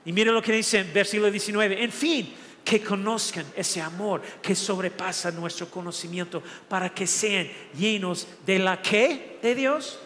Y 0.04 0.12
mire 0.12 0.30
lo 0.32 0.42
que 0.42 0.52
dice 0.52 0.78
en 0.78 0.92
versículo 0.92 1.30
19, 1.30 1.82
en 1.82 1.92
fin, 1.92 2.34
que 2.64 2.82
conozcan 2.82 3.46
ese 3.56 3.80
amor 3.80 4.22
que 4.42 4.54
sobrepasa 4.54 5.30
nuestro 5.30 5.70
conocimiento 5.70 6.42
para 6.68 6.88
que 6.90 7.06
sean 7.06 7.48
llenos 7.76 8.26
de 8.44 8.58
la 8.58 8.80
que 8.80 9.38
de 9.42 9.54
Dios, 9.54 9.98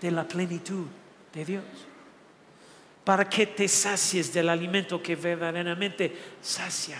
de 0.00 0.10
la 0.10 0.26
plenitud 0.26 0.86
de 1.32 1.44
Dios 1.44 1.64
para 3.04 3.28
que 3.28 3.46
te 3.46 3.68
sacies 3.68 4.32
del 4.32 4.48
alimento 4.48 5.00
que 5.02 5.14
verdaderamente 5.14 6.16
sacia. 6.40 6.98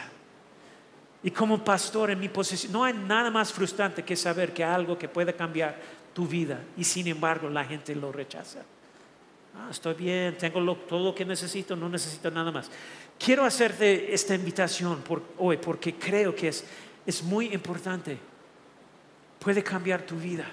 Y 1.23 1.31
como 1.31 1.65
pastor 1.65 2.11
en 2.11 2.21
mi 2.21 2.29
posición, 2.29 2.73
no 2.73 2.85
hay 2.85 2.93
nada 2.93 3.31
más 3.31 3.51
frustrante 3.51 4.05
que 4.05 4.15
saber 4.15 4.53
que 4.53 4.63
algo 4.63 4.99
que 4.99 5.09
puede 5.09 5.35
cambiar 5.35 5.81
tu 6.13 6.29
vida 6.29 6.61
y 6.77 6.85
sin 6.85 7.07
embargo 7.07 7.49
la 7.49 7.65
gente 7.65 7.95
lo 7.95 8.13
rechaza. 8.13 8.61
Ah, 9.57 9.69
estoy 9.71 9.95
bien, 9.95 10.37
tengo 10.37 10.61
todo 10.77 11.05
lo 11.05 11.15
que 11.15 11.25
necesito, 11.25 11.75
no 11.75 11.89
necesito 11.89 12.31
nada 12.31 12.53
más. 12.53 12.71
Quiero 13.19 13.45
hacerte 13.45 14.13
esta 14.13 14.35
invitación 14.35 15.03
hoy 15.39 15.57
porque 15.57 15.95
creo 15.95 16.35
que 16.35 16.49
es, 16.49 16.65
es 17.07 17.23
muy 17.23 17.53
importante. 17.55 18.19
Puede 19.39 19.63
cambiar 19.63 20.03
tu 20.03 20.17
vida. 20.17 20.51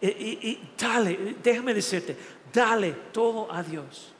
Y, 0.00 0.06
y 0.06 0.70
dale, 0.76 1.36
déjame 1.42 1.74
decirte, 1.74 2.16
Dale 2.52 2.92
todo 3.12 3.50
a 3.50 3.62
Dios. 3.62 4.12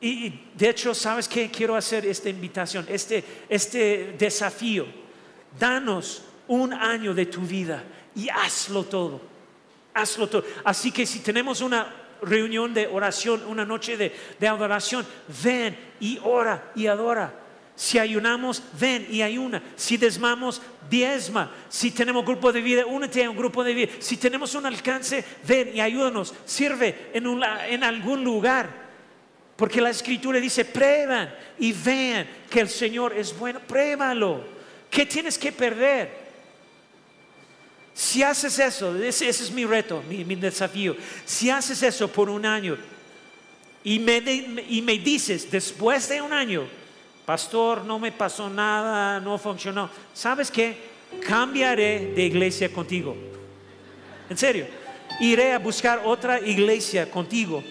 Y 0.00 0.32
de 0.54 0.70
hecho, 0.70 0.94
¿sabes 0.94 1.28
qué? 1.28 1.50
Quiero 1.50 1.76
hacer 1.76 2.06
esta 2.06 2.28
invitación, 2.28 2.86
este, 2.88 3.22
este 3.48 4.14
desafío. 4.18 4.86
Danos 5.58 6.22
un 6.48 6.72
año 6.72 7.14
de 7.14 7.26
tu 7.26 7.42
vida 7.42 7.84
y 8.14 8.28
hazlo 8.28 8.84
todo. 8.84 9.20
Hazlo 9.92 10.28
todo. 10.28 10.44
Así 10.64 10.90
que 10.90 11.06
si 11.06 11.20
tenemos 11.20 11.60
una 11.60 12.03
reunión 12.24 12.74
de 12.74 12.86
oración, 12.86 13.42
una 13.46 13.64
noche 13.64 13.96
de, 13.96 14.48
adoración, 14.48 15.06
ven 15.42 15.76
y 16.00 16.18
ora 16.22 16.72
y 16.74 16.86
adora. 16.86 17.40
Si 17.76 17.98
ayunamos, 17.98 18.62
ven 18.78 19.06
y 19.10 19.22
ayuna. 19.22 19.62
Si 19.74 19.96
desmamos, 19.96 20.62
diezma. 20.88 21.52
Si 21.68 21.90
tenemos 21.90 22.24
grupo 22.24 22.52
de 22.52 22.60
vida, 22.60 22.86
únete 22.86 23.24
a 23.24 23.30
un 23.30 23.36
grupo 23.36 23.64
de 23.64 23.74
vida. 23.74 23.92
Si 23.98 24.16
tenemos 24.16 24.54
un 24.54 24.66
alcance, 24.66 25.24
ven 25.46 25.72
y 25.74 25.80
ayúdanos. 25.80 26.34
Sirve 26.44 27.10
en, 27.12 27.26
en 27.68 27.84
algún 27.84 28.22
lugar. 28.22 28.84
Porque 29.56 29.80
la 29.80 29.90
escritura 29.90 30.38
dice, 30.40 30.64
prueban 30.64 31.34
y 31.58 31.72
vean 31.72 32.26
que 32.48 32.60
el 32.60 32.68
Señor 32.68 33.12
es 33.16 33.36
bueno. 33.36 33.60
Pruébalo. 33.60 34.44
¿Qué 34.88 35.06
tienes 35.06 35.36
que 35.36 35.50
perder? 35.50 36.23
Si 37.94 38.24
haces 38.24 38.58
eso, 38.58 38.96
ese, 38.96 39.28
es 39.28 39.50
mi 39.52 39.64
reto, 39.64 40.02
mi, 40.08 40.24
desafío. 40.34 40.96
Si 41.24 41.48
haces 41.48 41.80
eso 41.80 42.08
por 42.08 42.28
un 42.28 42.44
año 42.44 42.76
y 43.84 44.00
me, 44.00 44.18
y 44.68 44.82
me 44.82 44.98
dices 44.98 45.48
después 45.48 46.08
de 46.08 46.20
un 46.20 46.32
año, 46.32 46.66
pastor, 47.24 47.84
no 47.84 48.00
me 48.00 48.10
pasó 48.10 48.50
nada, 48.50 49.20
no 49.20 49.38
funcionó. 49.38 49.88
¿Sabes 50.12 50.50
qué? 50.50 50.76
Cambiaré 51.24 52.12
de 52.16 52.24
iglesia 52.24 52.68
contigo. 52.72 53.16
En 54.28 54.36
serio, 54.36 54.66
iré 55.20 55.52
a 55.52 55.60
buscar 55.60 56.02
otra 56.04 56.40
iglesia 56.40 57.08
contigo. 57.08 57.62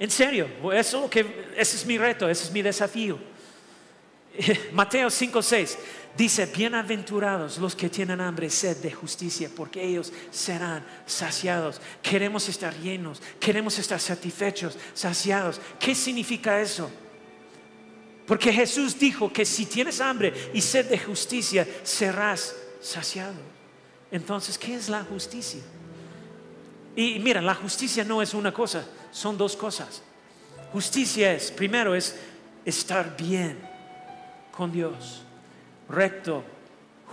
En 0.00 0.10
serio, 0.10 0.48
eso 0.74 1.08
ese 1.56 1.76
es 1.76 1.86
mi 1.86 1.96
reto, 1.96 2.28
ese 2.28 2.44
es 2.44 2.50
mi 2.50 2.62
desafío. 2.62 3.16
Mateo 4.72 5.08
5:6 5.08 5.76
dice, 6.16 6.46
bienaventurados 6.46 7.58
los 7.58 7.74
que 7.74 7.88
tienen 7.88 8.20
hambre 8.20 8.46
y 8.46 8.50
sed 8.50 8.76
de 8.78 8.92
justicia, 8.92 9.50
porque 9.54 9.82
ellos 9.82 10.12
serán 10.30 10.84
saciados. 11.06 11.80
Queremos 12.02 12.48
estar 12.48 12.74
llenos, 12.78 13.22
queremos 13.40 13.78
estar 13.78 14.00
satisfechos, 14.00 14.76
saciados. 14.94 15.60
¿Qué 15.78 15.94
significa 15.94 16.60
eso? 16.60 16.90
Porque 18.26 18.52
Jesús 18.52 18.98
dijo 18.98 19.32
que 19.32 19.44
si 19.44 19.66
tienes 19.66 20.00
hambre 20.00 20.32
y 20.52 20.60
sed 20.60 20.86
de 20.88 20.98
justicia, 20.98 21.66
serás 21.82 22.54
saciado. 22.80 23.40
Entonces, 24.10 24.58
¿qué 24.58 24.74
es 24.74 24.88
la 24.88 25.04
justicia? 25.04 25.60
Y 26.94 27.18
mira, 27.20 27.40
la 27.40 27.54
justicia 27.54 28.04
no 28.04 28.20
es 28.20 28.34
una 28.34 28.52
cosa, 28.52 28.86
son 29.10 29.38
dos 29.38 29.56
cosas. 29.56 30.02
Justicia 30.72 31.32
es, 31.32 31.50
primero 31.50 31.94
es 31.94 32.14
estar 32.64 33.16
bien 33.16 33.71
con 34.56 34.70
Dios, 34.70 35.22
recto, 35.88 36.44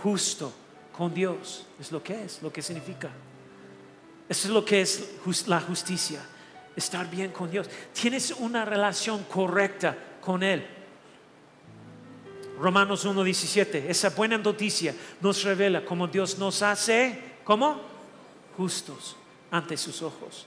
justo 0.02 0.52
con 0.96 1.12
Dios. 1.12 1.66
Es 1.80 1.90
lo 1.90 2.02
que 2.02 2.24
es, 2.24 2.42
lo 2.42 2.52
que 2.52 2.62
significa. 2.62 3.10
Eso 4.28 4.46
es 4.46 4.54
lo 4.54 4.64
que 4.64 4.80
es 4.80 5.18
la 5.46 5.60
justicia, 5.60 6.20
estar 6.76 7.10
bien 7.10 7.32
con 7.32 7.50
Dios. 7.50 7.68
Tienes 7.92 8.30
una 8.30 8.64
relación 8.64 9.24
correcta 9.24 9.96
con 10.20 10.42
Él. 10.42 10.64
Romanos 12.60 13.06
1.17, 13.06 13.86
esa 13.88 14.10
buena 14.10 14.36
noticia 14.36 14.94
nos 15.20 15.42
revela 15.44 15.84
cómo 15.84 16.06
Dios 16.06 16.38
nos 16.38 16.62
hace, 16.62 17.18
¿cómo? 17.42 17.80
Justos 18.56 19.16
ante 19.50 19.78
sus 19.78 20.02
ojos. 20.02 20.46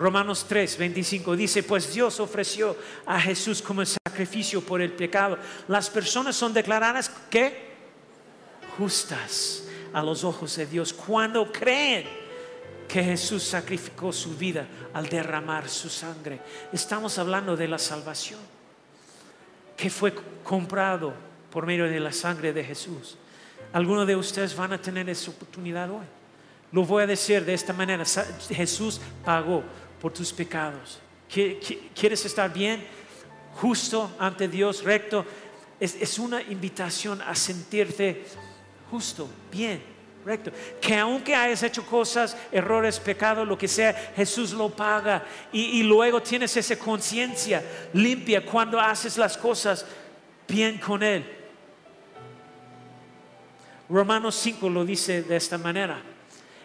Romanos 0.00 0.46
3, 0.48 0.78
25 0.78 1.36
dice, 1.36 1.62
pues 1.62 1.92
Dios 1.92 2.20
ofreció 2.20 2.74
a 3.04 3.20
Jesús 3.20 3.60
como 3.60 3.84
sacrificio 3.84 4.62
por 4.62 4.80
el 4.80 4.92
pecado. 4.92 5.36
Las 5.68 5.90
personas 5.90 6.34
son 6.34 6.54
declaradas 6.54 7.10
que 7.28 7.68
justas 8.78 9.64
a 9.92 10.02
los 10.02 10.24
ojos 10.24 10.56
de 10.56 10.64
Dios 10.64 10.94
cuando 10.94 11.52
creen 11.52 12.06
que 12.88 13.04
Jesús 13.04 13.42
sacrificó 13.42 14.10
su 14.10 14.34
vida 14.38 14.66
al 14.94 15.06
derramar 15.06 15.68
su 15.68 15.90
sangre. 15.90 16.40
Estamos 16.72 17.18
hablando 17.18 17.54
de 17.54 17.68
la 17.68 17.78
salvación 17.78 18.40
que 19.76 19.90
fue 19.90 20.14
comprado 20.42 21.12
por 21.50 21.66
medio 21.66 21.84
de 21.84 22.00
la 22.00 22.12
sangre 22.12 22.54
de 22.54 22.64
Jesús. 22.64 23.18
Algunos 23.70 24.06
de 24.06 24.16
ustedes 24.16 24.56
van 24.56 24.72
a 24.72 24.80
tener 24.80 25.10
esa 25.10 25.30
oportunidad 25.30 25.90
hoy. 25.90 26.06
Lo 26.72 26.84
voy 26.84 27.02
a 27.02 27.06
decir 27.06 27.44
de 27.44 27.52
esta 27.52 27.74
manera. 27.74 28.04
Jesús 28.48 28.98
pagó 29.24 29.62
por 30.00 30.12
tus 30.12 30.32
pecados. 30.32 30.98
¿Quieres 31.28 32.24
estar 32.24 32.52
bien? 32.52 32.84
Justo 33.54 34.10
ante 34.18 34.48
Dios, 34.48 34.82
recto. 34.82 35.24
Es, 35.78 36.18
una 36.18 36.42
invitación 36.42 37.22
a 37.22 37.34
sentirte 37.34 38.24
justo, 38.90 39.28
bien, 39.50 39.82
recto. 40.24 40.50
Que 40.80 40.96
aunque 40.96 41.34
hayas 41.34 41.62
hecho 41.62 41.86
cosas, 41.86 42.36
errores, 42.50 42.98
pecados, 42.98 43.46
lo 43.46 43.56
que 43.56 43.68
sea, 43.68 44.12
Jesús 44.16 44.52
lo 44.52 44.70
paga. 44.70 45.24
Y, 45.52 45.80
y 45.80 45.82
luego 45.82 46.20
tienes 46.22 46.56
esa 46.56 46.76
conciencia 46.76 47.62
limpia 47.92 48.44
cuando 48.44 48.80
haces 48.80 49.16
las 49.16 49.36
cosas 49.36 49.86
bien 50.48 50.78
con 50.78 51.02
Él. 51.02 51.24
Romanos 53.88 54.34
5 54.36 54.68
lo 54.68 54.84
dice 54.84 55.22
de 55.22 55.36
esta 55.36 55.58
manera. 55.58 56.00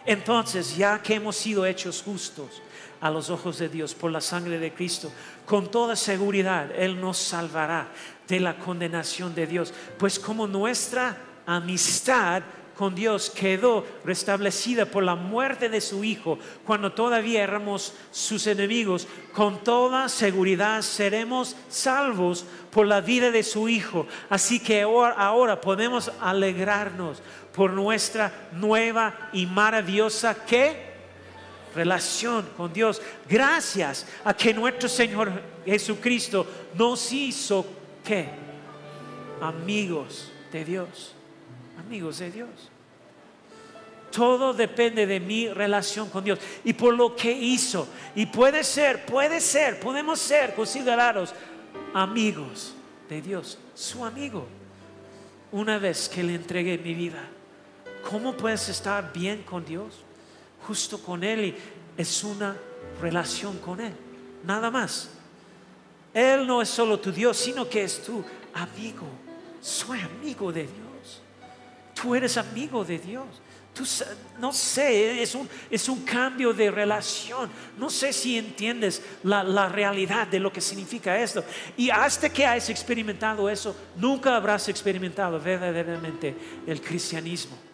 Entonces, 0.04 0.76
ya 0.76 1.02
que 1.02 1.14
hemos 1.14 1.36
sido 1.36 1.66
hechos 1.66 2.02
justos 2.02 2.62
a 3.06 3.10
los 3.10 3.30
ojos 3.30 3.58
de 3.58 3.68
Dios 3.68 3.94
por 3.94 4.10
la 4.10 4.20
sangre 4.20 4.58
de 4.58 4.72
Cristo, 4.72 5.12
con 5.44 5.70
toda 5.70 5.96
seguridad 5.96 6.70
Él 6.76 7.00
nos 7.00 7.18
salvará 7.18 7.88
de 8.26 8.40
la 8.40 8.58
condenación 8.58 9.34
de 9.34 9.46
Dios. 9.46 9.72
Pues 9.98 10.18
como 10.18 10.46
nuestra 10.46 11.16
amistad 11.46 12.42
con 12.76 12.94
Dios 12.94 13.30
quedó 13.30 13.86
restablecida 14.04 14.84
por 14.84 15.02
la 15.02 15.14
muerte 15.14 15.68
de 15.70 15.80
su 15.80 16.04
Hijo, 16.04 16.38
cuando 16.64 16.92
todavía 16.92 17.42
éramos 17.42 17.94
sus 18.10 18.46
enemigos, 18.46 19.08
con 19.32 19.64
toda 19.64 20.10
seguridad 20.10 20.82
seremos 20.82 21.56
salvos 21.68 22.44
por 22.70 22.86
la 22.86 23.00
vida 23.00 23.30
de 23.30 23.44
su 23.44 23.68
Hijo. 23.68 24.06
Así 24.28 24.60
que 24.60 24.82
ahora 24.82 25.60
podemos 25.60 26.12
alegrarnos 26.20 27.22
por 27.54 27.72
nuestra 27.72 28.50
nueva 28.52 29.30
y 29.32 29.46
maravillosa 29.46 30.34
¿qué? 30.44 30.95
Relación 31.76 32.48
con 32.56 32.72
Dios. 32.72 33.00
Gracias 33.28 34.06
a 34.24 34.34
que 34.34 34.52
nuestro 34.52 34.88
Señor 34.88 35.30
Jesucristo 35.64 36.46
nos 36.74 37.12
hizo 37.12 37.66
¿qué? 38.06 38.28
Amigos 39.40 40.32
de 40.50 40.64
Dios. 40.64 41.14
Amigos 41.78 42.18
de 42.18 42.30
Dios. 42.30 42.48
Todo 44.10 44.54
depende 44.54 45.06
de 45.06 45.20
mi 45.20 45.48
relación 45.48 46.08
con 46.08 46.24
Dios 46.24 46.38
y 46.64 46.72
por 46.72 46.94
lo 46.94 47.14
que 47.14 47.30
hizo. 47.30 47.86
Y 48.14 48.26
puede 48.26 48.64
ser, 48.64 49.04
puede 49.04 49.40
ser, 49.40 49.78
podemos 49.78 50.18
ser 50.18 50.54
considerados 50.54 51.34
amigos 51.92 52.72
de 53.10 53.20
Dios, 53.20 53.58
su 53.74 54.04
amigo, 54.04 54.46
una 55.52 55.78
vez 55.78 56.08
que 56.08 56.22
le 56.22 56.34
entregué 56.34 56.78
mi 56.78 56.94
vida. 56.94 57.28
¿Cómo 58.08 58.34
puedes 58.36 58.68
estar 58.68 59.12
bien 59.12 59.42
con 59.42 59.64
Dios? 59.64 60.05
Justo 60.66 60.98
con 60.98 61.22
Él 61.22 61.44
y 61.44 61.54
es 61.96 62.24
una 62.24 62.56
relación 63.00 63.58
con 63.58 63.80
Él, 63.80 63.92
nada 64.44 64.70
más. 64.70 65.10
Él 66.12 66.46
no 66.46 66.62
es 66.62 66.68
solo 66.68 66.98
tu 66.98 67.12
Dios, 67.12 67.36
sino 67.36 67.68
que 67.68 67.84
es 67.84 68.02
tu 68.02 68.24
amigo. 68.54 69.06
Soy 69.60 70.00
amigo 70.00 70.50
de 70.50 70.62
Dios. 70.62 71.22
Tú 71.94 72.14
eres 72.14 72.36
amigo 72.36 72.84
de 72.84 72.98
Dios. 72.98 73.26
Tú, 73.74 73.84
no 74.40 74.54
sé, 74.54 75.22
es 75.22 75.34
un, 75.34 75.46
es 75.70 75.88
un 75.90 76.02
cambio 76.04 76.54
de 76.54 76.70
relación. 76.70 77.50
No 77.76 77.90
sé 77.90 78.14
si 78.14 78.38
entiendes 78.38 79.02
la, 79.22 79.44
la, 79.44 79.68
realidad 79.68 80.26
de 80.26 80.40
lo 80.40 80.50
que 80.50 80.62
significa 80.62 81.20
esto. 81.20 81.44
Y 81.76 81.90
hasta 81.90 82.30
que 82.30 82.46
hayas 82.46 82.70
experimentado 82.70 83.50
eso, 83.50 83.76
nunca 83.96 84.34
habrás 84.34 84.70
experimentado 84.70 85.38
verdaderamente 85.38 86.34
el 86.66 86.80
cristianismo. 86.80 87.65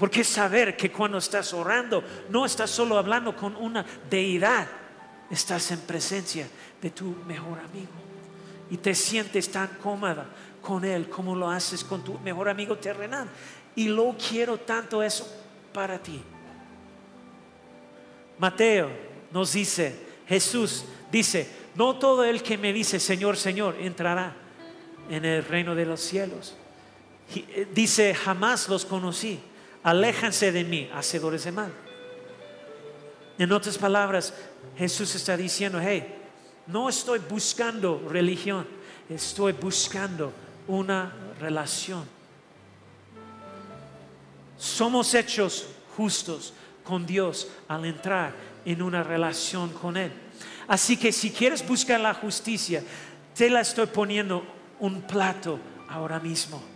Porque 0.00 0.24
saber 0.24 0.78
que 0.78 0.90
cuando 0.90 1.18
estás 1.18 1.52
orando 1.52 2.02
no 2.30 2.46
estás 2.46 2.70
solo 2.70 2.96
hablando 2.96 3.36
con 3.36 3.54
una 3.54 3.84
deidad, 4.08 4.66
estás 5.30 5.72
en 5.72 5.80
presencia 5.80 6.48
de 6.80 6.88
tu 6.88 7.14
mejor 7.26 7.58
amigo 7.58 7.92
y 8.70 8.78
te 8.78 8.94
sientes 8.94 9.52
tan 9.52 9.68
cómoda 9.82 10.26
con 10.62 10.86
él 10.86 11.10
como 11.10 11.36
lo 11.36 11.50
haces 11.50 11.84
con 11.84 12.02
tu 12.02 12.18
mejor 12.20 12.48
amigo 12.48 12.78
terrenal. 12.78 13.28
Y 13.76 13.88
lo 13.88 14.16
quiero 14.16 14.56
tanto 14.56 15.02
eso 15.02 15.30
para 15.70 15.98
ti. 15.98 16.22
Mateo 18.38 18.88
nos 19.30 19.52
dice, 19.52 19.94
Jesús 20.26 20.86
dice, 21.12 21.46
no 21.74 21.98
todo 21.98 22.24
el 22.24 22.42
que 22.42 22.56
me 22.56 22.72
dice 22.72 22.98
Señor, 22.98 23.36
Señor 23.36 23.76
entrará 23.78 24.34
en 25.10 25.26
el 25.26 25.44
reino 25.44 25.74
de 25.74 25.84
los 25.84 26.00
cielos. 26.00 26.56
Eh, 27.34 27.68
dice, 27.74 28.14
jamás 28.14 28.66
los 28.66 28.86
conocí 28.86 29.40
aléjanse 29.82 30.52
de 30.52 30.64
mí, 30.64 30.90
hacedores 30.94 31.44
de 31.44 31.52
mal. 31.52 31.72
En 33.38 33.52
otras 33.52 33.78
palabras, 33.78 34.34
Jesús 34.76 35.14
está 35.14 35.36
diciendo, 35.36 35.80
hey, 35.80 36.16
no 36.66 36.88
estoy 36.88 37.20
buscando 37.20 38.06
religión, 38.08 38.66
estoy 39.08 39.52
buscando 39.52 40.32
una 40.68 41.12
relación. 41.40 42.04
Somos 44.58 45.14
hechos 45.14 45.66
justos 45.96 46.52
con 46.84 47.06
Dios 47.06 47.48
al 47.66 47.86
entrar 47.86 48.34
en 48.64 48.82
una 48.82 49.02
relación 49.02 49.70
con 49.70 49.96
Él. 49.96 50.12
Así 50.68 50.96
que 50.96 51.12
si 51.12 51.30
quieres 51.30 51.66
buscar 51.66 51.98
la 51.98 52.12
justicia, 52.12 52.84
te 53.34 53.48
la 53.48 53.62
estoy 53.62 53.86
poniendo 53.86 54.44
un 54.78 55.02
plato 55.02 55.58
ahora 55.88 56.20
mismo 56.20 56.69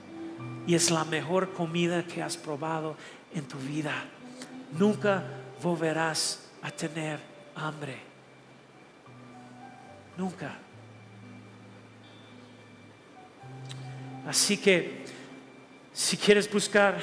y 0.67 0.75
es 0.75 0.91
la 0.91 1.05
mejor 1.05 1.53
comida 1.53 2.05
que 2.05 2.23
has 2.23 2.37
probado 2.37 2.97
en 3.35 3.45
tu 3.45 3.59
vida. 3.59 4.05
Nunca 4.79 5.23
volverás 5.63 6.41
a 6.63 6.71
tener 6.71 7.19
hambre. 7.55 7.99
Nunca. 10.17 10.57
Así 14.27 14.57
que 14.57 15.05
si 15.93 16.17
quieres 16.17 16.51
buscar 16.51 16.99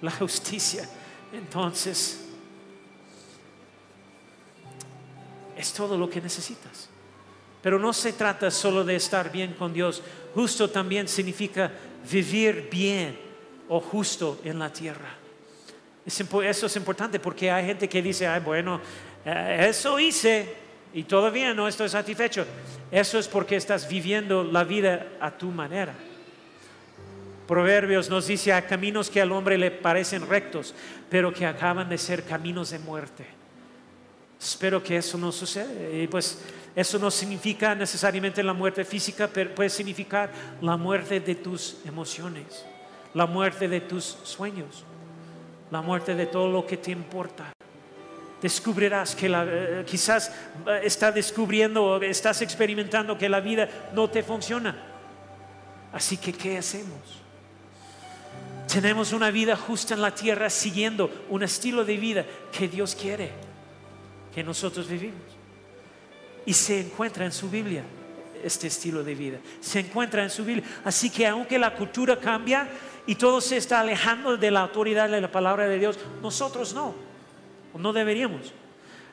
la 0.00 0.10
justicia, 0.10 0.88
entonces 1.32 2.20
es 5.56 5.72
todo 5.72 5.98
lo 5.98 6.08
que 6.08 6.20
necesitas. 6.20 6.88
Pero 7.62 7.78
no 7.78 7.92
se 7.92 8.12
trata 8.12 8.50
solo 8.50 8.84
de 8.84 8.96
estar 8.96 9.32
bien 9.32 9.54
con 9.54 9.72
Dios. 9.72 10.02
Justo 10.34 10.68
también 10.68 11.08
significa 11.08 11.72
vivir 12.10 12.68
bien 12.70 13.18
o 13.68 13.80
justo 13.80 14.40
en 14.44 14.58
la 14.58 14.72
tierra. 14.72 15.14
Eso 16.06 16.66
es 16.66 16.76
importante 16.76 17.18
porque 17.18 17.50
hay 17.50 17.66
gente 17.66 17.88
que 17.88 18.02
dice, 18.02 18.26
Ay, 18.26 18.40
bueno, 18.40 18.80
eh, 19.24 19.66
eso 19.70 19.98
hice 19.98 20.54
y 20.92 21.04
todavía 21.04 21.54
no 21.54 21.66
estoy 21.66 21.88
satisfecho. 21.88 22.46
Eso 22.90 23.18
es 23.18 23.26
porque 23.26 23.56
estás 23.56 23.88
viviendo 23.88 24.44
la 24.44 24.64
vida 24.64 25.06
a 25.20 25.30
tu 25.30 25.50
manera. 25.50 25.94
Proverbios 27.46 28.08
nos 28.08 28.26
dice, 28.26 28.52
hay 28.52 28.62
caminos 28.62 29.10
que 29.10 29.20
al 29.20 29.32
hombre 29.32 29.58
le 29.58 29.70
parecen 29.70 30.26
rectos, 30.26 30.74
pero 31.10 31.32
que 31.32 31.44
acaban 31.44 31.88
de 31.88 31.98
ser 31.98 32.22
caminos 32.22 32.70
de 32.70 32.78
muerte. 32.78 33.26
Espero 34.40 34.82
que 34.82 34.96
eso 34.96 35.18
no 35.18 35.32
suceda. 35.32 35.68
Y 35.90 36.06
pues 36.06 36.38
eso 36.76 36.98
no 36.98 37.10
significa 37.10 37.74
necesariamente 37.74 38.42
la 38.42 38.52
muerte 38.52 38.84
física, 38.84 39.28
pero 39.32 39.54
puede 39.54 39.70
significar 39.70 40.30
la 40.60 40.76
muerte 40.76 41.20
de 41.20 41.36
tus 41.36 41.76
emociones, 41.84 42.64
la 43.14 43.26
muerte 43.26 43.68
de 43.68 43.80
tus 43.80 44.18
sueños, 44.24 44.84
la 45.70 45.80
muerte 45.82 46.14
de 46.14 46.26
todo 46.26 46.48
lo 46.50 46.66
que 46.66 46.76
te 46.76 46.90
importa. 46.90 47.52
Descubrirás 48.42 49.14
que 49.14 49.30
eh, 49.32 49.84
quizás 49.86 50.32
eh, 50.66 50.80
estás 50.82 51.14
descubriendo 51.14 51.84
o 51.84 52.02
estás 52.02 52.42
experimentando 52.42 53.16
que 53.16 53.28
la 53.28 53.40
vida 53.40 53.68
no 53.94 54.10
te 54.10 54.22
funciona. 54.22 54.76
Así 55.92 56.16
que, 56.16 56.32
¿qué 56.32 56.58
hacemos? 56.58 57.22
Tenemos 58.66 59.12
una 59.12 59.30
vida 59.30 59.54
justa 59.54 59.94
en 59.94 60.02
la 60.02 60.12
tierra 60.12 60.50
siguiendo 60.50 61.08
un 61.30 61.44
estilo 61.44 61.84
de 61.84 61.96
vida 61.96 62.26
que 62.50 62.66
Dios 62.66 62.96
quiere 62.96 63.30
que 64.34 64.42
nosotros 64.42 64.88
vivimos. 64.88 65.33
Y 66.46 66.52
se 66.52 66.80
encuentra 66.80 67.24
en 67.24 67.32
su 67.32 67.48
Biblia 67.48 67.84
este 68.42 68.66
estilo 68.66 69.02
de 69.02 69.14
vida. 69.14 69.38
Se 69.60 69.80
encuentra 69.80 70.22
en 70.22 70.30
su 70.30 70.44
Biblia. 70.44 70.64
Así 70.84 71.10
que 71.10 71.26
aunque 71.26 71.58
la 71.58 71.74
cultura 71.74 72.18
cambia 72.18 72.68
y 73.06 73.14
todo 73.14 73.40
se 73.40 73.56
está 73.56 73.80
alejando 73.80 74.36
de 74.36 74.50
la 74.50 74.60
autoridad 74.60 75.08
de 75.08 75.20
la 75.20 75.32
palabra 75.32 75.66
de 75.66 75.78
Dios, 75.78 75.98
nosotros 76.22 76.74
no. 76.74 76.94
No 77.74 77.92
deberíamos. 77.92 78.52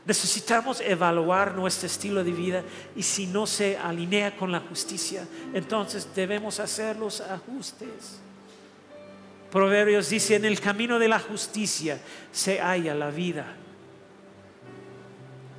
Necesitamos 0.06 0.82
evaluar 0.82 1.54
nuestro 1.56 1.88
estilo 1.88 2.24
de 2.24 2.32
vida 2.32 2.64
y 2.96 3.04
si 3.04 3.28
no 3.28 3.46
se 3.46 3.78
alinea 3.78 4.36
con 4.36 4.52
la 4.52 4.60
justicia, 4.60 5.28
entonces 5.54 6.08
debemos 6.16 6.60
hacer 6.60 6.96
los 6.96 7.22
ajustes. 7.22 8.20
Proverbios 9.52 10.10
dice, 10.10 10.36
en 10.36 10.46
el 10.46 10.60
camino 10.60 10.98
de 10.98 11.08
la 11.08 11.20
justicia 11.20 12.00
se 12.32 12.60
halla 12.60 12.96
la 12.96 13.12
vida 13.12 13.58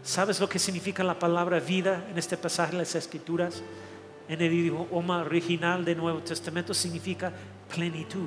¿Sabes 0.03 0.40
lo 0.40 0.48
que 0.48 0.59
significa 0.59 1.05
la 1.05 1.16
palabra 1.16 1.61
vida 1.61 2.05
en 2.11 2.18
este 2.18 2.36
pasaje 2.36 2.72
de 2.72 2.78
las 2.78 2.94
Escrituras? 2.96 3.62
En 4.28 4.42
el 4.42 4.53
idioma 4.53 5.20
original 5.20 5.84
del 5.84 5.98
Nuevo 5.98 6.18
Testamento 6.18 6.74
significa 6.74 7.32
plenitud. 7.72 8.26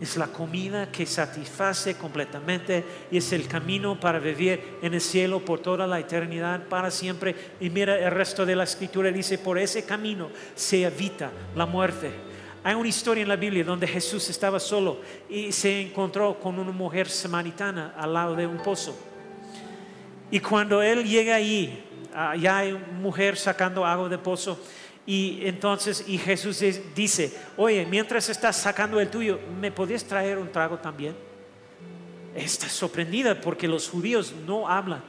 Es 0.00 0.16
la 0.16 0.28
comida 0.28 0.90
que 0.90 1.04
satisface 1.04 1.96
completamente 1.96 2.84
y 3.10 3.18
es 3.18 3.32
el 3.32 3.46
camino 3.48 4.00
para 4.00 4.18
vivir 4.18 4.78
en 4.80 4.94
el 4.94 5.00
cielo 5.02 5.44
por 5.44 5.58
toda 5.58 5.86
la 5.86 5.98
eternidad, 5.98 6.68
para 6.68 6.90
siempre. 6.90 7.34
Y 7.60 7.68
mira, 7.68 7.98
el 7.98 8.10
resto 8.10 8.46
de 8.46 8.56
la 8.56 8.64
escritura 8.64 9.10
dice, 9.10 9.36
por 9.36 9.58
ese 9.58 9.84
camino 9.84 10.30
se 10.54 10.84
evita 10.84 11.30
la 11.54 11.66
muerte. 11.66 12.12
Hay 12.64 12.74
una 12.74 12.88
historia 12.88 13.22
en 13.22 13.28
la 13.28 13.36
Biblia 13.36 13.62
donde 13.62 13.86
Jesús 13.86 14.30
estaba 14.30 14.58
solo 14.58 15.00
y 15.28 15.52
se 15.52 15.82
encontró 15.82 16.38
con 16.40 16.58
una 16.58 16.72
mujer 16.72 17.10
samaritana 17.10 17.94
al 17.98 18.14
lado 18.14 18.34
de 18.34 18.46
un 18.46 18.58
pozo. 18.58 19.07
Y 20.30 20.40
cuando 20.40 20.82
él 20.82 21.04
llega 21.04 21.36
ahí, 21.36 21.84
ah, 22.14 22.36
ya 22.36 22.58
hay 22.58 22.72
mujer 22.72 23.36
sacando 23.36 23.84
agua 23.84 24.08
del 24.08 24.18
pozo 24.18 24.58
y 25.08 25.46
entonces, 25.46 26.04
y 26.06 26.18
Jesús 26.18 26.62
dice, 26.94 27.34
oye, 27.56 27.86
mientras 27.86 28.28
estás 28.28 28.56
sacando 28.56 29.00
el 29.00 29.08
tuyo, 29.08 29.40
¿me 29.58 29.72
podías 29.72 30.04
traer 30.04 30.36
un 30.36 30.52
trago 30.52 30.76
también? 30.76 31.16
Está 32.34 32.68
sorprendida 32.68 33.40
porque 33.40 33.66
los 33.66 33.88
judíos 33.88 34.34
no 34.46 34.68
hablan 34.68 35.02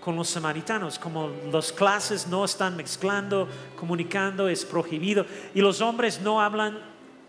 con 0.00 0.16
los 0.16 0.30
samaritanos, 0.30 0.98
como 0.98 1.30
las 1.52 1.72
clases 1.72 2.26
no 2.26 2.46
están 2.46 2.74
mezclando, 2.74 3.46
comunicando, 3.76 4.48
es 4.48 4.64
prohibido, 4.64 5.26
y 5.54 5.60
los 5.60 5.82
hombres 5.82 6.22
no 6.22 6.40
hablan 6.40 6.78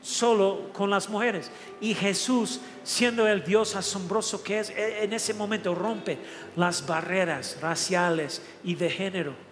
solo 0.02 0.70
con 0.72 0.90
las 0.90 1.10
mujeres. 1.10 1.52
Y 1.82 1.96
Jesús, 1.96 2.62
siendo 2.86 3.28
el 3.28 3.44
Dios 3.44 3.76
asombroso 3.76 4.42
que 4.42 4.60
es, 4.60 4.70
e, 4.70 5.04
en 5.04 5.12
ese 5.12 5.34
momento 5.34 5.76
rompe 5.76 6.18
las 6.56 6.88
barreras 6.88 7.58
raciales 7.60 8.42
y 8.64 8.76
de 8.76 8.90
género 8.90 9.46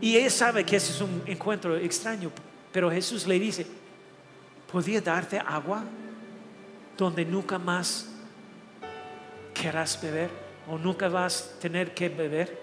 y 0.00 0.16
ella 0.16 0.30
sabe 0.30 0.64
que 0.64 0.76
ese 0.76 0.92
es 0.92 1.00
un 1.00 1.22
encuentro 1.26 1.76
extraño, 1.76 2.30
pero 2.72 2.90
Jesús 2.90 3.26
le 3.26 3.38
dice, 3.38 3.66
¿podría 4.72 5.00
darte 5.00 5.38
agua 5.38 5.84
donde 6.96 7.24
nunca 7.24 7.58
más 7.58 8.08
querrás 9.52 10.00
beber 10.00 10.30
o 10.68 10.78
nunca 10.78 11.08
vas 11.08 11.52
a 11.54 11.60
tener 11.60 11.92
que 11.92 12.08
beber? 12.08 12.58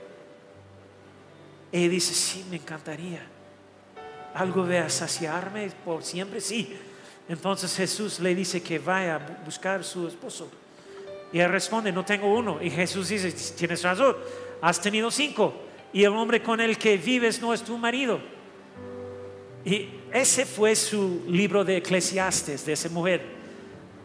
Ella 1.72 1.90
dice, 1.90 2.14
sí, 2.14 2.44
me 2.50 2.56
encantaría. 2.56 3.22
¿Algo 4.34 4.66
de 4.66 4.90
saciarme 4.90 5.70
por 5.86 6.04
siempre? 6.04 6.42
Sí. 6.42 6.76
Entonces 7.30 7.76
Jesús 7.76 8.20
le 8.20 8.34
dice 8.34 8.62
que 8.62 8.80
vaya 8.80 9.16
a 9.16 9.44
buscar 9.44 9.82
a 9.82 9.84
su 9.84 10.08
esposo. 10.08 10.50
Y 11.34 11.40
él 11.40 11.50
responde, 11.50 11.92
no 11.92 12.06
tengo 12.06 12.34
uno. 12.34 12.60
Y 12.62 12.70
Jesús 12.70 13.10
dice, 13.10 13.32
tienes 13.56 13.84
razón, 13.84 14.16
has 14.62 14.82
tenido 14.82 15.12
cinco 15.12 15.54
y 15.94 16.04
el 16.04 16.14
hombre 16.14 16.42
con 16.42 16.60
el 16.60 16.78
que 16.78 16.98
vives 16.98 17.42
no 17.42 17.54
es 17.54 17.64
tu 17.64 17.78
marido. 17.78 18.20
Y 19.66 19.90
ese 20.14 20.46
fue 20.46 20.76
su 20.76 21.24
libro 21.28 21.64
de 21.64 21.78
Eclesiastes, 21.78 22.66
de 22.66 22.74
esa 22.74 22.90
mujer, 22.90 23.22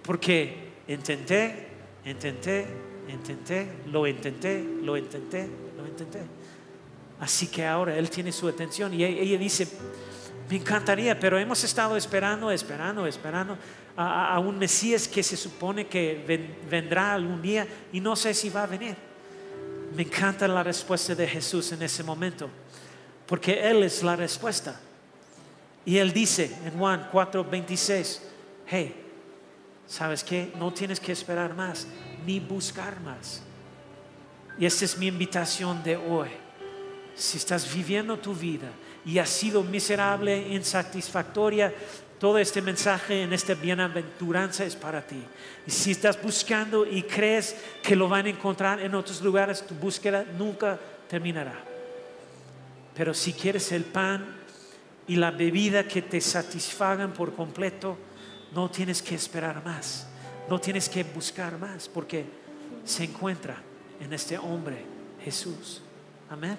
porque 0.02 0.70
intenté, 0.88 1.68
intenté, 2.04 2.66
intenté, 3.08 3.66
lo 3.86 4.06
intenté, 4.06 4.64
lo 4.82 4.96
intenté, 4.96 5.48
lo 5.76 5.86
intenté. 5.86 6.20
Así 7.20 7.46
que 7.46 7.64
ahora 7.64 7.96
él 7.96 8.10
tiene 8.10 8.32
su 8.32 8.48
atención 8.48 8.92
y 8.92 9.04
ella 9.04 9.38
dice, 9.38 9.68
me 10.52 10.58
encantaría, 10.58 11.18
pero 11.18 11.38
hemos 11.38 11.64
estado 11.64 11.96
esperando, 11.96 12.50
esperando, 12.50 13.06
esperando 13.06 13.56
a, 13.96 14.38
un 14.38 14.58
Mesías 14.58 15.08
que 15.08 15.22
se 15.22 15.34
supone 15.34 15.86
que 15.86 16.52
vendrá 16.68 17.14
algún 17.14 17.40
día 17.40 17.66
y 17.90 18.00
no 18.00 18.14
sé 18.14 18.34
si 18.34 18.50
va 18.50 18.64
a 18.64 18.66
venir. 18.66 18.94
Me 19.96 20.02
encanta 20.02 20.46
la 20.46 20.62
respuesta 20.62 21.14
de 21.14 21.26
Jesús 21.26 21.72
en 21.72 21.80
ese 21.80 22.04
momento, 22.04 22.50
porque 23.26 23.66
Él 23.66 23.82
es 23.82 24.02
la 24.02 24.14
respuesta. 24.14 24.78
Y 25.86 25.96
Él 25.96 26.12
dice 26.12 26.54
en 26.66 26.78
Juan 26.78 27.08
4:26, 27.10 28.20
hey, 28.66 28.94
¿sabes 29.86 30.22
qué? 30.22 30.52
No 30.58 30.70
tienes 30.70 31.00
que 31.00 31.12
esperar 31.12 31.54
más, 31.54 31.86
ni 32.26 32.40
buscar 32.40 33.00
más. 33.00 33.42
Y 34.58 34.66
esta 34.66 34.84
es 34.84 34.98
mi 34.98 35.06
invitación 35.06 35.82
de 35.82 35.96
hoy. 35.96 36.28
Si 37.14 37.38
estás 37.38 37.74
viviendo 37.74 38.18
tu 38.18 38.34
vida 38.34 38.68
y 39.04 39.18
has 39.18 39.30
sido 39.30 39.62
miserable, 39.62 40.48
insatisfactoria, 40.48 41.72
todo 42.18 42.38
este 42.38 42.62
mensaje 42.62 43.22
en 43.22 43.32
esta 43.32 43.54
bienaventuranza 43.54 44.64
es 44.64 44.76
para 44.76 45.04
ti. 45.04 45.20
Y 45.66 45.70
si 45.70 45.90
estás 45.90 46.22
buscando 46.22 46.86
y 46.86 47.02
crees 47.02 47.56
que 47.82 47.96
lo 47.96 48.08
van 48.08 48.26
a 48.26 48.30
encontrar 48.30 48.80
en 48.80 48.94
otros 48.94 49.20
lugares, 49.22 49.66
tu 49.66 49.74
búsqueda 49.74 50.24
nunca 50.38 50.78
terminará. 51.08 51.64
Pero 52.94 53.12
si 53.12 53.32
quieres 53.32 53.72
el 53.72 53.84
pan 53.84 54.24
y 55.08 55.16
la 55.16 55.32
bebida 55.32 55.88
que 55.88 56.02
te 56.02 56.20
satisfagan 56.20 57.12
por 57.12 57.34
completo, 57.34 57.98
no 58.54 58.70
tienes 58.70 59.02
que 59.02 59.16
esperar 59.16 59.64
más. 59.64 60.06
No 60.48 60.60
tienes 60.60 60.88
que 60.88 61.02
buscar 61.02 61.58
más 61.58 61.88
porque 61.88 62.24
se 62.84 63.04
encuentra 63.04 63.56
en 64.00 64.12
este 64.12 64.38
hombre, 64.38 64.84
Jesús. 65.24 65.80
Amén. 66.30 66.58